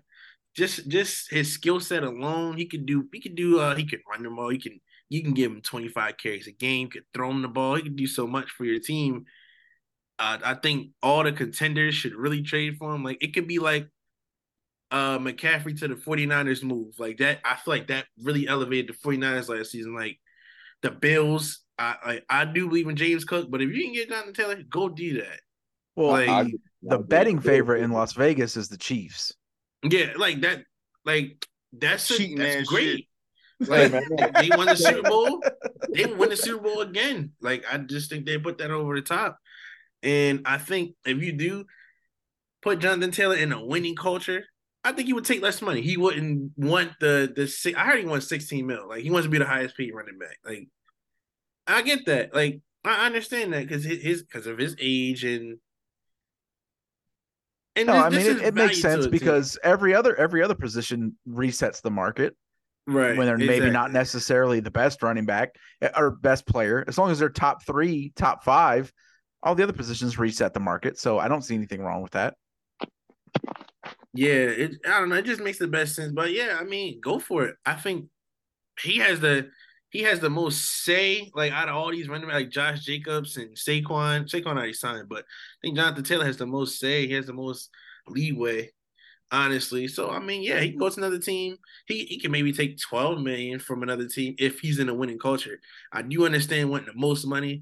just 0.57 0.87
just 0.87 1.29
his 1.29 1.53
skill 1.53 1.79
set 1.79 2.03
alone, 2.03 2.57
he 2.57 2.65
could 2.65 2.85
do 2.85 3.07
he 3.13 3.21
could 3.21 3.35
do 3.35 3.59
uh 3.59 3.75
he 3.75 3.85
could 3.85 4.01
run 4.09 4.23
the 4.23 4.29
ball, 4.29 4.49
he 4.49 4.57
can 4.57 4.81
you 5.09 5.21
can 5.21 5.33
give 5.33 5.51
him 5.51 5.61
25 5.61 6.17
carries 6.17 6.47
a 6.47 6.51
game, 6.51 6.89
could 6.89 7.03
throw 7.13 7.29
him 7.29 7.43
the 7.43 7.47
ball, 7.47 7.75
he 7.75 7.83
can 7.83 7.95
do 7.95 8.07
so 8.07 8.27
much 8.27 8.49
for 8.49 8.65
your 8.65 8.79
team. 8.79 9.25
Uh, 10.19 10.39
I 10.43 10.55
think 10.55 10.89
all 11.03 11.23
the 11.23 11.31
contenders 11.31 11.93
should 11.93 12.15
really 12.15 12.41
trade 12.41 12.77
for 12.77 12.93
him. 12.93 13.03
Like 13.03 13.19
it 13.21 13.33
could 13.35 13.47
be 13.47 13.59
like 13.59 13.87
uh 14.89 15.19
McCaffrey 15.19 15.79
to 15.79 15.87
the 15.87 15.95
49ers 15.95 16.63
move. 16.63 16.95
Like 16.97 17.17
that, 17.19 17.39
I 17.45 17.55
feel 17.55 17.75
like 17.75 17.87
that 17.87 18.05
really 18.21 18.47
elevated 18.47 18.89
the 18.89 19.09
49ers 19.09 19.49
last 19.49 19.71
season. 19.71 19.93
Like 19.93 20.17
the 20.81 20.89
Bills, 20.89 21.59
I 21.77 22.21
I, 22.29 22.41
I 22.41 22.45
do 22.45 22.67
believe 22.67 22.87
in 22.87 22.95
James 22.95 23.25
Cook, 23.25 23.51
but 23.51 23.61
if 23.61 23.69
you 23.69 23.83
can 23.83 23.93
get 23.93 24.09
Jonathan 24.09 24.33
Taylor, 24.33 24.63
go 24.67 24.89
do 24.89 25.21
that. 25.21 25.39
Well, 25.95 26.11
like, 26.11 26.29
I, 26.29 26.51
the 26.81 26.97
betting 26.97 27.39
favorite 27.39 27.83
in 27.83 27.91
Las 27.91 28.13
Vegas 28.13 28.57
is 28.57 28.69
the 28.69 28.77
Chiefs. 28.77 29.35
Yeah, 29.89 30.13
like 30.17 30.41
that, 30.41 30.63
like 31.05 31.47
that's 31.71 32.09
a, 32.11 32.35
that's 32.35 32.67
great. 32.67 33.07
Like 33.59 33.91
they 33.91 34.49
won 34.55 34.67
the 34.67 34.75
Super 34.75 35.01
Bowl, 35.01 35.41
they 35.93 36.05
win 36.05 36.29
the 36.29 36.37
Super 36.37 36.63
Bowl 36.63 36.81
again. 36.81 37.31
Like 37.41 37.65
I 37.71 37.77
just 37.77 38.09
think 38.09 38.25
they 38.25 38.37
put 38.37 38.59
that 38.59 38.71
over 38.71 38.95
the 38.95 39.01
top. 39.01 39.37
And 40.03 40.41
I 40.45 40.57
think 40.57 40.95
if 41.05 41.21
you 41.21 41.33
do 41.33 41.65
put 42.61 42.79
Jonathan 42.79 43.11
Taylor 43.11 43.35
in 43.35 43.51
a 43.51 43.65
winning 43.65 43.95
culture, 43.95 44.43
I 44.83 44.91
think 44.91 45.07
he 45.07 45.13
would 45.13 45.25
take 45.25 45.41
less 45.41 45.61
money. 45.61 45.81
He 45.81 45.97
wouldn't 45.97 46.51
want 46.55 46.91
the 46.99 47.31
the. 47.35 47.75
I 47.75 47.85
heard 47.85 47.99
he 47.99 48.05
wants 48.05 48.27
sixteen 48.27 48.67
mil. 48.67 48.87
Like 48.87 49.01
he 49.01 49.11
wants 49.11 49.25
to 49.25 49.31
be 49.31 49.39
the 49.39 49.45
highest 49.45 49.75
paid 49.75 49.93
running 49.93 50.19
back. 50.19 50.37
Like 50.45 50.67
I 51.65 51.81
get 51.81 52.05
that. 52.05 52.35
Like 52.35 52.61
I 52.85 53.05
understand 53.05 53.53
that 53.53 53.67
because 53.67 53.83
his 53.83 54.23
because 54.23 54.47
of 54.47 54.57
his 54.57 54.75
age 54.79 55.23
and. 55.23 55.57
And 57.77 57.87
no, 57.87 57.93
this, 57.93 58.03
I 58.03 58.09
mean 58.09 58.37
it, 58.37 58.47
it 58.47 58.53
makes 58.53 58.81
sense 58.81 59.07
because 59.07 59.57
every 59.63 59.93
other 59.93 60.15
every 60.15 60.43
other 60.43 60.55
position 60.55 61.15
resets 61.29 61.81
the 61.81 61.91
market 61.91 62.35
right 62.87 63.17
when 63.17 63.27
they're 63.27 63.35
exactly. 63.35 63.59
maybe 63.59 63.71
not 63.71 63.91
necessarily 63.91 64.59
the 64.59 64.71
best 64.71 65.03
running 65.03 65.25
back 65.25 65.55
eh, 65.81 65.89
or 65.95 66.11
best 66.11 66.47
player 66.47 66.83
as 66.87 66.97
long 66.97 67.11
as 67.11 67.19
they're 67.19 67.29
top 67.29 67.63
three 67.63 68.11
top 68.15 68.43
five 68.43 68.91
all 69.43 69.55
the 69.55 69.63
other 69.63 69.73
positions 69.73 70.17
reset 70.17 70.53
the 70.53 70.59
market, 70.59 70.97
so 70.97 71.19
I 71.19 71.27
don't 71.27 71.41
see 71.41 71.55
anything 71.55 71.81
wrong 71.81 72.01
with 72.01 72.11
that. 72.11 72.35
Yeah, 74.13 74.33
it, 74.33 74.71
I 74.85 74.99
don't 74.99 75.09
know. 75.09 75.15
It 75.15 75.25
just 75.25 75.41
makes 75.41 75.59
the 75.59 75.67
best 75.67 75.95
sense. 75.95 76.11
But 76.11 76.33
yeah, 76.33 76.57
I 76.59 76.63
mean, 76.63 76.99
go 77.01 77.19
for 77.19 77.45
it. 77.45 77.55
I 77.65 77.73
think 77.73 78.07
he 78.81 78.97
has 78.97 79.19
the 79.19 79.49
he 79.89 80.03
has 80.03 80.19
the 80.19 80.29
most 80.29 80.83
say, 80.83 81.31
like 81.33 81.51
out 81.51 81.69
of 81.69 81.75
all 81.75 81.91
these 81.91 82.09
running 82.09 82.29
like 82.29 82.49
Josh 82.49 82.83
Jacobs 82.83 83.37
and 83.37 83.55
Saquon. 83.55 84.29
Saquon 84.29 84.47
already 84.47 84.73
signed, 84.73 85.09
but 85.09 85.19
I 85.19 85.57
think 85.61 85.77
Jonathan 85.77 86.03
Taylor 86.03 86.25
has 86.25 86.37
the 86.37 86.45
most 86.45 86.79
say. 86.79 87.07
He 87.07 87.13
has 87.13 87.25
the 87.25 87.33
most 87.33 87.69
leeway, 88.07 88.71
honestly. 89.31 89.87
So 89.87 90.09
I 90.09 90.19
mean, 90.19 90.43
yeah, 90.43 90.59
he 90.59 90.71
can 90.71 90.79
go 90.79 90.89
to 90.89 90.97
another 90.97 91.19
team. 91.19 91.57
He 91.87 92.05
he 92.05 92.19
can 92.19 92.31
maybe 92.31 92.51
take 92.51 92.79
12 92.79 93.21
million 93.21 93.59
from 93.59 93.83
another 93.83 94.07
team 94.07 94.35
if 94.37 94.59
he's 94.59 94.79
in 94.79 94.89
a 94.89 94.93
winning 94.93 95.19
culture. 95.19 95.59
I 95.91 96.01
do 96.01 96.25
understand 96.25 96.69
wanting 96.69 96.93
the 96.93 96.99
most 96.99 97.25
money, 97.25 97.61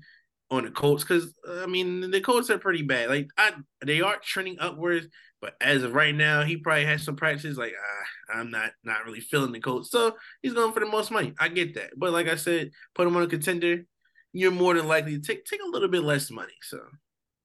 on 0.51 0.63
the 0.63 0.71
Colts 0.71 1.03
because 1.03 1.33
uh, 1.47 1.63
I 1.63 1.65
mean 1.65 2.11
the 2.11 2.21
Colts 2.21 2.49
are 2.49 2.57
pretty 2.57 2.83
bad. 2.83 3.09
Like 3.09 3.27
I, 3.37 3.53
they 3.85 4.01
are 4.01 4.17
trending 4.23 4.57
upwards, 4.59 5.07
but 5.45 5.53
as 5.61 5.83
of 5.83 5.93
right 5.93 6.15
now, 6.15 6.43
he 6.43 6.57
probably 6.57 6.85
has 6.85 7.03
some 7.03 7.15
practices. 7.15 7.55
Like 7.55 7.73
ah, 7.79 8.39
I'm 8.39 8.49
not 8.49 8.71
not 8.83 9.05
really 9.05 9.19
feeling 9.19 9.51
the 9.51 9.59
Colts, 9.59 9.91
so 9.91 10.15
he's 10.41 10.55
going 10.55 10.73
for 10.73 10.79
the 10.79 10.87
most 10.87 11.11
money. 11.11 11.35
I 11.39 11.49
get 11.49 11.75
that, 11.75 11.91
but 11.95 12.11
like 12.11 12.27
I 12.27 12.35
said, 12.35 12.71
put 12.95 13.05
him 13.05 13.15
on 13.15 13.21
a 13.21 13.27
contender, 13.27 13.85
you're 14.33 14.49
more 14.49 14.73
than 14.73 14.87
likely 14.87 15.19
to 15.19 15.21
take 15.21 15.45
take 15.45 15.61
a 15.61 15.69
little 15.69 15.87
bit 15.87 16.01
less 16.01 16.31
money. 16.31 16.55
So 16.63 16.79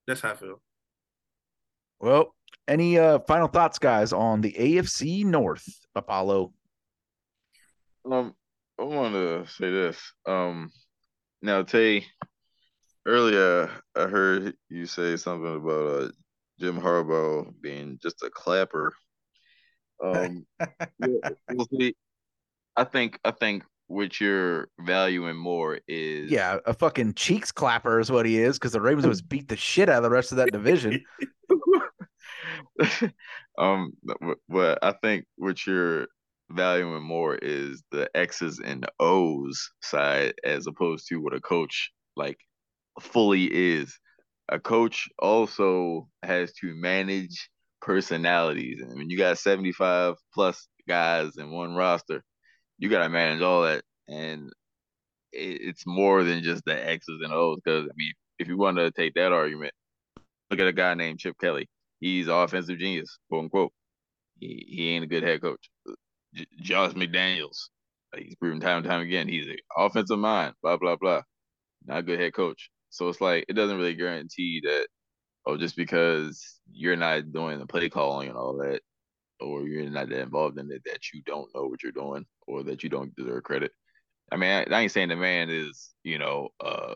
that's 0.07 0.21
how 0.21 0.31
I 0.31 0.35
feel. 0.35 0.63
Well, 1.99 2.33
any 2.67 2.97
uh 2.97 3.19
final 3.27 3.47
thoughts, 3.47 3.77
guys, 3.77 4.13
on 4.13 4.41
the 4.41 4.53
AFC 4.53 5.23
North, 5.23 5.67
Apollo? 5.93 6.53
Um, 8.11 8.33
I 8.79 8.83
want 8.83 9.13
to 9.13 9.45
say 9.45 9.69
this. 9.69 10.01
Um, 10.25 10.71
now 11.43 11.61
Tay 11.61 12.07
earlier 13.05 13.69
I 13.95 14.07
heard 14.07 14.55
you 14.69 14.87
say 14.87 15.17
something 15.17 15.55
about 15.55 16.01
uh, 16.01 16.11
Jim 16.61 16.79
Harbaugh 16.79 17.51
being 17.59 17.97
just 18.01 18.21
a 18.21 18.29
clapper. 18.29 18.93
Um, 20.03 20.45
we'll 21.49 21.67
see. 21.77 21.95
I 22.77 22.83
think 22.83 23.19
I 23.25 23.31
think 23.31 23.63
what 23.87 24.21
you're 24.21 24.69
valuing 24.79 25.35
more 25.35 25.79
is 25.87 26.29
yeah, 26.29 26.59
a 26.67 26.73
fucking 26.73 27.15
cheeks 27.15 27.51
clapper 27.51 27.99
is 27.99 28.11
what 28.11 28.27
he 28.27 28.37
is 28.37 28.59
because 28.59 28.73
the 28.73 28.81
Ravens 28.81 29.07
was 29.07 29.21
beat 29.33 29.47
the 29.47 29.57
shit 29.57 29.89
out 29.89 29.97
of 29.97 30.03
the 30.03 30.11
rest 30.11 30.31
of 30.31 30.37
that 30.37 30.51
division. 30.51 31.03
um, 33.57 33.93
but 34.47 34.77
I 34.83 34.93
think 35.01 35.25
what 35.37 35.65
you're 35.65 36.07
valuing 36.51 37.01
more 37.01 37.35
is 37.35 37.81
the 37.91 38.07
X's 38.15 38.61
and 38.63 38.85
O's 38.99 39.71
side 39.81 40.35
as 40.43 40.67
opposed 40.67 41.07
to 41.07 41.17
what 41.17 41.33
a 41.33 41.41
coach 41.41 41.91
like 42.15 42.37
fully 42.99 43.45
is. 43.45 43.99
A 44.49 44.59
coach 44.59 45.07
also 45.19 46.09
has 46.23 46.53
to 46.53 46.75
manage 46.75 47.49
personalities. 47.81 48.81
And 48.81 48.95
when 48.97 49.09
you 49.09 49.17
got 49.17 49.37
75 49.37 50.15
plus 50.33 50.67
guys 50.87 51.37
in 51.37 51.51
one 51.51 51.75
roster, 51.75 52.23
you 52.77 52.89
got 52.89 53.03
to 53.03 53.09
manage 53.09 53.41
all 53.41 53.63
that. 53.63 53.83
And 54.07 54.51
it, 55.31 55.61
it's 55.61 55.85
more 55.85 56.23
than 56.23 56.43
just 56.43 56.63
the 56.65 56.89
X's 56.89 57.21
and 57.23 57.33
O's. 57.33 57.59
Because, 57.63 57.85
I 57.85 57.93
mean, 57.95 58.13
if 58.39 58.47
you 58.47 58.57
want 58.57 58.77
to 58.77 58.91
take 58.91 59.13
that 59.15 59.31
argument, 59.31 59.73
look 60.49 60.59
at 60.59 60.67
a 60.67 60.73
guy 60.73 60.93
named 60.93 61.19
Chip 61.19 61.37
Kelly. 61.39 61.67
He's 61.99 62.27
offensive 62.27 62.79
genius, 62.79 63.17
quote 63.29 63.43
unquote. 63.43 63.71
He, 64.39 64.65
he 64.67 64.89
ain't 64.89 65.03
a 65.03 65.07
good 65.07 65.23
head 65.23 65.41
coach. 65.41 65.69
J- 66.33 66.45
Josh 66.61 66.93
McDaniels, 66.93 67.69
he's 68.17 68.35
proven 68.35 68.59
time 68.59 68.77
and 68.77 68.85
time 68.85 69.01
again, 69.01 69.27
he's 69.27 69.47
an 69.47 69.57
offensive 69.77 70.19
mind, 70.19 70.53
blah, 70.63 70.77
blah, 70.77 70.95
blah. 70.95 71.21
Not 71.85 71.99
a 71.99 72.03
good 72.03 72.19
head 72.19 72.33
coach. 72.33 72.69
So 72.91 73.09
it's 73.09 73.21
like, 73.21 73.45
it 73.49 73.53
doesn't 73.53 73.77
really 73.77 73.95
guarantee 73.95 74.61
that, 74.63 74.87
oh, 75.47 75.57
just 75.57 75.75
because 75.75 76.59
you're 76.71 76.95
not 76.95 77.31
doing 77.31 77.57
the 77.57 77.65
play 77.65 77.89
calling 77.89 78.29
and 78.29 78.37
all 78.37 78.57
that, 78.57 78.81
or 79.39 79.63
you're 79.63 79.89
not 79.89 80.09
that 80.09 80.19
involved 80.19 80.59
in 80.59 80.71
it, 80.71 80.83
that 80.85 80.99
you 81.13 81.23
don't 81.25 81.49
know 81.55 81.65
what 81.65 81.81
you're 81.81 81.91
doing 81.91 82.25
or 82.47 82.63
that 82.63 82.83
you 82.83 82.89
don't 82.89 83.15
deserve 83.15 83.43
credit. 83.43 83.71
I 84.31 84.37
mean, 84.37 84.51
I, 84.51 84.65
I 84.69 84.81
ain't 84.81 84.91
saying 84.91 85.09
the 85.09 85.15
man 85.15 85.49
is, 85.49 85.89
you 86.03 86.19
know, 86.19 86.49
uh, 86.63 86.93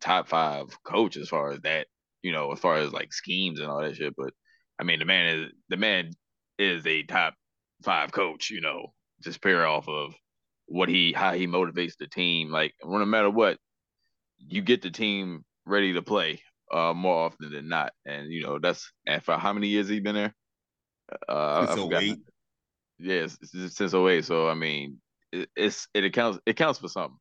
top 0.00 0.28
five 0.28 0.66
coach 0.84 1.16
as 1.16 1.28
far 1.28 1.52
as 1.52 1.60
that, 1.60 1.86
you 2.22 2.32
know, 2.32 2.52
as 2.52 2.58
far 2.58 2.76
as 2.76 2.92
like 2.92 3.12
schemes 3.12 3.60
and 3.60 3.68
all 3.68 3.82
that 3.82 3.96
shit. 3.96 4.14
But 4.16 4.32
I 4.78 4.84
mean, 4.84 4.98
the 4.98 5.04
man 5.04 5.26
is 5.26 5.52
the 5.68 5.76
man 5.76 6.10
is 6.58 6.86
a 6.86 7.02
top 7.04 7.34
five 7.84 8.10
coach, 8.10 8.50
you 8.50 8.60
know, 8.60 8.92
just 9.22 9.42
pair 9.42 9.66
off 9.66 9.88
of 9.88 10.14
what 10.66 10.88
he 10.88 11.12
how 11.12 11.34
he 11.34 11.46
motivates 11.46 11.94
the 11.98 12.08
team. 12.08 12.50
Like 12.50 12.74
no 12.84 13.04
matter 13.04 13.30
what, 13.30 13.58
you 14.48 14.62
get 14.62 14.82
the 14.82 14.90
team 14.90 15.44
ready 15.66 15.92
to 15.94 16.02
play 16.02 16.42
uh 16.72 16.94
more 16.94 17.26
often 17.26 17.52
than 17.52 17.68
not. 17.68 17.92
And 18.06 18.32
you 18.32 18.42
know, 18.42 18.58
that's 18.58 18.92
and 19.06 19.22
for 19.22 19.36
how 19.36 19.52
many 19.52 19.68
years 19.68 19.88
he 19.88 20.00
been 20.00 20.14
there? 20.14 20.34
Uh 21.28 21.66
Since 21.66 21.80
forgot. 21.82 22.02
08. 22.02 22.18
Yes, 22.98 23.38
since 23.42 23.94
08. 23.94 24.24
So 24.24 24.48
I 24.48 24.54
mean, 24.54 25.00
it, 25.32 25.48
it's 25.56 25.88
it 25.94 26.04
accounts 26.04 26.38
it 26.46 26.56
counts 26.56 26.78
for 26.78 26.88
something. 26.88 27.18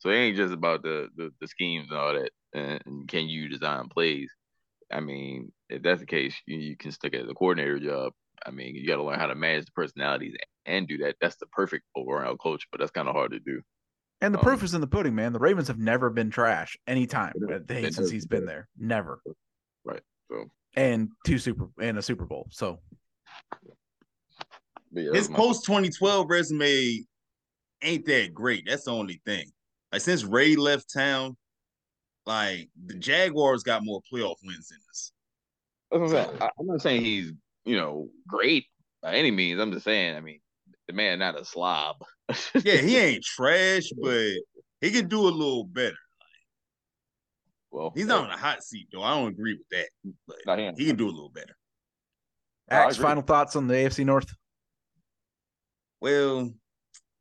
So 0.00 0.08
it 0.10 0.14
ain't 0.16 0.36
just 0.36 0.54
about 0.54 0.82
the 0.82 1.08
the, 1.16 1.30
the 1.40 1.48
schemes 1.48 1.88
and 1.90 1.98
all 1.98 2.14
that. 2.14 2.30
And, 2.52 2.82
and 2.86 3.08
can 3.08 3.28
you 3.28 3.48
design 3.48 3.88
plays? 3.88 4.30
I 4.92 5.00
mean, 5.00 5.52
if 5.68 5.82
that's 5.82 6.00
the 6.00 6.06
case, 6.06 6.34
you, 6.46 6.58
you 6.58 6.76
can 6.76 6.92
stick 6.92 7.14
at 7.14 7.26
the 7.26 7.34
coordinator 7.34 7.78
job. 7.78 8.12
I 8.44 8.50
mean, 8.50 8.74
you 8.74 8.86
got 8.88 8.96
to 8.96 9.04
learn 9.04 9.20
how 9.20 9.26
to 9.26 9.34
manage 9.34 9.66
the 9.66 9.72
personalities 9.72 10.34
and 10.66 10.88
do 10.88 10.98
that. 10.98 11.16
That's 11.20 11.36
the 11.36 11.46
perfect 11.46 11.84
overall 11.94 12.36
coach, 12.36 12.66
but 12.72 12.80
that's 12.80 12.90
kind 12.90 13.08
of 13.08 13.14
hard 13.14 13.32
to 13.32 13.40
do. 13.40 13.62
And 14.22 14.34
the 14.34 14.38
Um, 14.38 14.44
proof 14.44 14.62
is 14.62 14.74
in 14.74 14.80
the 14.80 14.86
pudding, 14.86 15.14
man. 15.14 15.32
The 15.32 15.38
Ravens 15.38 15.68
have 15.68 15.78
never 15.78 16.10
been 16.10 16.30
trash 16.30 16.76
anytime 16.86 17.32
They 17.66 17.82
never- 17.82 17.92
since 17.92 18.10
he's 18.10 18.26
been 18.26 18.44
there. 18.44 18.68
Never. 18.76 19.22
Right. 19.84 20.02
So 20.30 20.50
And 20.76 21.10
two 21.26 21.38
super 21.38 21.68
and 21.80 21.98
a 21.98 22.02
Super 22.02 22.26
Bowl. 22.26 22.46
So 22.50 22.80
yeah, 24.92 25.12
His 25.12 25.28
post 25.28 25.64
2012 25.64 26.28
resume 26.28 27.04
ain't 27.82 28.04
that 28.06 28.34
great. 28.34 28.64
That's 28.66 28.84
the 28.84 28.92
only 28.92 29.20
thing. 29.24 29.50
Like 29.92 30.02
since 30.02 30.24
Ray 30.24 30.56
left 30.56 30.92
town, 30.92 31.36
like 32.26 32.68
the 32.84 32.94
Jaguars 32.94 33.62
got 33.62 33.84
more 33.84 34.00
playoff 34.12 34.36
wins 34.44 34.68
than 34.68 34.78
us. 34.90 35.12
That's 35.90 36.00
what 36.00 36.02
I'm 36.02 36.10
saying. 36.28 36.42
I- 36.42 36.50
I'm 36.58 36.66
not 36.66 36.80
saying 36.82 37.04
he's 37.04 37.32
you 37.64 37.76
know 37.76 38.10
great 38.28 38.66
by 39.02 39.14
any 39.14 39.30
means. 39.30 39.60
I'm 39.60 39.72
just 39.72 39.84
saying. 39.84 40.16
I 40.16 40.20
mean, 40.20 40.40
the 40.90 40.96
man 40.96 41.18
not 41.18 41.38
a 41.38 41.44
slob. 41.44 41.96
Yeah, 42.64 42.76
he 42.76 42.96
ain't 42.98 43.24
trash, 43.24 43.90
but 44.00 44.30
he 44.80 44.90
can 44.90 45.08
do 45.08 45.20
a 45.20 45.30
little 45.30 45.64
better. 45.64 45.96
well, 47.70 47.92
He's 47.94 48.06
not 48.06 48.24
on 48.24 48.30
a 48.30 48.36
hot 48.36 48.62
seat 48.62 48.88
though. 48.92 49.02
I 49.02 49.14
don't 49.14 49.28
agree 49.32 49.54
with 49.54 49.68
that, 49.70 49.88
but 50.26 50.36
Not 50.46 50.58
him. 50.58 50.74
he 50.76 50.86
can 50.86 50.96
do 50.96 51.06
a 51.06 51.10
little 51.10 51.30
better. 51.30 51.56
No, 52.70 52.76
Axe, 52.76 52.96
final 52.96 53.22
thoughts 53.22 53.56
on 53.56 53.66
the 53.66 53.74
AFC 53.74 54.04
North? 54.04 54.32
Well, 56.00 56.52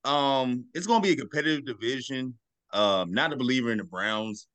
um, 0.05 0.65
it's 0.73 0.87
gonna 0.87 1.01
be 1.01 1.11
a 1.11 1.15
competitive 1.15 1.65
division. 1.65 2.37
Um, 2.71 3.11
not 3.11 3.33
a 3.33 3.37
believer 3.37 3.71
in 3.71 3.79
the 3.79 3.83
Browns. 3.83 4.47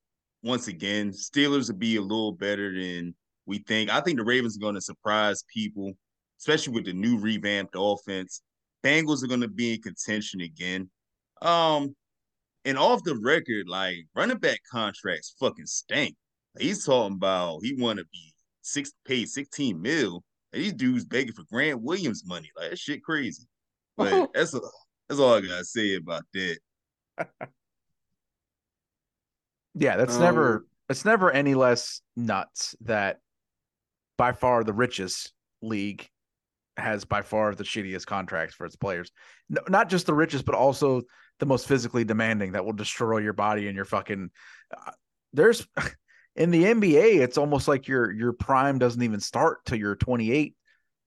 Once 0.42 0.68
again, 0.68 1.10
Steelers 1.10 1.68
will 1.70 1.78
be 1.78 1.96
a 1.96 2.02
little 2.02 2.32
better 2.32 2.72
than 2.72 3.14
we 3.46 3.58
think. 3.58 3.90
I 3.90 4.00
think 4.00 4.18
the 4.18 4.24
Ravens 4.24 4.56
are 4.56 4.60
gonna 4.60 4.80
surprise 4.80 5.42
people, 5.52 5.92
especially 6.38 6.74
with 6.74 6.84
the 6.84 6.92
new 6.92 7.18
revamped 7.18 7.74
offense. 7.76 8.40
Bengals 8.84 9.24
are 9.24 9.28
gonna 9.28 9.48
be 9.48 9.74
in 9.74 9.82
contention 9.82 10.40
again. 10.40 10.90
Um, 11.42 11.94
and 12.64 12.78
off 12.78 13.04
the 13.04 13.16
record, 13.16 13.68
like 13.68 14.06
running 14.14 14.38
back 14.38 14.60
contracts 14.70 15.34
fucking 15.38 15.66
stink. 15.66 16.16
He's 16.58 16.84
talking 16.84 17.16
about 17.16 17.60
he 17.62 17.74
want 17.74 17.98
to 17.98 18.04
be 18.12 18.32
six 18.62 18.92
paid 19.06 19.28
16 19.28 19.80
mil. 19.80 20.22
And 20.52 20.62
these 20.62 20.72
dudes 20.72 21.04
begging 21.04 21.32
for 21.32 21.44
Grant 21.50 21.82
Williams 21.82 22.24
money. 22.24 22.50
Like 22.56 22.70
that 22.70 22.78
shit 22.78 23.02
crazy. 23.02 23.44
But 23.96 24.30
that's 24.34 24.54
a, 24.54 24.60
that's 25.08 25.20
all 25.20 25.34
I 25.34 25.40
gotta 25.40 25.64
say 25.64 25.96
about 25.96 26.24
that. 26.34 26.58
Yeah, 29.74 29.96
that's 29.96 30.14
Um, 30.14 30.22
never 30.22 30.66
it's 30.88 31.04
never 31.04 31.30
any 31.30 31.54
less 31.54 32.00
nuts 32.16 32.76
that 32.82 33.20
by 34.16 34.32
far 34.32 34.62
the 34.64 34.72
richest 34.72 35.32
league 35.62 36.08
has 36.76 37.04
by 37.04 37.22
far 37.22 37.54
the 37.54 37.64
shittiest 37.64 38.06
contracts 38.06 38.54
for 38.54 38.66
its 38.66 38.76
players. 38.76 39.12
No, 39.48 39.60
not 39.68 39.88
just 39.88 40.06
the 40.06 40.14
richest, 40.14 40.44
but 40.44 40.54
also 40.54 41.02
the 41.38 41.46
most 41.46 41.66
physically 41.68 42.04
demanding 42.04 42.52
that 42.52 42.64
will 42.64 42.72
destroy 42.72 43.18
your 43.18 43.32
body 43.32 43.66
and 43.66 43.76
your 43.76 43.84
fucking. 43.84 44.30
Uh, 44.76 44.90
there's 45.32 45.66
in 46.36 46.50
the 46.50 46.64
NBA, 46.64 47.20
it's 47.20 47.38
almost 47.38 47.68
like 47.68 47.88
your 47.88 48.10
your 48.10 48.32
prime 48.32 48.78
doesn't 48.78 49.02
even 49.02 49.20
start 49.20 49.64
till 49.64 49.78
you're 49.78 49.96
28, 49.96 50.54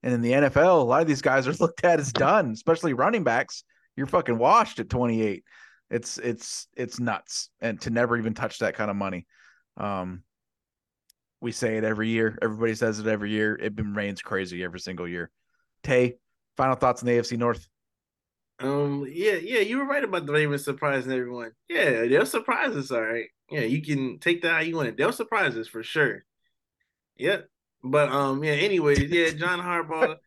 and 0.02 0.14
in 0.14 0.22
the 0.22 0.32
NFL, 0.32 0.80
a 0.80 0.84
lot 0.84 1.02
of 1.02 1.08
these 1.08 1.22
guys 1.22 1.46
are 1.46 1.52
looked 1.60 1.84
at 1.84 2.00
as 2.00 2.12
done, 2.12 2.50
especially 2.52 2.94
running 2.94 3.24
backs. 3.24 3.64
You're 3.96 4.06
fucking 4.06 4.38
washed 4.38 4.78
at 4.78 4.88
28. 4.88 5.42
It's 5.90 6.18
it's 6.18 6.68
it's 6.76 7.00
nuts, 7.00 7.50
and 7.60 7.80
to 7.82 7.90
never 7.90 8.16
even 8.16 8.34
touch 8.34 8.58
that 8.58 8.74
kind 8.74 8.90
of 8.90 8.96
money. 8.96 9.26
Um, 9.76 10.22
we 11.40 11.52
say 11.52 11.76
it 11.76 11.84
every 11.84 12.08
year. 12.08 12.36
Everybody 12.42 12.74
says 12.74 12.98
it 12.98 13.06
every 13.06 13.30
year. 13.30 13.54
It 13.54 13.74
remains 13.76 14.20
crazy 14.22 14.64
every 14.64 14.80
single 14.80 15.06
year. 15.06 15.30
Tay, 15.82 16.16
final 16.56 16.76
thoughts 16.76 17.02
on 17.02 17.06
the 17.06 17.12
AFC 17.12 17.36
North? 17.38 17.68
Um, 18.60 19.06
yeah, 19.08 19.34
yeah, 19.34 19.60
you 19.60 19.78
were 19.78 19.86
right 19.86 20.02
about 20.02 20.26
the 20.26 20.32
Ravens 20.32 20.64
surprising 20.64 21.12
everyone. 21.12 21.52
Yeah, 21.68 22.06
they'll 22.06 22.26
surprise 22.26 22.74
us, 22.76 22.90
all 22.90 23.02
right. 23.02 23.26
Yeah, 23.50 23.60
you 23.60 23.82
can 23.82 24.18
take 24.18 24.42
that 24.42 24.52
how 24.52 24.60
you 24.60 24.76
want 24.76 24.88
it. 24.88 24.96
They'll 24.96 25.12
surprise 25.12 25.56
us 25.56 25.68
for 25.68 25.82
sure. 25.82 26.24
Yep. 27.16 27.48
But 27.82 28.10
um, 28.10 28.42
yeah, 28.42 28.52
anyways, 28.52 29.10
yeah, 29.10 29.30
John 29.30 29.60
Harbaugh. 29.60 30.16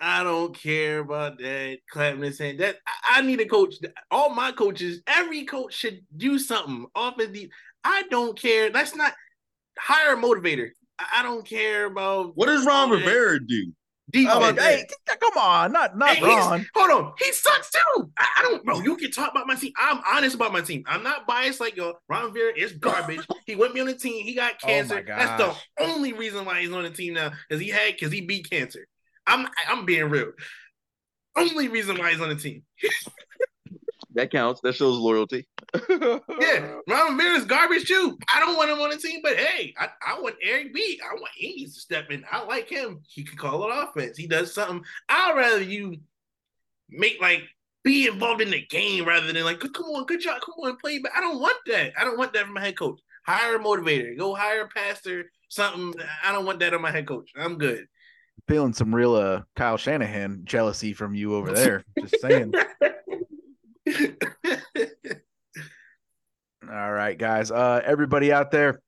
I 0.00 0.22
don't 0.22 0.54
care 0.56 1.00
about 1.00 1.38
that 1.40 1.78
clapping 1.90 2.22
his 2.22 2.38
hand. 2.38 2.60
That 2.60 2.76
I, 2.86 3.18
I 3.18 3.22
need 3.22 3.40
a 3.40 3.46
coach. 3.46 3.74
All 4.12 4.30
my 4.30 4.52
coaches, 4.52 5.02
every 5.08 5.44
coach 5.44 5.74
should 5.74 6.02
do 6.16 6.38
something 6.38 6.86
off 6.94 7.18
of 7.18 7.32
the. 7.32 7.50
I 7.82 8.04
don't 8.08 8.38
care. 8.38 8.70
That's 8.70 8.94
not 8.94 9.12
hire 9.76 10.14
a 10.14 10.16
motivator. 10.16 10.68
I, 10.98 11.06
I 11.16 11.22
don't 11.24 11.44
care 11.44 11.86
about 11.86 12.36
What 12.36 12.46
does 12.46 12.64
Ron 12.64 12.90
all 12.90 12.96
that 12.96 13.04
Rivera 13.04 13.44
do? 13.44 13.72
Defense. 14.10 14.60
Hey, 14.60 14.86
come 15.20 15.38
on, 15.38 15.72
not 15.72 15.96
not 15.96 16.16
Hey, 16.16 16.22
Ron. 16.22 16.66
Hold 16.74 16.90
on, 16.90 17.12
he 17.18 17.32
sucks 17.32 17.70
too. 17.70 18.10
I, 18.18 18.26
I 18.38 18.42
don't, 18.42 18.64
bro. 18.64 18.80
You 18.80 18.96
can 18.96 19.10
talk 19.10 19.30
about 19.30 19.46
my 19.46 19.54
team. 19.54 19.72
I'm 19.76 20.00
honest 20.10 20.34
about 20.34 20.52
my 20.52 20.60
team. 20.60 20.84
I'm 20.86 21.02
not 21.02 21.26
biased 21.26 21.60
like 21.60 21.76
yo. 21.76 21.94
Ron 22.08 22.32
Vera 22.32 22.52
is 22.56 22.72
garbage. 22.72 23.26
he 23.46 23.54
went 23.54 23.74
me 23.74 23.80
on 23.80 23.86
the 23.86 23.94
team. 23.94 24.24
He 24.24 24.34
got 24.34 24.54
Oh 24.62 24.66
cancer. 24.66 25.04
That's 25.06 25.42
the 25.42 25.84
only 25.84 26.12
reason 26.12 26.44
why 26.44 26.60
he's 26.60 26.72
on 26.72 26.82
the 26.84 26.90
team 26.90 27.14
now, 27.14 27.32
because 27.48 27.62
he 27.62 27.68
had, 27.68 27.92
because 27.92 28.12
he 28.12 28.22
beat 28.22 28.48
cancer. 28.50 28.86
I'm, 29.26 29.46
I'm 29.68 29.84
being 29.84 30.08
real. 30.08 30.32
Only 31.36 31.68
reason 31.68 31.98
why 31.98 32.10
he's 32.12 32.20
on 32.20 32.30
the 32.30 32.36
team. 32.36 32.62
that 34.18 34.30
counts. 34.30 34.60
That 34.60 34.74
shows 34.74 34.98
loyalty. 34.98 35.46
Yeah, 36.40 36.76
Ron 36.88 37.16
Rivera's 37.16 37.44
garbage 37.44 37.86
too. 37.86 38.16
I 38.32 38.40
don't 38.40 38.56
want 38.56 38.70
him 38.70 38.80
on 38.80 38.90
the 38.90 38.96
team, 38.96 39.20
but 39.22 39.36
hey, 39.36 39.74
I, 39.76 39.88
I 40.06 40.20
want 40.20 40.36
Eric 40.40 40.72
B. 40.72 41.00
I 41.04 41.14
want 41.14 41.30
he 41.34 41.56
needs 41.56 41.74
to 41.74 41.80
step 41.80 42.10
in. 42.10 42.24
I 42.30 42.44
like 42.44 42.68
him. 42.68 43.00
He 43.08 43.24
can 43.24 43.36
call 43.36 43.64
it 43.64 43.74
offense. 43.74 44.16
He 44.16 44.26
does 44.26 44.54
something. 44.54 44.84
I'd 45.08 45.36
rather 45.36 45.62
you 45.62 45.96
make 46.88 47.20
like 47.20 47.42
be 47.82 48.06
involved 48.06 48.40
in 48.40 48.50
the 48.50 48.64
game 48.66 49.04
rather 49.04 49.32
than 49.32 49.44
like, 49.44 49.60
come 49.60 49.86
on, 49.86 50.06
good 50.06 50.20
job, 50.20 50.40
come 50.40 50.54
on, 50.62 50.76
play. 50.76 50.98
But 50.98 51.12
I 51.16 51.20
don't 51.20 51.40
want 51.40 51.58
that. 51.66 51.92
I 51.98 52.04
don't 52.04 52.18
want 52.18 52.32
that 52.34 52.44
from 52.44 52.54
my 52.54 52.60
head 52.60 52.78
coach. 52.78 53.00
Hire 53.26 53.56
a 53.56 53.58
motivator. 53.58 54.16
Go 54.16 54.34
hire 54.34 54.62
a 54.62 54.68
pastor. 54.68 55.30
Something. 55.48 55.94
I 56.24 56.32
don't 56.32 56.46
want 56.46 56.60
that 56.60 56.72
on 56.72 56.82
my 56.82 56.90
head 56.90 57.06
coach. 57.06 57.30
I'm 57.36 57.58
good. 57.58 57.86
Feeling 58.46 58.72
some 58.72 58.94
real 58.94 59.14
uh, 59.14 59.42
Kyle 59.56 59.76
Shanahan 59.76 60.42
jealousy 60.44 60.92
from 60.92 61.14
you 61.14 61.34
over 61.34 61.52
there. 61.52 61.84
Just 61.98 62.20
saying. 62.20 62.52
All 66.70 66.92
right, 66.92 67.16
guys. 67.16 67.50
Uh, 67.50 67.80
everybody 67.84 68.32
out 68.32 68.50
there, 68.50 68.80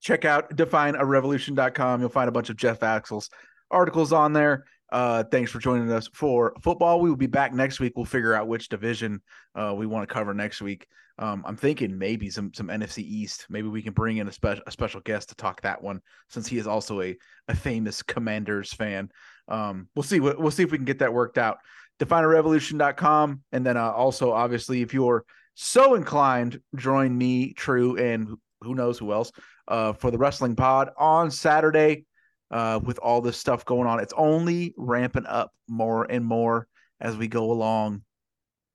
check 0.00 0.24
out 0.24 0.54
definearevolution.com. 0.56 2.00
You'll 2.00 2.10
find 2.10 2.28
a 2.28 2.32
bunch 2.32 2.50
of 2.50 2.56
Jeff 2.56 2.82
Axel's 2.82 3.30
articles 3.70 4.12
on 4.12 4.32
there. 4.32 4.64
Uh, 4.92 5.24
thanks 5.24 5.50
for 5.50 5.58
joining 5.58 5.90
us 5.90 6.08
for 6.12 6.54
football. 6.60 7.00
We 7.00 7.08
will 7.08 7.16
be 7.16 7.26
back 7.26 7.54
next 7.54 7.80
week. 7.80 7.94
We'll 7.96 8.04
figure 8.04 8.34
out 8.34 8.46
which 8.46 8.68
division 8.68 9.22
uh, 9.54 9.72
we 9.74 9.86
want 9.86 10.06
to 10.06 10.12
cover 10.12 10.34
next 10.34 10.60
week. 10.60 10.86
Um, 11.18 11.42
I'm 11.46 11.56
thinking 11.56 11.96
maybe 11.96 12.28
some 12.28 12.52
some 12.52 12.68
NFC 12.68 12.98
East. 12.98 13.46
Maybe 13.48 13.68
we 13.68 13.80
can 13.80 13.94
bring 13.94 14.18
in 14.18 14.28
a 14.28 14.32
special 14.32 14.62
a 14.66 14.70
special 14.70 15.00
guest 15.00 15.30
to 15.30 15.34
talk 15.34 15.62
that 15.62 15.82
one, 15.82 16.00
since 16.28 16.46
he 16.46 16.58
is 16.58 16.66
also 16.66 17.00
a 17.00 17.16
a 17.48 17.54
famous 17.54 18.02
Commanders 18.02 18.72
fan. 18.72 19.10
Um, 19.48 19.88
we'll 19.94 20.02
see. 20.02 20.20
We'll, 20.20 20.38
we'll 20.38 20.50
see 20.50 20.62
if 20.62 20.70
we 20.70 20.78
can 20.78 20.84
get 20.84 20.98
that 20.98 21.14
worked 21.14 21.38
out. 21.38 21.58
DefineARevolution.com, 22.04 23.42
and 23.52 23.66
then 23.66 23.76
uh, 23.76 23.90
also 23.90 24.32
obviously 24.32 24.82
if 24.82 24.92
you're 24.92 25.24
so 25.54 25.94
inclined, 25.94 26.60
join 26.76 27.16
me, 27.16 27.52
True, 27.52 27.96
and 27.96 28.36
who 28.60 28.74
knows 28.74 28.98
who 28.98 29.12
else 29.12 29.32
uh, 29.68 29.92
for 29.92 30.10
the 30.10 30.18
Wrestling 30.18 30.56
Pod 30.56 30.90
on 30.96 31.30
Saturday. 31.30 32.04
Uh, 32.50 32.78
with 32.84 32.98
all 32.98 33.22
this 33.22 33.38
stuff 33.38 33.64
going 33.64 33.88
on, 33.88 33.98
it's 33.98 34.12
only 34.14 34.74
ramping 34.76 35.24
up 35.24 35.52
more 35.68 36.04
and 36.10 36.22
more 36.22 36.68
as 37.00 37.16
we 37.16 37.26
go 37.26 37.50
along 37.50 38.02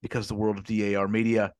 because 0.01 0.28
the 0.28 0.34
world 0.34 0.57
of 0.57 0.63
DAR 0.63 1.07
media 1.07 1.53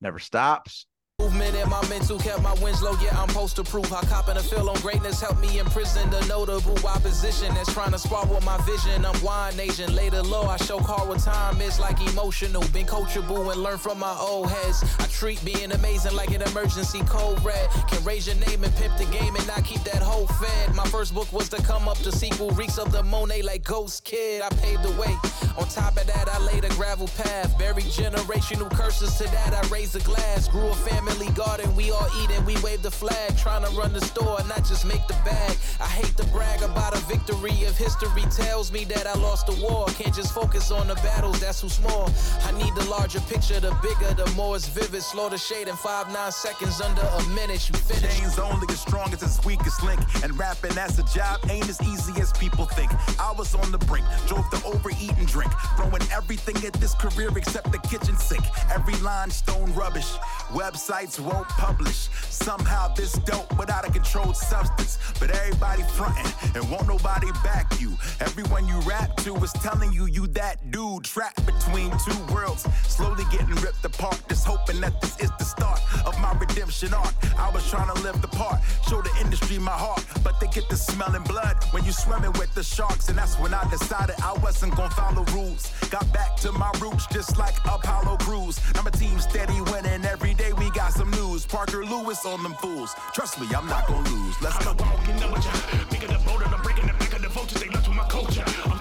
never 0.00 0.18
stops. 0.18 0.86
Movement 1.20 1.56
in 1.56 1.68
my 1.68 1.86
mental 1.88 2.16
kept 2.16 2.42
my 2.42 2.54
wins 2.62 2.80
low, 2.80 2.92
yeah, 3.02 3.20
I'm 3.20 3.26
poster 3.28 3.64
proof. 3.64 3.92
I 3.92 4.02
cop 4.02 4.28
and 4.28 4.38
a 4.38 4.42
feel 4.42 4.70
on 4.70 4.76
greatness, 4.76 5.20
help 5.20 5.40
me 5.40 5.58
imprison 5.58 6.08
the 6.10 6.24
notable 6.26 6.78
opposition 6.86 7.52
that's 7.54 7.72
trying 7.72 7.90
to 7.90 7.98
spar 7.98 8.24
with 8.26 8.44
my 8.44 8.56
vision. 8.58 9.04
I'm 9.04 9.20
wine 9.20 9.58
Asian, 9.58 9.96
later 9.96 10.22
low, 10.22 10.42
I 10.42 10.56
show 10.58 10.78
card 10.78 11.08
what 11.08 11.18
time 11.18 11.60
is 11.60 11.80
like 11.80 12.00
emotional. 12.12 12.62
Been 12.72 12.86
coachable 12.86 13.52
and 13.52 13.60
learn 13.60 13.78
from 13.78 13.98
my 13.98 14.16
old 14.16 14.48
heads. 14.48 14.84
I 15.00 15.06
treat 15.06 15.44
being 15.44 15.72
amazing 15.72 16.14
like 16.14 16.30
an 16.30 16.42
emergency 16.42 17.00
code 17.00 17.44
red. 17.44 17.68
Can 17.88 18.02
raise 18.04 18.28
your 18.28 18.36
name 18.36 18.62
and 18.62 18.74
pimp 18.76 18.96
the 18.96 19.06
game 19.06 19.34
and 19.34 19.46
not 19.48 19.64
keep 19.64 19.82
that 19.82 20.00
whole 20.00 20.28
fed. 20.28 20.72
My 20.74 20.84
first 20.84 21.14
book 21.14 21.32
was 21.32 21.48
to 21.48 21.60
come 21.62 21.88
up, 21.88 21.98
the 21.98 22.12
sequel 22.12 22.50
reeks 22.52 22.78
of 22.78 22.92
the 22.92 23.02
Monet 23.02 23.42
like 23.42 23.64
Ghost 23.64 24.04
Kid. 24.04 24.40
I 24.40 24.50
paved 24.50 24.84
the 24.84 24.92
way. 24.92 25.14
On 25.58 25.66
top 25.66 25.96
of 25.96 26.06
that, 26.06 26.28
I 26.28 26.38
laid 26.38 26.64
a 26.64 26.68
gravel 26.70 27.08
path. 27.08 27.58
Buried 27.58 27.86
generational 27.86 28.70
curses 28.70 29.16
to 29.18 29.24
that, 29.24 29.52
I 29.52 29.66
raised 29.68 29.96
a 29.96 30.00
glass. 30.00 30.46
Grew 30.46 30.68
a 30.68 30.74
family 30.74 31.30
garden, 31.30 31.74
we 31.74 31.90
all 31.90 32.08
eating, 32.22 32.44
we 32.44 32.56
wave 32.62 32.82
the 32.82 32.90
flag, 32.90 33.36
trying 33.36 33.64
to 33.64 33.70
run 33.76 33.92
the 33.92 34.00
store, 34.00 34.38
not 34.46 34.64
just 34.64 34.86
make 34.86 35.04
the 35.08 35.14
bag. 35.24 35.56
I 35.80 35.86
hate 35.86 36.16
to 36.16 36.26
brag 36.26 36.62
about 36.62 36.94
a 36.96 37.00
victory 37.06 37.50
if 37.66 37.76
history 37.76 38.22
tells 38.30 38.70
me 38.70 38.84
that 38.84 39.06
I 39.08 39.14
lost 39.14 39.46
the 39.46 39.60
war. 39.60 39.86
Can't 39.98 40.14
just 40.14 40.32
focus 40.32 40.70
on 40.70 40.86
the 40.86 40.94
battles, 40.96 41.40
that's 41.40 41.60
too 41.60 41.68
small. 41.68 42.08
I 42.44 42.52
need 42.52 42.74
the 42.76 42.84
larger 42.84 43.20
picture, 43.22 43.58
the 43.58 43.76
bigger, 43.82 44.14
the 44.14 44.30
more 44.36 44.54
it's 44.54 44.68
vivid. 44.68 45.02
Slow 45.02 45.28
the 45.28 45.38
shade 45.38 45.66
in 45.66 45.74
five, 45.74 46.12
nine 46.12 46.30
seconds, 46.30 46.80
under 46.80 47.02
a 47.02 47.22
minute, 47.30 47.68
you 47.68 47.74
finish. 47.74 48.20
Chains 48.20 48.38
only 48.38 48.66
as 48.70 48.80
strong 48.80 49.12
as 49.12 49.24
its 49.24 49.44
weakest 49.44 49.82
link, 49.82 50.00
and 50.22 50.38
rapping 50.38 50.78
as 50.78 51.00
a 51.00 51.04
job 51.14 51.40
ain't 51.50 51.68
as 51.68 51.82
easy 51.82 52.20
as 52.20 52.32
people 52.34 52.66
think. 52.66 52.92
I 53.18 53.32
was 53.32 53.56
on 53.56 53.72
the 53.72 53.78
brink, 53.78 54.06
drove 54.28 54.48
to 54.50 54.64
overeat 54.64 55.10
and 55.18 55.26
drink, 55.26 55.47
throwing 55.76 56.02
everything 56.12 56.56
at 56.64 56.72
this 56.74 56.94
career 56.94 57.30
except 57.36 57.72
the 57.72 57.78
kitchen 57.78 58.16
sink. 58.16 58.44
Every 58.70 58.96
line 58.96 59.30
stone 59.30 59.72
rubbish, 59.74 60.10
Websites 60.52 61.20
won't 61.20 61.48
publish. 61.48 62.08
Somehow 62.30 62.88
this 62.94 63.12
dope 63.12 63.58
without 63.58 63.86
a 63.86 63.92
controlled 63.92 64.36
substance. 64.36 64.98
But 65.20 65.30
everybody 65.30 65.82
frontin' 65.94 66.32
and 66.54 66.70
won't 66.70 66.88
nobody 66.88 67.30
back 67.44 67.66
you. 67.80 67.96
Everyone 68.20 68.66
you 68.66 68.80
rap 68.80 69.16
to 69.18 69.34
is 69.36 69.52
telling 69.54 69.92
you 69.92 70.06
you 70.06 70.26
that 70.28 70.70
dude 70.70 71.04
trapped 71.04 71.44
between 71.44 71.90
two 72.04 72.34
worlds. 72.34 72.66
Slowly 72.86 73.24
getting 73.30 73.54
ripped 73.56 73.84
apart. 73.84 74.20
Just 74.28 74.46
hoping 74.46 74.80
that 74.80 75.00
this 75.00 75.18
is 75.20 75.30
the 75.38 75.44
start 75.44 75.80
of 76.06 76.18
my 76.20 76.32
redemption 76.38 76.94
arc. 76.94 77.14
I 77.38 77.50
was 77.50 77.68
trying 77.68 77.94
to 77.94 78.02
live 78.02 78.20
the 78.22 78.28
part, 78.28 78.60
show 78.88 79.02
the 79.02 79.12
industry 79.20 79.58
my 79.58 79.70
heart. 79.72 80.04
But 80.24 80.40
they 80.40 80.46
get 80.48 80.68
the 80.68 80.76
smelling 80.76 81.24
blood 81.24 81.56
when 81.72 81.84
you 81.84 81.92
swimming 81.92 82.32
with 82.32 82.54
the 82.54 82.62
sharks. 82.62 83.08
And 83.08 83.18
that's 83.18 83.38
when 83.38 83.52
I 83.52 83.68
decided 83.70 84.16
I 84.22 84.32
wasn't 84.42 84.74
gonna 84.76 84.90
follow 84.90 85.24
rules. 85.34 85.37
Got 85.38 86.12
back 86.12 86.34
to 86.38 86.50
my 86.50 86.70
roots 86.80 87.06
just 87.12 87.38
like 87.38 87.54
Apollo 87.64 88.16
Crews. 88.18 88.58
I'm 88.74 88.86
a 88.86 88.90
team 88.90 89.20
steady 89.20 89.60
winning 89.70 90.04
every 90.04 90.34
day. 90.34 90.52
We 90.52 90.68
got 90.70 90.92
some 90.92 91.10
news. 91.12 91.46
Parker 91.46 91.84
Lewis 91.84 92.26
on 92.26 92.42
them 92.42 92.54
fools. 92.54 92.92
Trust 93.14 93.40
me, 93.40 93.46
I'm 93.56 93.66
not 93.68 93.86
gonna 93.86 94.08
lose. 94.08 94.34
Let's 94.42 94.58
go. 94.64 94.70
I'm 94.70 94.76
walking 94.78 95.22
up 95.22 95.32
with 95.32 95.44
ya. 95.44 95.52
Bigger 95.90 96.08
the 96.08 96.18
boulder, 96.26 96.44
I'm 96.46 96.60
breaking 96.62 96.88
the 96.88 96.94
back 96.94 97.12
of 97.14 97.22
the 97.22 97.28
vultures. 97.28 97.60
They 97.62 97.68
left 97.68 97.86
with 97.86 97.96
my 97.96 98.08
culture. 98.08 98.44
I'm 98.64 98.77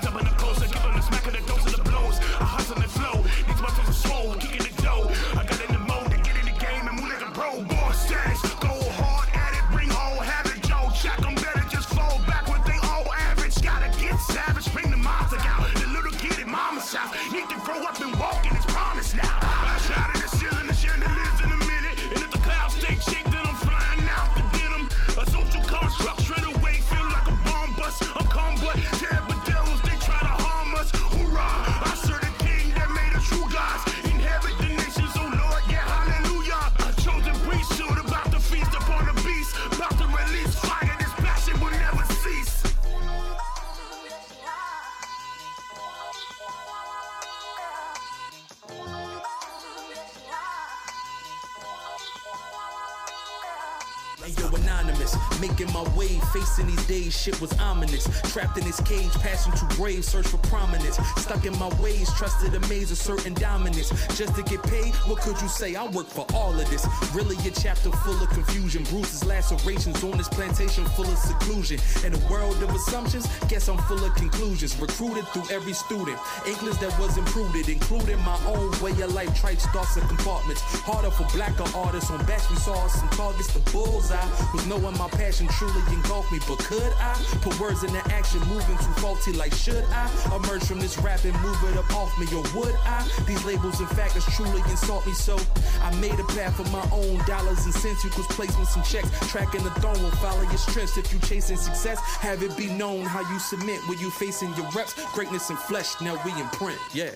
days, 57.08 57.22
shit 57.22 57.41
was 57.41 57.51
ominous. 57.60 58.08
Trapped 58.32 58.58
in 58.58 58.64
this 58.66 58.80
cage, 58.82 59.12
passing 59.22 59.53
through 59.53 59.70
graves, 59.78 60.08
search 60.08 60.28
for 60.28 60.38
prominence. 60.49 60.97
Stuck 61.18 61.45
in 61.45 61.58
my 61.58 61.70
ways, 61.82 62.12
trusted 62.14 62.53
a 62.53 62.60
maze 62.68 62.91
of 62.91 62.97
certain 62.97 63.34
dominance. 63.34 63.89
Just 64.18 64.36
to 64.36 64.43
get 64.43 64.62
paid, 64.64 64.93
what 65.08 65.20
could 65.22 65.39
you 65.41 65.47
say? 65.47 65.76
I 65.76 65.88
work 65.88 66.08
for 66.08 66.26
all 66.34 66.53
of 66.60 66.70
this. 66.70 66.86
Really 67.14 67.36
a 67.47 67.51
chapter 67.51 67.91
full 67.91 68.22
of 68.22 68.30
confusion, 68.30 68.84
bruises, 68.86 69.26
lacerations 69.26 70.03
on 70.03 70.18
this 70.18 70.30
plantation 70.30 70.86
full 70.95 71.05
of 71.05 71.18
seclusion. 71.18 71.80
In 72.05 72.14
a 72.14 72.32
world 72.32 72.62
of 72.64 72.70
assumptions, 72.74 73.28
guess 73.47 73.68
I'm 73.70 73.78
full 73.89 74.03
of 74.03 74.14
conclusions. 74.16 74.80
Recruited 74.80 75.28
through 75.30 75.55
every 75.55 75.74
student, 75.74 76.18
English 76.45 76.78
that 76.78 76.97
was 76.99 77.18
imprudent, 77.18 77.70
including 77.70 78.20
my 78.20 78.38
own 78.45 78.72
way 78.82 78.91
of 79.01 79.14
life, 79.14 79.34
trite 79.39 79.62
thoughts 79.74 79.97
and 79.97 80.08
compartments. 80.08 80.62
Harder 80.84 81.12
for 81.12 81.26
blacker 81.36 81.68
artists 81.76 82.12
on 82.12 82.24
backs, 82.26 82.49
we 82.49 82.55
saw 82.58 82.88
some 82.88 83.10
targets, 83.10 83.53
the 83.53 83.60
bullseye 83.72 84.18
was 84.53 84.66
knowing 84.68 84.97
my 84.97 85.08
passion 85.10 85.47
truly 85.47 85.82
engulfed 85.93 86.32
me. 86.32 86.39
But 86.47 86.60
could 86.60 86.93
I 87.00 87.14
put 87.41 87.60
words 87.60 87.84
into 87.84 88.00
action, 88.14 88.39
moving 88.48 88.78
too 88.78 88.93
faulty? 89.02 89.34
Like, 89.34 89.54
should 89.54 89.84
I 89.91 90.10
emerge 90.36 90.64
from 90.64 90.80
this 90.80 90.98
rap 91.00 91.24
and 91.24 91.34
move 91.41 91.58
it 91.66 91.78
up 91.78 91.89
off 91.93 92.18
me? 92.20 92.26
Or 92.36 92.43
would 92.58 92.76
I? 92.86 93.08
These 93.28 93.43
labels 93.45 93.80
and 93.80 93.89
factors 93.89 94.26
truly 94.36 94.62
insult 94.70 95.06
me. 95.06 95.14
So 95.14 95.38
I 95.82 95.93
made 95.95 96.20
a 96.20 96.24
path 96.26 96.56
for 96.56 96.70
my 96.72 96.88
own 96.91 97.18
dollars 97.26 97.66
and 97.66 97.74
cents, 97.74 98.06
equals 98.06 98.28
placements 98.28 98.76
and 98.76 98.86
checks. 98.86 99.10
Tracking 99.30 99.64
the 99.64 99.72
throne 99.82 100.02
will 100.02 100.12
follow 100.12 100.41
your 100.41 100.58
strengths. 100.58 100.98
If 100.98 101.12
you 101.14 101.20
chasing 101.20 101.58
success, 101.58 102.00
have 102.20 102.43
it 102.43 102.56
be 102.58 102.68
known 102.68 103.06
how 103.06 103.22
you 103.32 103.39
submit 103.39 103.80
when 103.88 104.00
you 104.00 104.10
facing 104.10 104.54
your 104.56 104.70
reps. 104.72 104.93
Greatness 105.14 105.50
and 105.50 105.60
flesh, 105.60 106.00
now 106.02 106.20
we 106.26 106.32
imprint. 106.39 106.80
Yeah. 106.93 107.12